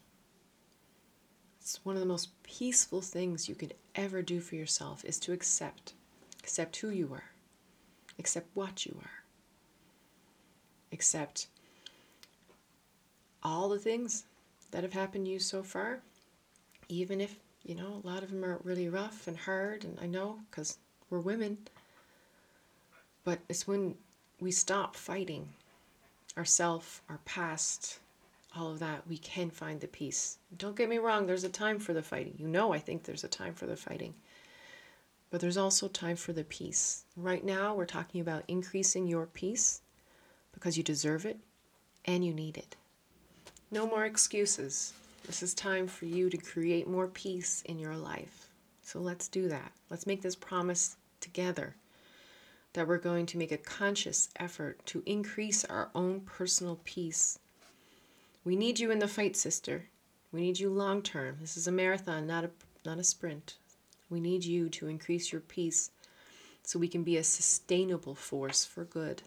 It's 1.61 1.85
one 1.85 1.97
of 1.97 2.01
the 2.01 2.07
most 2.07 2.31
peaceful 2.43 3.01
things 3.01 3.49
you 3.49 3.55
could 3.55 3.75
ever 3.95 4.23
do 4.23 4.41
for 4.41 4.55
yourself 4.55 5.05
is 5.05 5.19
to 5.21 5.33
accept. 5.33 5.95
Accept 6.43 6.77
who 6.77 6.91
you 6.91 7.11
are. 7.13 7.31
Accept 8.19 8.49
what 8.55 8.87
you 8.87 8.97
are 9.03 9.24
accept 10.95 11.49
all 13.43 13.69
the 13.69 13.79
things 13.79 14.25
that 14.71 14.83
have 14.83 14.93
happened 14.93 15.27
to 15.27 15.31
you 15.33 15.39
so 15.39 15.63
far, 15.63 16.01
even 16.89 17.21
if, 17.21 17.37
you 17.65 17.75
know, 17.75 18.01
a 18.03 18.07
lot 18.07 18.23
of 18.23 18.31
them 18.31 18.45
are 18.45 18.61
really 18.65 18.89
rough 18.89 19.29
and 19.29 19.37
hard, 19.37 19.85
and 19.85 19.99
I 20.01 20.07
know 20.07 20.39
because 20.51 20.79
we're 21.11 21.21
women. 21.21 21.59
But 23.25 23.41
it's 23.49 23.67
when 23.67 23.95
we 24.41 24.51
stop 24.51 24.97
fighting 24.97 25.49
ourself, 26.37 27.03
our 27.09 27.21
past, 27.25 27.99
all 28.57 28.71
of 28.71 28.79
that, 28.79 29.07
we 29.09 29.19
can 29.19 29.51
find 29.51 29.81
the 29.81 29.89
peace. 29.89 30.39
Don't 30.57 30.77
get 30.77 30.89
me 30.89 30.99
wrong, 30.99 31.27
there's 31.27 31.45
a 31.45 31.49
time 31.49 31.79
for 31.79 31.93
the 31.93 32.03
fighting. 32.03 32.35
You 32.39 32.49
know, 32.49 32.73
I 32.73 32.79
think 32.79 33.05
there's 33.05 33.25
a 33.25 33.29
time 33.29 33.55
for 33.55 33.67
the 33.67 33.77
fighting. 33.77 34.15
But 35.31 35.41
there's 35.41 35.57
also 35.57 35.89
time 35.89 36.17
for 36.17 36.33
the 36.33 36.45
peace. 36.45 37.05
Right 37.17 37.45
now, 37.45 37.75
we're 37.75 37.87
talking 37.87 38.21
about 38.21 38.45
increasing 38.47 39.07
your 39.07 39.27
peace 39.27 39.81
because 40.55 40.77
you 40.77 40.83
deserve 40.83 41.27
it 41.27 41.39
and 42.05 42.25
you 42.25 42.33
need 42.33 42.57
it. 42.57 42.77
No 43.71 43.87
more 43.87 44.05
excuses. 44.05 44.93
This 45.27 45.43
is 45.43 45.55
time 45.55 45.87
for 45.87 46.07
you 46.07 46.31
to 46.31 46.37
create 46.37 46.89
more 46.89 47.09
peace 47.09 47.63
in 47.67 47.79
your 47.79 47.97
life. 47.97 48.49
So 48.83 49.01
let's 49.01 49.29
do 49.29 49.49
that. 49.49 49.73
Let's 49.91 50.07
make 50.07 50.23
this 50.23 50.37
promise 50.37 50.97
together 51.21 51.75
that 52.75 52.87
we're 52.87 52.99
going 52.99 53.27
to 53.27 53.39
make 53.39 53.53
a 53.53 53.57
conscious 53.57 54.29
effort 54.37 54.85
to 54.87 55.03
increase 55.07 55.65
our 55.65 55.91
own 55.95 56.21
personal 56.21 56.81
peace. 56.85 57.39
We 58.45 58.57
need 58.57 58.79
you 58.79 58.91
in 58.91 58.99
the 58.99 59.09
fight, 59.09 59.37
sister. 59.37 59.87
We 60.33 60.43
need 60.43 60.59
you 60.59 60.69
long 60.69 61.01
term. 61.01 61.39
This 61.41 61.57
is 61.57 61.67
a 61.67 61.73
marathon, 61.73 62.27
not 62.27 62.45
a 62.45 62.51
not 62.85 62.99
a 62.99 63.05
sprint. 63.05 63.57
We 64.11 64.21
need 64.21 64.45
you 64.45 64.69
to 64.71 64.89
increase 64.89 65.33
your 65.33 65.41
peace 65.41 65.91
so 66.63 66.79
we 66.79 66.89
can 66.89 67.03
be 67.03 67.17
a 67.17 67.25
sustainable 67.25 68.15
force 68.15 68.65
for 68.65 68.85
good. 68.85 69.23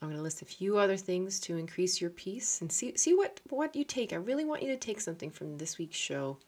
I'm 0.00 0.08
going 0.08 0.16
to 0.16 0.22
list 0.22 0.42
a 0.42 0.46
few 0.46 0.78
other 0.78 0.96
things 0.96 1.40
to 1.40 1.56
increase 1.56 2.00
your 2.00 2.10
peace 2.10 2.60
and 2.60 2.70
see 2.70 2.96
see 2.96 3.14
what 3.14 3.40
what 3.48 3.74
you 3.74 3.84
take. 3.84 4.12
I 4.12 4.16
really 4.16 4.44
want 4.44 4.62
you 4.62 4.68
to 4.68 4.76
take 4.76 5.00
something 5.00 5.30
from 5.30 5.58
this 5.58 5.76
week's 5.76 5.96
show 5.96 6.38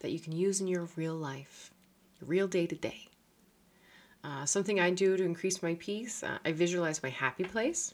that 0.00 0.12
you 0.12 0.20
can 0.20 0.32
use 0.32 0.60
in 0.60 0.68
your 0.68 0.88
real 0.96 1.14
life, 1.14 1.72
your 2.20 2.28
real 2.28 2.46
day 2.46 2.66
to 2.66 2.76
day. 2.76 3.08
Uh, 4.22 4.44
something 4.44 4.78
I 4.78 4.90
do 4.90 5.16
to 5.16 5.24
increase 5.24 5.62
my 5.62 5.76
peace, 5.80 6.22
uh, 6.22 6.38
I 6.44 6.52
visualize 6.52 7.02
my 7.02 7.08
happy 7.08 7.44
place, 7.44 7.92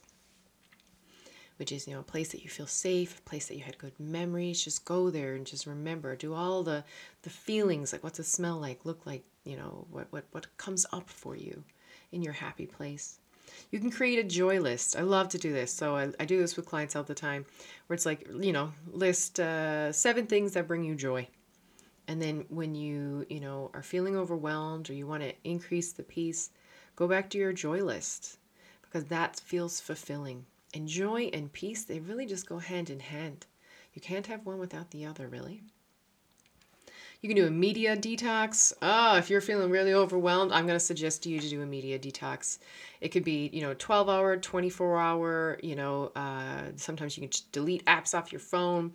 which 1.57 1.73
is 1.73 1.87
you 1.89 1.95
know 1.95 2.01
a 2.01 2.13
place 2.13 2.29
that 2.33 2.43
you 2.43 2.51
feel 2.51 2.67
safe, 2.67 3.19
a 3.19 3.23
place 3.23 3.47
that 3.47 3.57
you 3.57 3.65
had 3.65 3.79
good 3.79 3.99
memories. 3.99 4.63
Just 4.63 4.85
go 4.85 5.09
there 5.09 5.35
and 5.35 5.47
just 5.47 5.67
remember. 5.67 6.17
Do 6.17 6.35
all 6.35 6.63
the 6.63 6.85
the 7.23 7.31
feelings 7.31 7.93
like 7.95 8.05
what's 8.05 8.21
it 8.21 8.27
smell 8.27 8.59
like, 8.59 8.85
look 8.85 9.07
like, 9.07 9.25
you 9.45 9.57
know 9.57 9.87
what 9.91 10.09
what 10.11 10.25
what 10.33 10.55
comes 10.59 10.85
up 10.93 11.09
for 11.09 11.35
you 11.35 11.65
in 12.13 12.23
your 12.23 12.35
happy 12.35 12.67
place. 12.67 13.21
You 13.71 13.79
can 13.81 13.91
create 13.91 14.19
a 14.19 14.25
joy 14.25 14.61
list. 14.61 14.97
I 14.97 15.03
love 15.03 15.29
to 15.31 15.39
do 15.39 15.53
this. 15.53 15.73
So 15.73 15.97
I, 15.97 16.13
I 16.21 16.25
do 16.25 16.39
this 16.39 16.57
with 16.57 16.67
clients 16.67 16.97
all 16.97 17.03
the 17.03 17.15
time 17.15 17.45
where 17.87 17.95
it's 17.95 18.07
like, 18.07 18.27
you 18.41 18.53
know, 18.53 18.73
list 18.93 19.41
uh, 19.41 19.93
seven 19.93 20.27
things 20.27 20.53
that 20.53 20.69
bring 20.69 20.85
you 20.85 20.95
joy. 20.95 21.29
And 22.09 22.23
then 22.23 22.45
when 22.49 22.75
you, 22.75 23.27
you 23.29 23.41
know, 23.41 23.71
are 23.75 23.83
feeling 23.83 24.17
overwhelmed 24.17 24.89
or 24.91 24.95
you 24.95 25.07
want 25.07 25.23
to 25.23 25.35
increase 25.45 25.93
the 25.93 26.03
peace, 26.03 26.51
go 26.95 27.09
back 27.09 27.31
to 27.31 27.39
your 27.39 27.53
joy 27.53 27.83
list 27.83 28.39
because 28.83 29.05
that 29.07 29.41
feels 29.41 29.81
fulfilling. 29.81 30.47
And 30.75 30.87
joy 30.87 31.31
and 31.33 31.53
peace, 31.53 31.85
they 31.85 32.01
really 32.01 32.27
just 32.27 32.49
go 32.49 32.59
hand 32.59 32.91
in 32.91 33.01
hand. 33.01 33.47
You 33.95 34.01
can't 34.01 34.27
have 34.27 34.47
one 34.47 34.59
without 34.59 34.91
the 34.91 35.07
other, 35.07 35.27
really. 35.27 35.63
You 37.27 37.35
can 37.35 37.43
do 37.43 37.49
a 37.49 37.51
media 37.51 37.97
detox. 37.97 38.73
Oh, 38.81 39.17
if 39.17 39.31
you're 39.31 39.41
feeling 39.41 39.69
really 39.69 39.93
overwhelmed, 39.93 40.53
I'm 40.53 40.65
going 40.65 40.79
to 40.79 40.85
suggest 40.85 41.25
to 41.25 41.29
you 41.29 41.41
to 41.41 41.49
do 41.49 41.61
a 41.61 41.67
media 41.67 41.99
detox. 41.99 42.59
It 43.01 43.09
could 43.09 43.25
be, 43.25 43.51
you 43.53 43.63
know, 43.63 43.75
12 43.75 44.09
hour, 44.09 44.37
24 44.37 45.01
hour, 45.01 45.59
you 45.61 45.75
know, 45.75 46.13
uh, 46.15 46.67
sometimes 46.77 47.19
you 47.19 47.27
can 47.27 47.37
delete 47.51 47.85
apps 47.87 48.17
off 48.17 48.31
your 48.31 48.39
phone, 48.39 48.93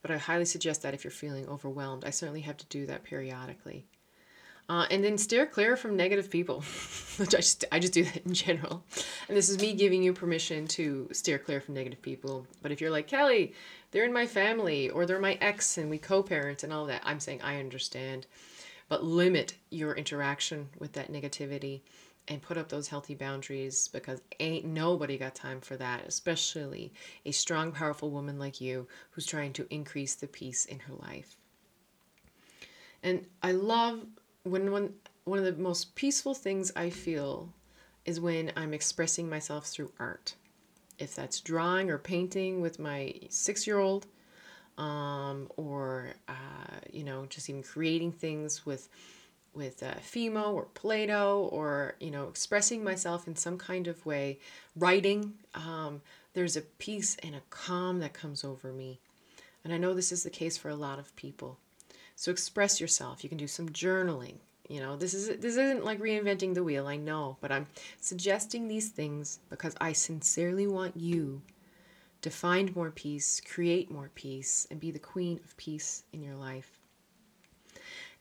but 0.00 0.10
I 0.10 0.16
highly 0.16 0.46
suggest 0.46 0.80
that 0.80 0.94
if 0.94 1.04
you're 1.04 1.10
feeling 1.10 1.46
overwhelmed. 1.46 2.06
I 2.06 2.10
certainly 2.10 2.40
have 2.40 2.56
to 2.56 2.66
do 2.70 2.86
that 2.86 3.04
periodically. 3.04 3.84
Uh, 4.66 4.86
and 4.90 5.04
then 5.04 5.18
steer 5.18 5.44
clear 5.44 5.76
from 5.76 5.94
negative 5.94 6.30
people, 6.30 6.60
which 7.18 7.34
I 7.34 7.38
just, 7.38 7.64
I 7.70 7.78
just 7.78 7.92
do 7.92 8.04
that 8.04 8.24
in 8.24 8.32
general. 8.32 8.82
And 9.28 9.36
this 9.36 9.50
is 9.50 9.60
me 9.60 9.74
giving 9.74 10.02
you 10.02 10.14
permission 10.14 10.66
to 10.68 11.08
steer 11.12 11.38
clear 11.38 11.60
from 11.60 11.74
negative 11.74 12.00
people. 12.00 12.46
But 12.62 12.72
if 12.72 12.80
you're 12.80 12.90
like, 12.90 13.06
Kelly, 13.06 13.52
they're 13.90 14.06
in 14.06 14.12
my 14.12 14.26
family 14.26 14.88
or 14.88 15.04
they're 15.04 15.20
my 15.20 15.36
ex 15.40 15.76
and 15.76 15.90
we 15.90 15.98
co 15.98 16.22
parent 16.22 16.62
and 16.62 16.72
all 16.72 16.86
that, 16.86 17.02
I'm 17.04 17.20
saying 17.20 17.42
I 17.42 17.58
understand. 17.58 18.26
But 18.88 19.04
limit 19.04 19.54
your 19.70 19.94
interaction 19.94 20.68
with 20.78 20.92
that 20.94 21.12
negativity 21.12 21.82
and 22.28 22.40
put 22.40 22.56
up 22.56 22.68
those 22.68 22.88
healthy 22.88 23.14
boundaries 23.14 23.88
because 23.88 24.22
ain't 24.40 24.64
nobody 24.64 25.18
got 25.18 25.34
time 25.34 25.60
for 25.60 25.76
that, 25.76 26.06
especially 26.06 26.92
a 27.26 27.32
strong, 27.32 27.70
powerful 27.70 28.10
woman 28.10 28.38
like 28.38 28.60
you 28.60 28.86
who's 29.10 29.26
trying 29.26 29.52
to 29.52 29.66
increase 29.70 30.14
the 30.14 30.26
peace 30.26 30.64
in 30.64 30.78
her 30.80 30.94
life. 30.94 31.36
And 33.02 33.26
I 33.42 33.52
love 33.52 34.06
when 34.44 34.70
one 34.70 34.94
one 35.24 35.38
of 35.38 35.44
the 35.44 35.60
most 35.60 35.94
peaceful 35.94 36.34
things 36.34 36.70
I 36.76 36.90
feel 36.90 37.48
is 38.04 38.20
when 38.20 38.52
I'm 38.56 38.74
expressing 38.74 39.28
myself 39.28 39.66
through 39.66 39.90
art. 39.98 40.34
If 40.98 41.14
that's 41.14 41.40
drawing 41.40 41.90
or 41.90 41.98
painting 41.98 42.60
with 42.60 42.78
my 42.78 43.14
six 43.30 43.66
year 43.66 43.78
old, 43.78 44.06
um, 44.78 45.50
or 45.56 46.14
uh, 46.28 46.78
you 46.92 47.04
know, 47.04 47.26
just 47.26 47.48
even 47.48 47.62
creating 47.62 48.12
things 48.12 48.64
with 48.64 48.88
with 49.54 49.82
uh, 49.82 49.94
Fimo 49.94 50.52
or 50.52 50.64
Play-Doh, 50.74 51.48
or 51.50 51.94
you 52.00 52.10
know, 52.10 52.28
expressing 52.28 52.84
myself 52.84 53.26
in 53.26 53.36
some 53.36 53.56
kind 53.56 53.86
of 53.88 54.04
way, 54.04 54.38
writing. 54.76 55.34
Um, 55.54 56.02
there's 56.34 56.56
a 56.56 56.60
peace 56.60 57.16
and 57.22 57.34
a 57.34 57.42
calm 57.50 58.00
that 58.00 58.12
comes 58.12 58.44
over 58.44 58.72
me, 58.72 59.00
and 59.64 59.72
I 59.72 59.78
know 59.78 59.94
this 59.94 60.12
is 60.12 60.22
the 60.22 60.30
case 60.30 60.56
for 60.56 60.68
a 60.68 60.76
lot 60.76 60.98
of 60.98 61.16
people. 61.16 61.58
So 62.16 62.30
express 62.30 62.80
yourself. 62.80 63.22
You 63.22 63.28
can 63.28 63.38
do 63.38 63.46
some 63.46 63.68
journaling. 63.68 64.36
You 64.68 64.80
know, 64.80 64.96
this 64.96 65.12
is 65.12 65.28
this 65.40 65.56
isn't 65.56 65.84
like 65.84 66.00
reinventing 66.00 66.54
the 66.54 66.64
wheel, 66.64 66.86
I 66.86 66.96
know, 66.96 67.36
but 67.40 67.52
I'm 67.52 67.66
suggesting 68.00 68.66
these 68.66 68.88
things 68.88 69.40
because 69.50 69.74
I 69.80 69.92
sincerely 69.92 70.66
want 70.66 70.96
you 70.96 71.42
to 72.22 72.30
find 72.30 72.74
more 72.74 72.90
peace, 72.90 73.42
create 73.42 73.90
more 73.90 74.10
peace, 74.14 74.66
and 74.70 74.80
be 74.80 74.90
the 74.90 74.98
queen 74.98 75.38
of 75.44 75.54
peace 75.58 76.04
in 76.14 76.22
your 76.22 76.34
life. 76.34 76.80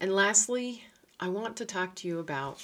And 0.02 0.14
lastly, 0.14 0.84
I 1.22 1.30
want 1.30 1.56
to 1.58 1.66
talk 1.66 1.96
to 1.96 2.08
you 2.10 2.20
about 2.20 2.62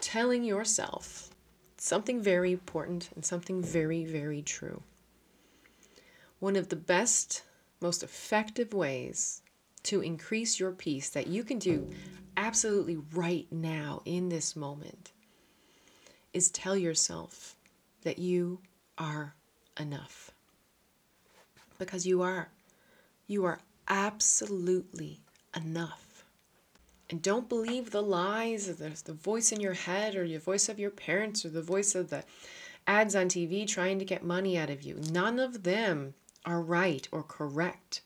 telling 0.00 0.44
yourself 0.44 1.30
something 1.76 2.22
very 2.22 2.52
important 2.52 3.10
and 3.16 3.24
something 3.24 3.60
very, 3.60 4.04
very 4.04 4.42
true. 4.42 4.82
One 6.38 6.54
of 6.54 6.68
the 6.68 6.76
best, 6.76 7.42
most 7.80 8.04
effective 8.04 8.72
ways 8.72 9.42
to 9.86 10.02
increase 10.02 10.58
your 10.58 10.72
peace 10.72 11.10
that 11.10 11.26
you 11.26 11.44
can 11.44 11.58
do 11.58 11.88
absolutely 12.36 12.96
right 13.12 13.46
now 13.50 14.02
in 14.04 14.28
this 14.28 14.54
moment 14.54 15.12
is 16.32 16.50
tell 16.50 16.76
yourself 16.76 17.56
that 18.02 18.18
you 18.18 18.60
are 18.98 19.34
enough. 19.78 20.30
Because 21.78 22.06
you 22.06 22.22
are. 22.22 22.50
You 23.26 23.44
are 23.44 23.60
absolutely 23.88 25.20
enough. 25.56 26.24
And 27.08 27.22
don't 27.22 27.48
believe 27.48 27.90
the 27.90 28.02
lies 28.02 28.68
of 28.68 28.78
the, 28.78 29.00
the 29.04 29.12
voice 29.12 29.52
in 29.52 29.60
your 29.60 29.74
head 29.74 30.16
or 30.16 30.26
the 30.26 30.38
voice 30.38 30.68
of 30.68 30.80
your 30.80 30.90
parents 30.90 31.44
or 31.44 31.50
the 31.50 31.62
voice 31.62 31.94
of 31.94 32.10
the 32.10 32.24
ads 32.86 33.14
on 33.14 33.28
TV 33.28 33.66
trying 33.66 33.98
to 33.98 34.04
get 34.04 34.24
money 34.24 34.58
out 34.58 34.70
of 34.70 34.82
you. 34.82 35.00
None 35.10 35.38
of 35.38 35.62
them 35.62 36.14
are 36.44 36.60
right 36.60 37.06
or 37.12 37.22
correct. 37.22 38.00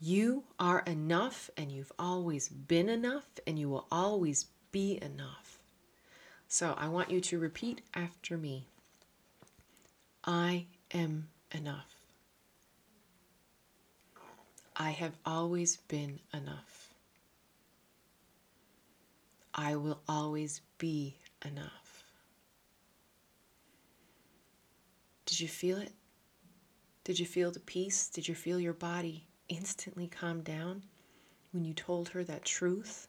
You 0.00 0.44
are 0.60 0.80
enough, 0.80 1.50
and 1.56 1.72
you've 1.72 1.92
always 1.98 2.48
been 2.48 2.88
enough, 2.88 3.26
and 3.46 3.58
you 3.58 3.68
will 3.68 3.86
always 3.90 4.46
be 4.70 4.98
enough. 5.02 5.58
So 6.46 6.74
I 6.78 6.88
want 6.88 7.10
you 7.10 7.20
to 7.20 7.38
repeat 7.38 7.82
after 7.94 8.36
me 8.36 8.66
I 10.24 10.66
am 10.92 11.28
enough. 11.52 11.94
I 14.76 14.90
have 14.90 15.14
always 15.26 15.76
been 15.76 16.20
enough. 16.32 16.94
I 19.54 19.74
will 19.76 20.00
always 20.08 20.60
be 20.78 21.16
enough. 21.44 22.04
Did 25.26 25.40
you 25.40 25.48
feel 25.48 25.78
it? 25.78 25.92
Did 27.02 27.18
you 27.18 27.26
feel 27.26 27.50
the 27.50 27.60
peace? 27.60 28.08
Did 28.08 28.28
you 28.28 28.34
feel 28.34 28.60
your 28.60 28.72
body 28.72 29.27
instantly 29.48 30.06
calm 30.06 30.42
down 30.42 30.82
when 31.52 31.64
you 31.64 31.74
told 31.74 32.10
her 32.10 32.24
that 32.24 32.44
truth? 32.44 33.08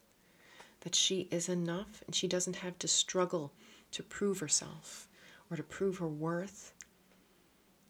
That 0.82 0.96
she 0.96 1.28
is 1.32 1.50
enough 1.50 2.04
and 2.06 2.16
she 2.16 2.28
doesn't 2.28 2.58
have 2.58 2.80
to 2.80 2.88
struggle 2.88 3.52
to 3.92 4.04
prove 4.04 4.40
herself 4.40 5.08
or 5.50 5.58
to 5.58 5.64
prove 5.64 5.98
her 5.98 6.08
worth. 6.08 6.74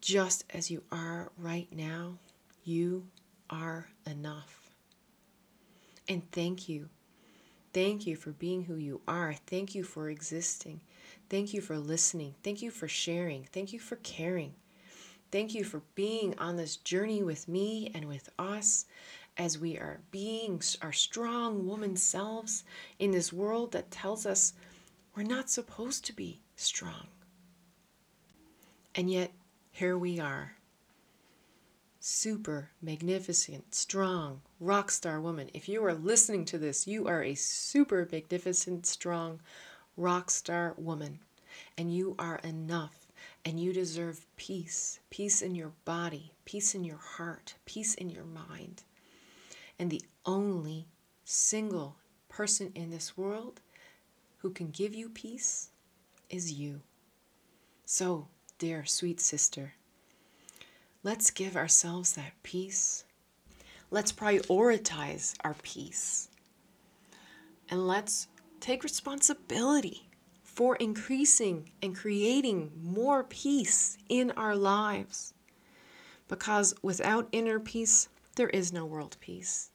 Just 0.01 0.45
as 0.51 0.71
you 0.71 0.83
are 0.91 1.31
right 1.37 1.67
now, 1.71 2.17
you 2.63 3.07
are 3.49 3.89
enough. 4.05 4.71
And 6.07 6.29
thank 6.31 6.67
you. 6.67 6.89
Thank 7.73 8.07
you 8.07 8.15
for 8.15 8.31
being 8.31 8.63
who 8.63 8.75
you 8.75 9.01
are. 9.07 9.35
Thank 9.45 9.75
you 9.75 9.83
for 9.83 10.09
existing. 10.09 10.81
Thank 11.29 11.53
you 11.53 11.61
for 11.61 11.77
listening. 11.77 12.33
Thank 12.43 12.61
you 12.63 12.71
for 12.71 12.87
sharing. 12.87 13.43
Thank 13.43 13.73
you 13.73 13.79
for 13.79 13.97
caring. 13.97 14.55
Thank 15.31 15.53
you 15.53 15.63
for 15.63 15.83
being 15.93 16.37
on 16.39 16.55
this 16.55 16.77
journey 16.77 17.21
with 17.21 17.47
me 17.47 17.91
and 17.93 18.05
with 18.05 18.29
us 18.39 18.85
as 19.37 19.59
we 19.59 19.77
are 19.77 20.01
being 20.09 20.61
our 20.81 20.91
strong 20.91 21.67
woman 21.67 21.95
selves 21.95 22.63
in 22.97 23.11
this 23.11 23.31
world 23.31 23.71
that 23.71 23.91
tells 23.91 24.25
us 24.25 24.53
we're 25.15 25.23
not 25.23 25.49
supposed 25.49 26.03
to 26.05 26.13
be 26.13 26.41
strong. 26.55 27.07
And 28.95 29.11
yet, 29.11 29.31
here 29.71 29.97
we 29.97 30.19
are. 30.19 30.55
Super 31.99 32.69
magnificent, 32.81 33.75
strong, 33.75 34.41
rock 34.59 34.89
star 34.89 35.21
woman. 35.21 35.49
If 35.53 35.69
you 35.69 35.85
are 35.85 35.93
listening 35.93 36.45
to 36.45 36.57
this, 36.57 36.87
you 36.87 37.07
are 37.07 37.21
a 37.21 37.35
super 37.35 38.07
magnificent, 38.11 38.87
strong, 38.87 39.41
rock 39.95 40.31
star 40.31 40.73
woman. 40.77 41.19
And 41.77 41.93
you 41.93 42.15
are 42.17 42.39
enough 42.43 43.08
and 43.45 43.59
you 43.59 43.73
deserve 43.73 44.25
peace 44.35 44.99
peace 45.09 45.41
in 45.41 45.55
your 45.55 45.71
body, 45.85 46.33
peace 46.45 46.75
in 46.75 46.83
your 46.83 46.97
heart, 46.97 47.55
peace 47.65 47.95
in 47.95 48.09
your 48.09 48.25
mind. 48.25 48.83
And 49.77 49.89
the 49.89 50.01
only 50.25 50.87
single 51.23 51.95
person 52.27 52.71
in 52.75 52.89
this 52.89 53.17
world 53.17 53.61
who 54.39 54.51
can 54.51 54.69
give 54.69 54.93
you 54.93 55.09
peace 55.09 55.69
is 56.29 56.51
you. 56.51 56.81
So, 57.85 58.27
dear 58.57 58.85
sweet 58.85 59.19
sister, 59.19 59.73
let's 61.03 61.31
give 61.31 61.55
ourselves 61.55 62.13
that 62.13 62.33
peace. 62.43 63.03
Let's 63.89 64.11
prioritize 64.11 65.33
our 65.43 65.55
peace. 65.63 66.29
And 67.69 67.87
let's 67.87 68.27
take 68.59 68.83
responsibility 68.83 70.08
for 70.59 70.75
increasing 70.75 71.71
and 71.81 71.95
creating 71.95 72.69
more 72.83 73.23
peace 73.23 73.97
in 74.09 74.29
our 74.31 74.57
lives. 74.57 75.33
Because 76.27 76.75
without 76.83 77.29
inner 77.31 77.61
peace, 77.61 78.09
there 78.35 78.49
is 78.49 78.73
no 78.73 78.83
world 78.83 79.15
peace. 79.21 79.71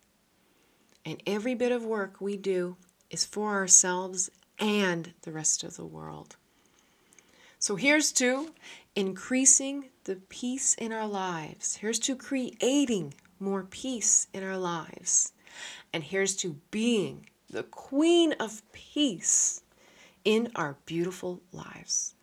And 1.03 1.22
every 1.26 1.55
bit 1.55 1.72
of 1.72 1.87
work 1.87 2.20
we 2.20 2.37
do 2.37 2.76
is 3.09 3.24
for 3.24 3.55
ourselves 3.55 4.28
and 4.59 5.14
the 5.22 5.32
rest 5.32 5.64
of 5.64 5.78
the 5.78 5.87
world. 5.87 6.37
So 7.59 7.76
here's 7.76 8.12
to 8.12 8.53
increasing 8.95 9.89
the 10.05 10.16
peace 10.16 10.74
in 10.74 10.93
our 10.93 11.09
lives. 11.09 11.76
Here's 11.76 11.99
to 12.01 12.14
creating 12.14 13.14
more 13.41 13.62
peace 13.62 14.26
in 14.35 14.45
our 14.45 14.59
lives. 14.59 15.32
And 15.95 16.05
here's 16.05 16.37
to 16.37 16.61
being 16.70 17.30
the 17.49 17.62
queen 17.62 18.32
of 18.32 18.61
peace 18.72 19.62
in 20.25 20.51
our 20.55 20.77
beautiful 20.87 21.43
lives. 21.53 22.14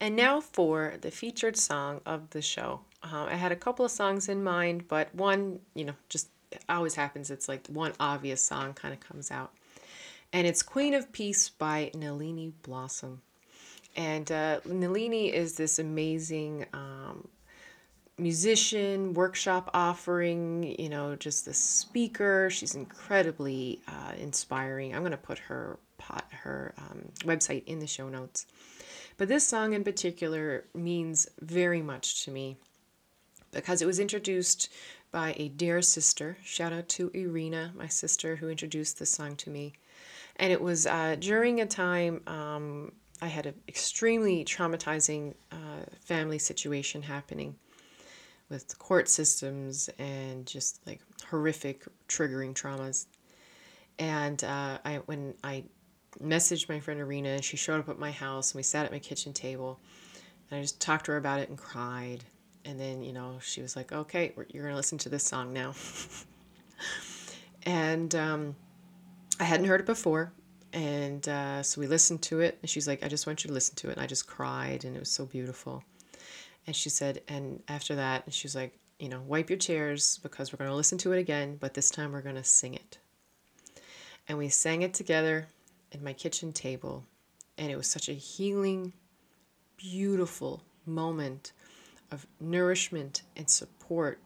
And 0.00 0.16
now 0.16 0.40
for 0.40 0.94
the 1.00 1.10
featured 1.10 1.56
song 1.56 2.00
of 2.04 2.30
the 2.30 2.42
show. 2.42 2.80
Uh, 3.02 3.26
I 3.30 3.36
had 3.36 3.52
a 3.52 3.56
couple 3.56 3.84
of 3.84 3.90
songs 3.90 4.28
in 4.28 4.44
mind, 4.44 4.86
but 4.88 5.14
one, 5.14 5.60
you 5.74 5.84
know, 5.84 5.94
just 6.08 6.28
always 6.68 6.94
happens. 6.94 7.30
It's 7.30 7.48
like 7.48 7.66
one 7.68 7.92
obvious 7.98 8.44
song 8.44 8.74
kind 8.74 8.92
of 8.92 9.00
comes 9.00 9.30
out. 9.30 9.52
And 10.32 10.46
it's 10.46 10.62
Queen 10.62 10.94
of 10.94 11.12
Peace 11.12 11.48
by 11.48 11.90
Nalini 11.94 12.52
Blossom. 12.62 13.22
And 13.96 14.30
uh, 14.30 14.60
Nalini 14.64 15.32
is 15.32 15.56
this 15.56 15.78
amazing 15.78 16.66
um, 16.72 17.28
musician, 18.18 19.14
workshop 19.14 19.70
offering, 19.74 20.74
you 20.78 20.88
know, 20.88 21.16
just 21.16 21.44
the 21.44 21.54
speaker. 21.54 22.48
She's 22.50 22.74
incredibly 22.74 23.80
uh, 23.88 24.12
inspiring. 24.16 24.94
I'm 24.94 25.02
going 25.02 25.12
to 25.12 25.16
put 25.16 25.38
her 25.38 25.78
pot, 25.98 26.24
her 26.30 26.74
um, 26.78 27.08
website 27.20 27.64
in 27.66 27.80
the 27.80 27.86
show 27.86 28.08
notes. 28.08 28.46
But 29.16 29.28
this 29.28 29.46
song 29.46 29.74
in 29.74 29.84
particular 29.84 30.64
means 30.74 31.28
very 31.40 31.82
much 31.82 32.24
to 32.24 32.30
me 32.30 32.56
because 33.52 33.82
it 33.82 33.86
was 33.86 34.00
introduced 34.00 34.68
by 35.12 35.34
a 35.36 35.48
dear 35.48 35.80
sister. 35.82 36.36
Shout 36.42 36.72
out 36.72 36.88
to 36.90 37.10
Irina, 37.14 37.72
my 37.76 37.86
sister, 37.86 38.36
who 38.36 38.48
introduced 38.48 38.98
this 38.98 39.10
song 39.10 39.36
to 39.36 39.50
me. 39.50 39.72
And 40.36 40.52
it 40.52 40.60
was 40.60 40.86
uh, 40.86 41.16
during 41.20 41.60
a 41.60 41.66
time 41.66 42.20
um, 42.26 42.92
I 43.22 43.28
had 43.28 43.46
an 43.46 43.54
extremely 43.68 44.44
traumatizing 44.44 45.34
uh, 45.52 45.84
family 46.00 46.38
situation 46.38 47.02
happening 47.02 47.54
with 48.54 48.78
court 48.78 49.08
systems 49.08 49.90
and 49.98 50.46
just 50.46 50.80
like 50.86 51.00
horrific 51.28 51.84
triggering 52.08 52.54
traumas. 52.54 53.06
And 53.98 54.42
uh, 54.42 54.78
I 54.84 55.00
when 55.06 55.34
I 55.44 55.64
messaged 56.22 56.68
my 56.68 56.80
friend 56.80 57.00
Irina, 57.00 57.42
she 57.42 57.56
showed 57.56 57.80
up 57.80 57.88
at 57.88 57.98
my 57.98 58.12
house 58.12 58.52
and 58.52 58.58
we 58.58 58.62
sat 58.62 58.86
at 58.86 58.92
my 58.92 58.98
kitchen 58.98 59.32
table, 59.32 59.78
and 60.48 60.58
I 60.58 60.62
just 60.62 60.80
talked 60.80 61.06
to 61.06 61.12
her 61.12 61.18
about 61.18 61.40
it 61.40 61.48
and 61.48 61.58
cried. 61.58 62.24
And 62.64 62.80
then 62.80 63.02
you 63.02 63.12
know 63.12 63.38
she 63.42 63.60
was 63.60 63.76
like, 63.76 63.92
"Okay, 63.92 64.32
you're 64.48 64.64
gonna 64.64 64.76
listen 64.76 64.98
to 64.98 65.08
this 65.08 65.24
song 65.24 65.52
now." 65.52 65.74
and 67.64 68.14
um, 68.14 68.56
I 69.38 69.44
hadn't 69.44 69.66
heard 69.66 69.80
it 69.80 69.86
before, 69.86 70.32
and 70.72 71.28
uh, 71.28 71.62
so 71.62 71.80
we 71.80 71.86
listened 71.86 72.22
to 72.22 72.40
it. 72.40 72.58
And 72.62 72.70
she's 72.70 72.88
like, 72.88 73.04
"I 73.04 73.08
just 73.08 73.26
want 73.26 73.44
you 73.44 73.48
to 73.48 73.54
listen 73.54 73.74
to 73.76 73.88
it." 73.88 73.92
And 73.92 74.00
I 74.00 74.06
just 74.06 74.26
cried, 74.26 74.84
and 74.84 74.96
it 74.96 75.00
was 75.00 75.10
so 75.10 75.26
beautiful. 75.26 75.84
And 76.66 76.74
she 76.74 76.88
said, 76.88 77.22
and 77.28 77.62
after 77.68 77.94
that, 77.96 78.32
she's 78.32 78.56
like, 78.56 78.78
you 78.98 79.08
know, 79.08 79.20
wipe 79.20 79.50
your 79.50 79.58
tears 79.58 80.18
because 80.22 80.52
we're 80.52 80.58
going 80.58 80.70
to 80.70 80.76
listen 80.76 80.98
to 80.98 81.12
it 81.12 81.18
again, 81.18 81.56
but 81.60 81.74
this 81.74 81.90
time 81.90 82.12
we're 82.12 82.22
going 82.22 82.36
to 82.36 82.44
sing 82.44 82.74
it. 82.74 82.98
And 84.28 84.38
we 84.38 84.48
sang 84.48 84.82
it 84.82 84.94
together 84.94 85.48
at 85.92 86.00
my 86.00 86.12
kitchen 86.12 86.52
table, 86.52 87.04
and 87.58 87.70
it 87.70 87.76
was 87.76 87.86
such 87.86 88.08
a 88.08 88.12
healing, 88.12 88.92
beautiful 89.76 90.62
moment 90.86 91.52
of 92.10 92.26
nourishment 92.40 93.22
and 93.36 93.48
support, 93.50 94.20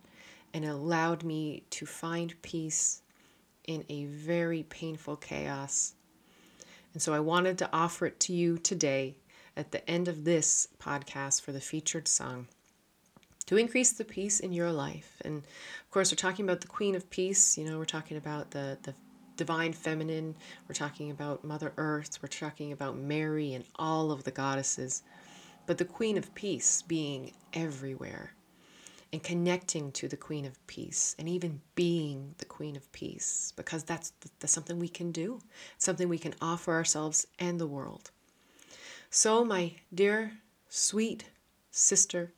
and 0.54 0.64
it 0.64 0.68
allowed 0.68 1.24
me 1.24 1.64
to 1.70 1.86
find 1.86 2.40
peace 2.42 3.02
in 3.66 3.84
a 3.88 4.04
very 4.06 4.62
painful 4.64 5.16
chaos. 5.16 5.94
And 6.92 7.02
so 7.02 7.12
I 7.12 7.20
wanted 7.20 7.58
to 7.58 7.70
offer 7.72 8.06
it 8.06 8.20
to 8.20 8.32
you 8.32 8.58
today 8.58 9.16
at 9.58 9.72
the 9.72 9.90
end 9.90 10.08
of 10.08 10.24
this 10.24 10.68
podcast 10.78 11.42
for 11.42 11.52
the 11.52 11.60
featured 11.60 12.06
song 12.06 12.46
to 13.46 13.56
increase 13.56 13.92
the 13.92 14.04
peace 14.04 14.40
in 14.40 14.52
your 14.52 14.70
life. 14.70 15.20
And 15.24 15.38
of 15.38 15.90
course, 15.90 16.12
we're 16.12 16.16
talking 16.16 16.44
about 16.44 16.60
the 16.60 16.68
Queen 16.68 16.94
of 16.94 17.10
Peace. 17.10 17.58
You 17.58 17.64
know, 17.64 17.78
we're 17.78 17.84
talking 17.84 18.16
about 18.16 18.52
the, 18.52 18.78
the 18.82 18.94
divine 19.36 19.72
feminine. 19.72 20.36
We're 20.68 20.74
talking 20.74 21.10
about 21.10 21.44
Mother 21.44 21.72
Earth. 21.76 22.18
We're 22.22 22.28
talking 22.28 22.72
about 22.72 22.96
Mary 22.96 23.54
and 23.54 23.64
all 23.76 24.12
of 24.12 24.24
the 24.24 24.30
goddesses. 24.30 25.02
But 25.66 25.78
the 25.78 25.84
Queen 25.84 26.16
of 26.16 26.34
Peace 26.34 26.82
being 26.82 27.32
everywhere 27.52 28.34
and 29.12 29.22
connecting 29.22 29.90
to 29.92 30.08
the 30.08 30.16
Queen 30.16 30.44
of 30.44 30.64
Peace 30.66 31.16
and 31.18 31.28
even 31.28 31.62
being 31.74 32.34
the 32.38 32.44
Queen 32.44 32.76
of 32.76 32.92
Peace 32.92 33.54
because 33.56 33.82
that's, 33.82 34.12
that's 34.38 34.52
something 34.52 34.78
we 34.78 34.88
can 34.88 35.10
do, 35.10 35.40
something 35.78 36.08
we 36.08 36.18
can 36.18 36.34
offer 36.42 36.72
ourselves 36.74 37.26
and 37.38 37.58
the 37.58 37.66
world. 37.66 38.10
So, 39.10 39.42
my 39.42 39.72
dear, 39.94 40.32
sweet 40.68 41.24
sister, 41.70 42.30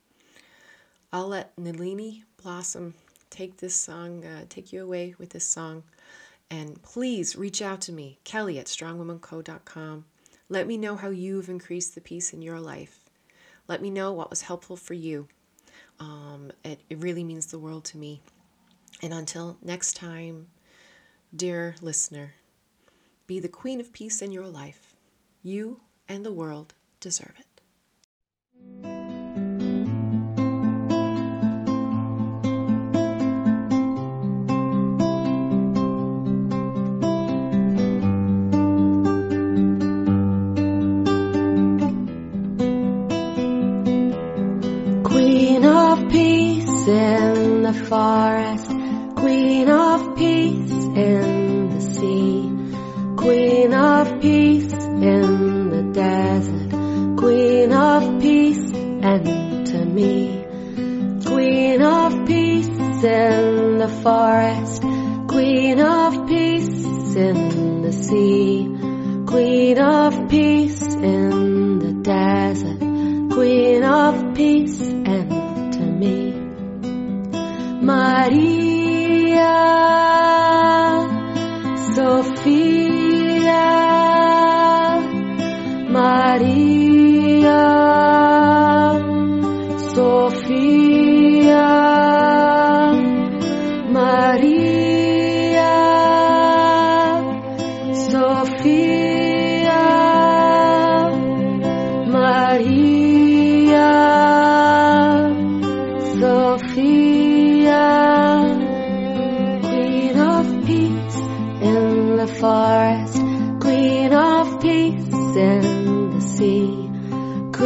I'll 1.13 1.27
let 1.27 1.59
Nalini 1.59 2.23
Blossom 2.41 2.95
take 3.29 3.57
this 3.57 3.75
song, 3.75 4.25
uh, 4.25 4.45
take 4.49 4.73
you 4.73 4.85
away 4.85 5.17
with 5.19 5.31
this 5.31 5.45
song. 5.45 5.83
And 6.49 6.81
please 6.81 7.35
reach 7.35 7.61
out 7.61 7.81
to 7.83 7.93
me, 7.93 8.21
Kelly 8.23 8.57
at 8.61 8.67
strongwomanco.com. 8.67 10.05
Let 10.49 10.69
me 10.69 10.77
know 10.77 10.95
how 10.95 11.11
you've 11.11 11.49
increased 11.49 11.97
the 11.97 12.01
peace 12.01 12.33
in 12.33 12.41
your 12.41 12.61
life. 12.61 13.01
Let 13.67 13.83
me 13.83 13.91
know 13.91 14.13
what 14.13 14.31
was 14.31 14.43
helpful 14.43 14.77
for 14.77 14.95
you. 14.95 15.27
Um, 15.99 16.53
it, 16.65 16.81
it 16.89 16.99
really 16.99 17.25
means 17.25 17.47
the 17.47 17.59
world 17.59 17.85
to 17.87 17.99
me. 17.99 18.23
And 19.03 19.13
until 19.13 19.59
next 19.61 19.97
time, 19.97 20.47
dear 21.35 21.75
listener, 21.81 22.35
be 23.27 23.41
the 23.41 23.49
queen 23.49 23.81
of 23.81 23.93
peace 23.93 24.23
in 24.23 24.31
your 24.31 24.47
life. 24.47 24.95
You 25.43 25.81
and 26.11 26.27
the 26.27 26.33
world 26.33 26.75
deserve 26.99 27.37
it. 27.39 27.50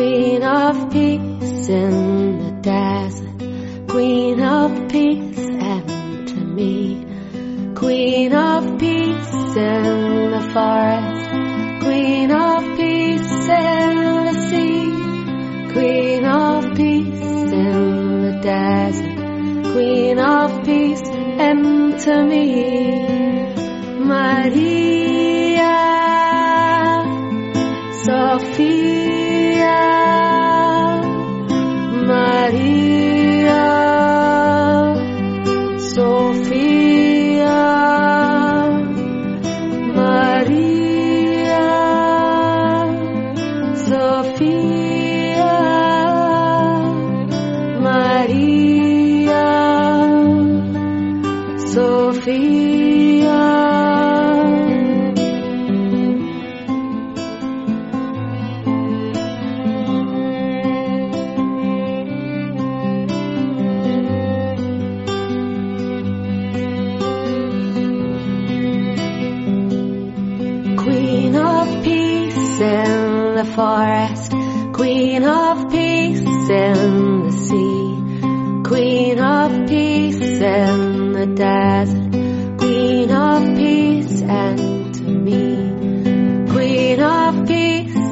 Queen 0.04 0.42
of 0.42 0.90
Peace 0.92 1.68
in 1.70 2.38
the 2.38 2.50
desert, 2.60 3.88
Queen 3.88 4.38
of 4.38 4.88
Peace 4.90 5.46
to 6.26 6.40
me, 6.44 7.06
Queen 7.74 8.34
of 8.34 8.78
Peace 8.78 9.56
in 9.56 10.30
the 10.30 10.44
forest, 10.52 11.30
Queen 11.84 12.30
of 12.30 12.76
Peace 12.76 13.48
in 13.48 14.24
the 14.28 14.34
sea, 14.50 15.72
Queen 15.72 16.24
of 16.26 16.76
Peace 16.76 17.52
in 17.64 18.22
the 18.26 18.40
desert, 18.42 19.72
Queen 19.72 20.18
of 20.18 20.64
Peace 20.66 21.08
and 21.48 21.98
me, 22.28 23.48
Maria, 24.04 25.72
Sophia, 28.04 29.23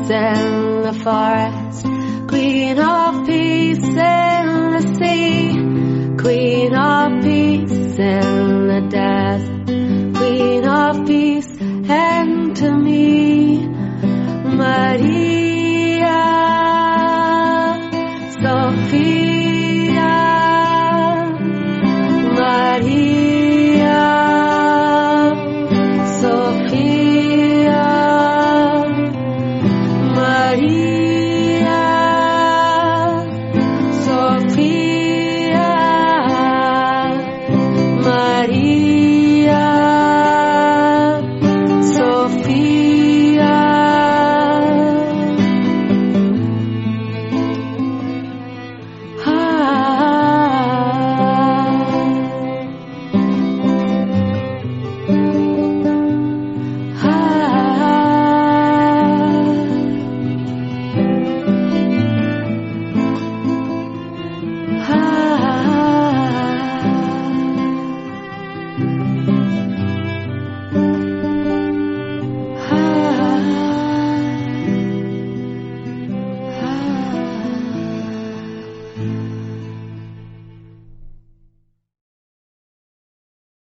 peace 0.02 0.10
in 0.10 0.82
the 0.82 0.92
forest, 0.92 1.86
Queen 2.28 2.78
of 2.78 3.26
peace 3.26 3.84
in 3.84 4.70
the 4.72 4.82
sea, 4.98 6.16
Queen 6.20 6.74
of 6.74 7.22
peace 7.22 7.98
in 7.98 8.66
the 8.68 8.86
desert, 8.90 10.16
Queen 10.16 10.66
of 10.66 11.06
peace 11.06 11.56
and 11.60 12.56
to 12.56 12.72
me, 12.72 13.66
Maria. 14.56 15.41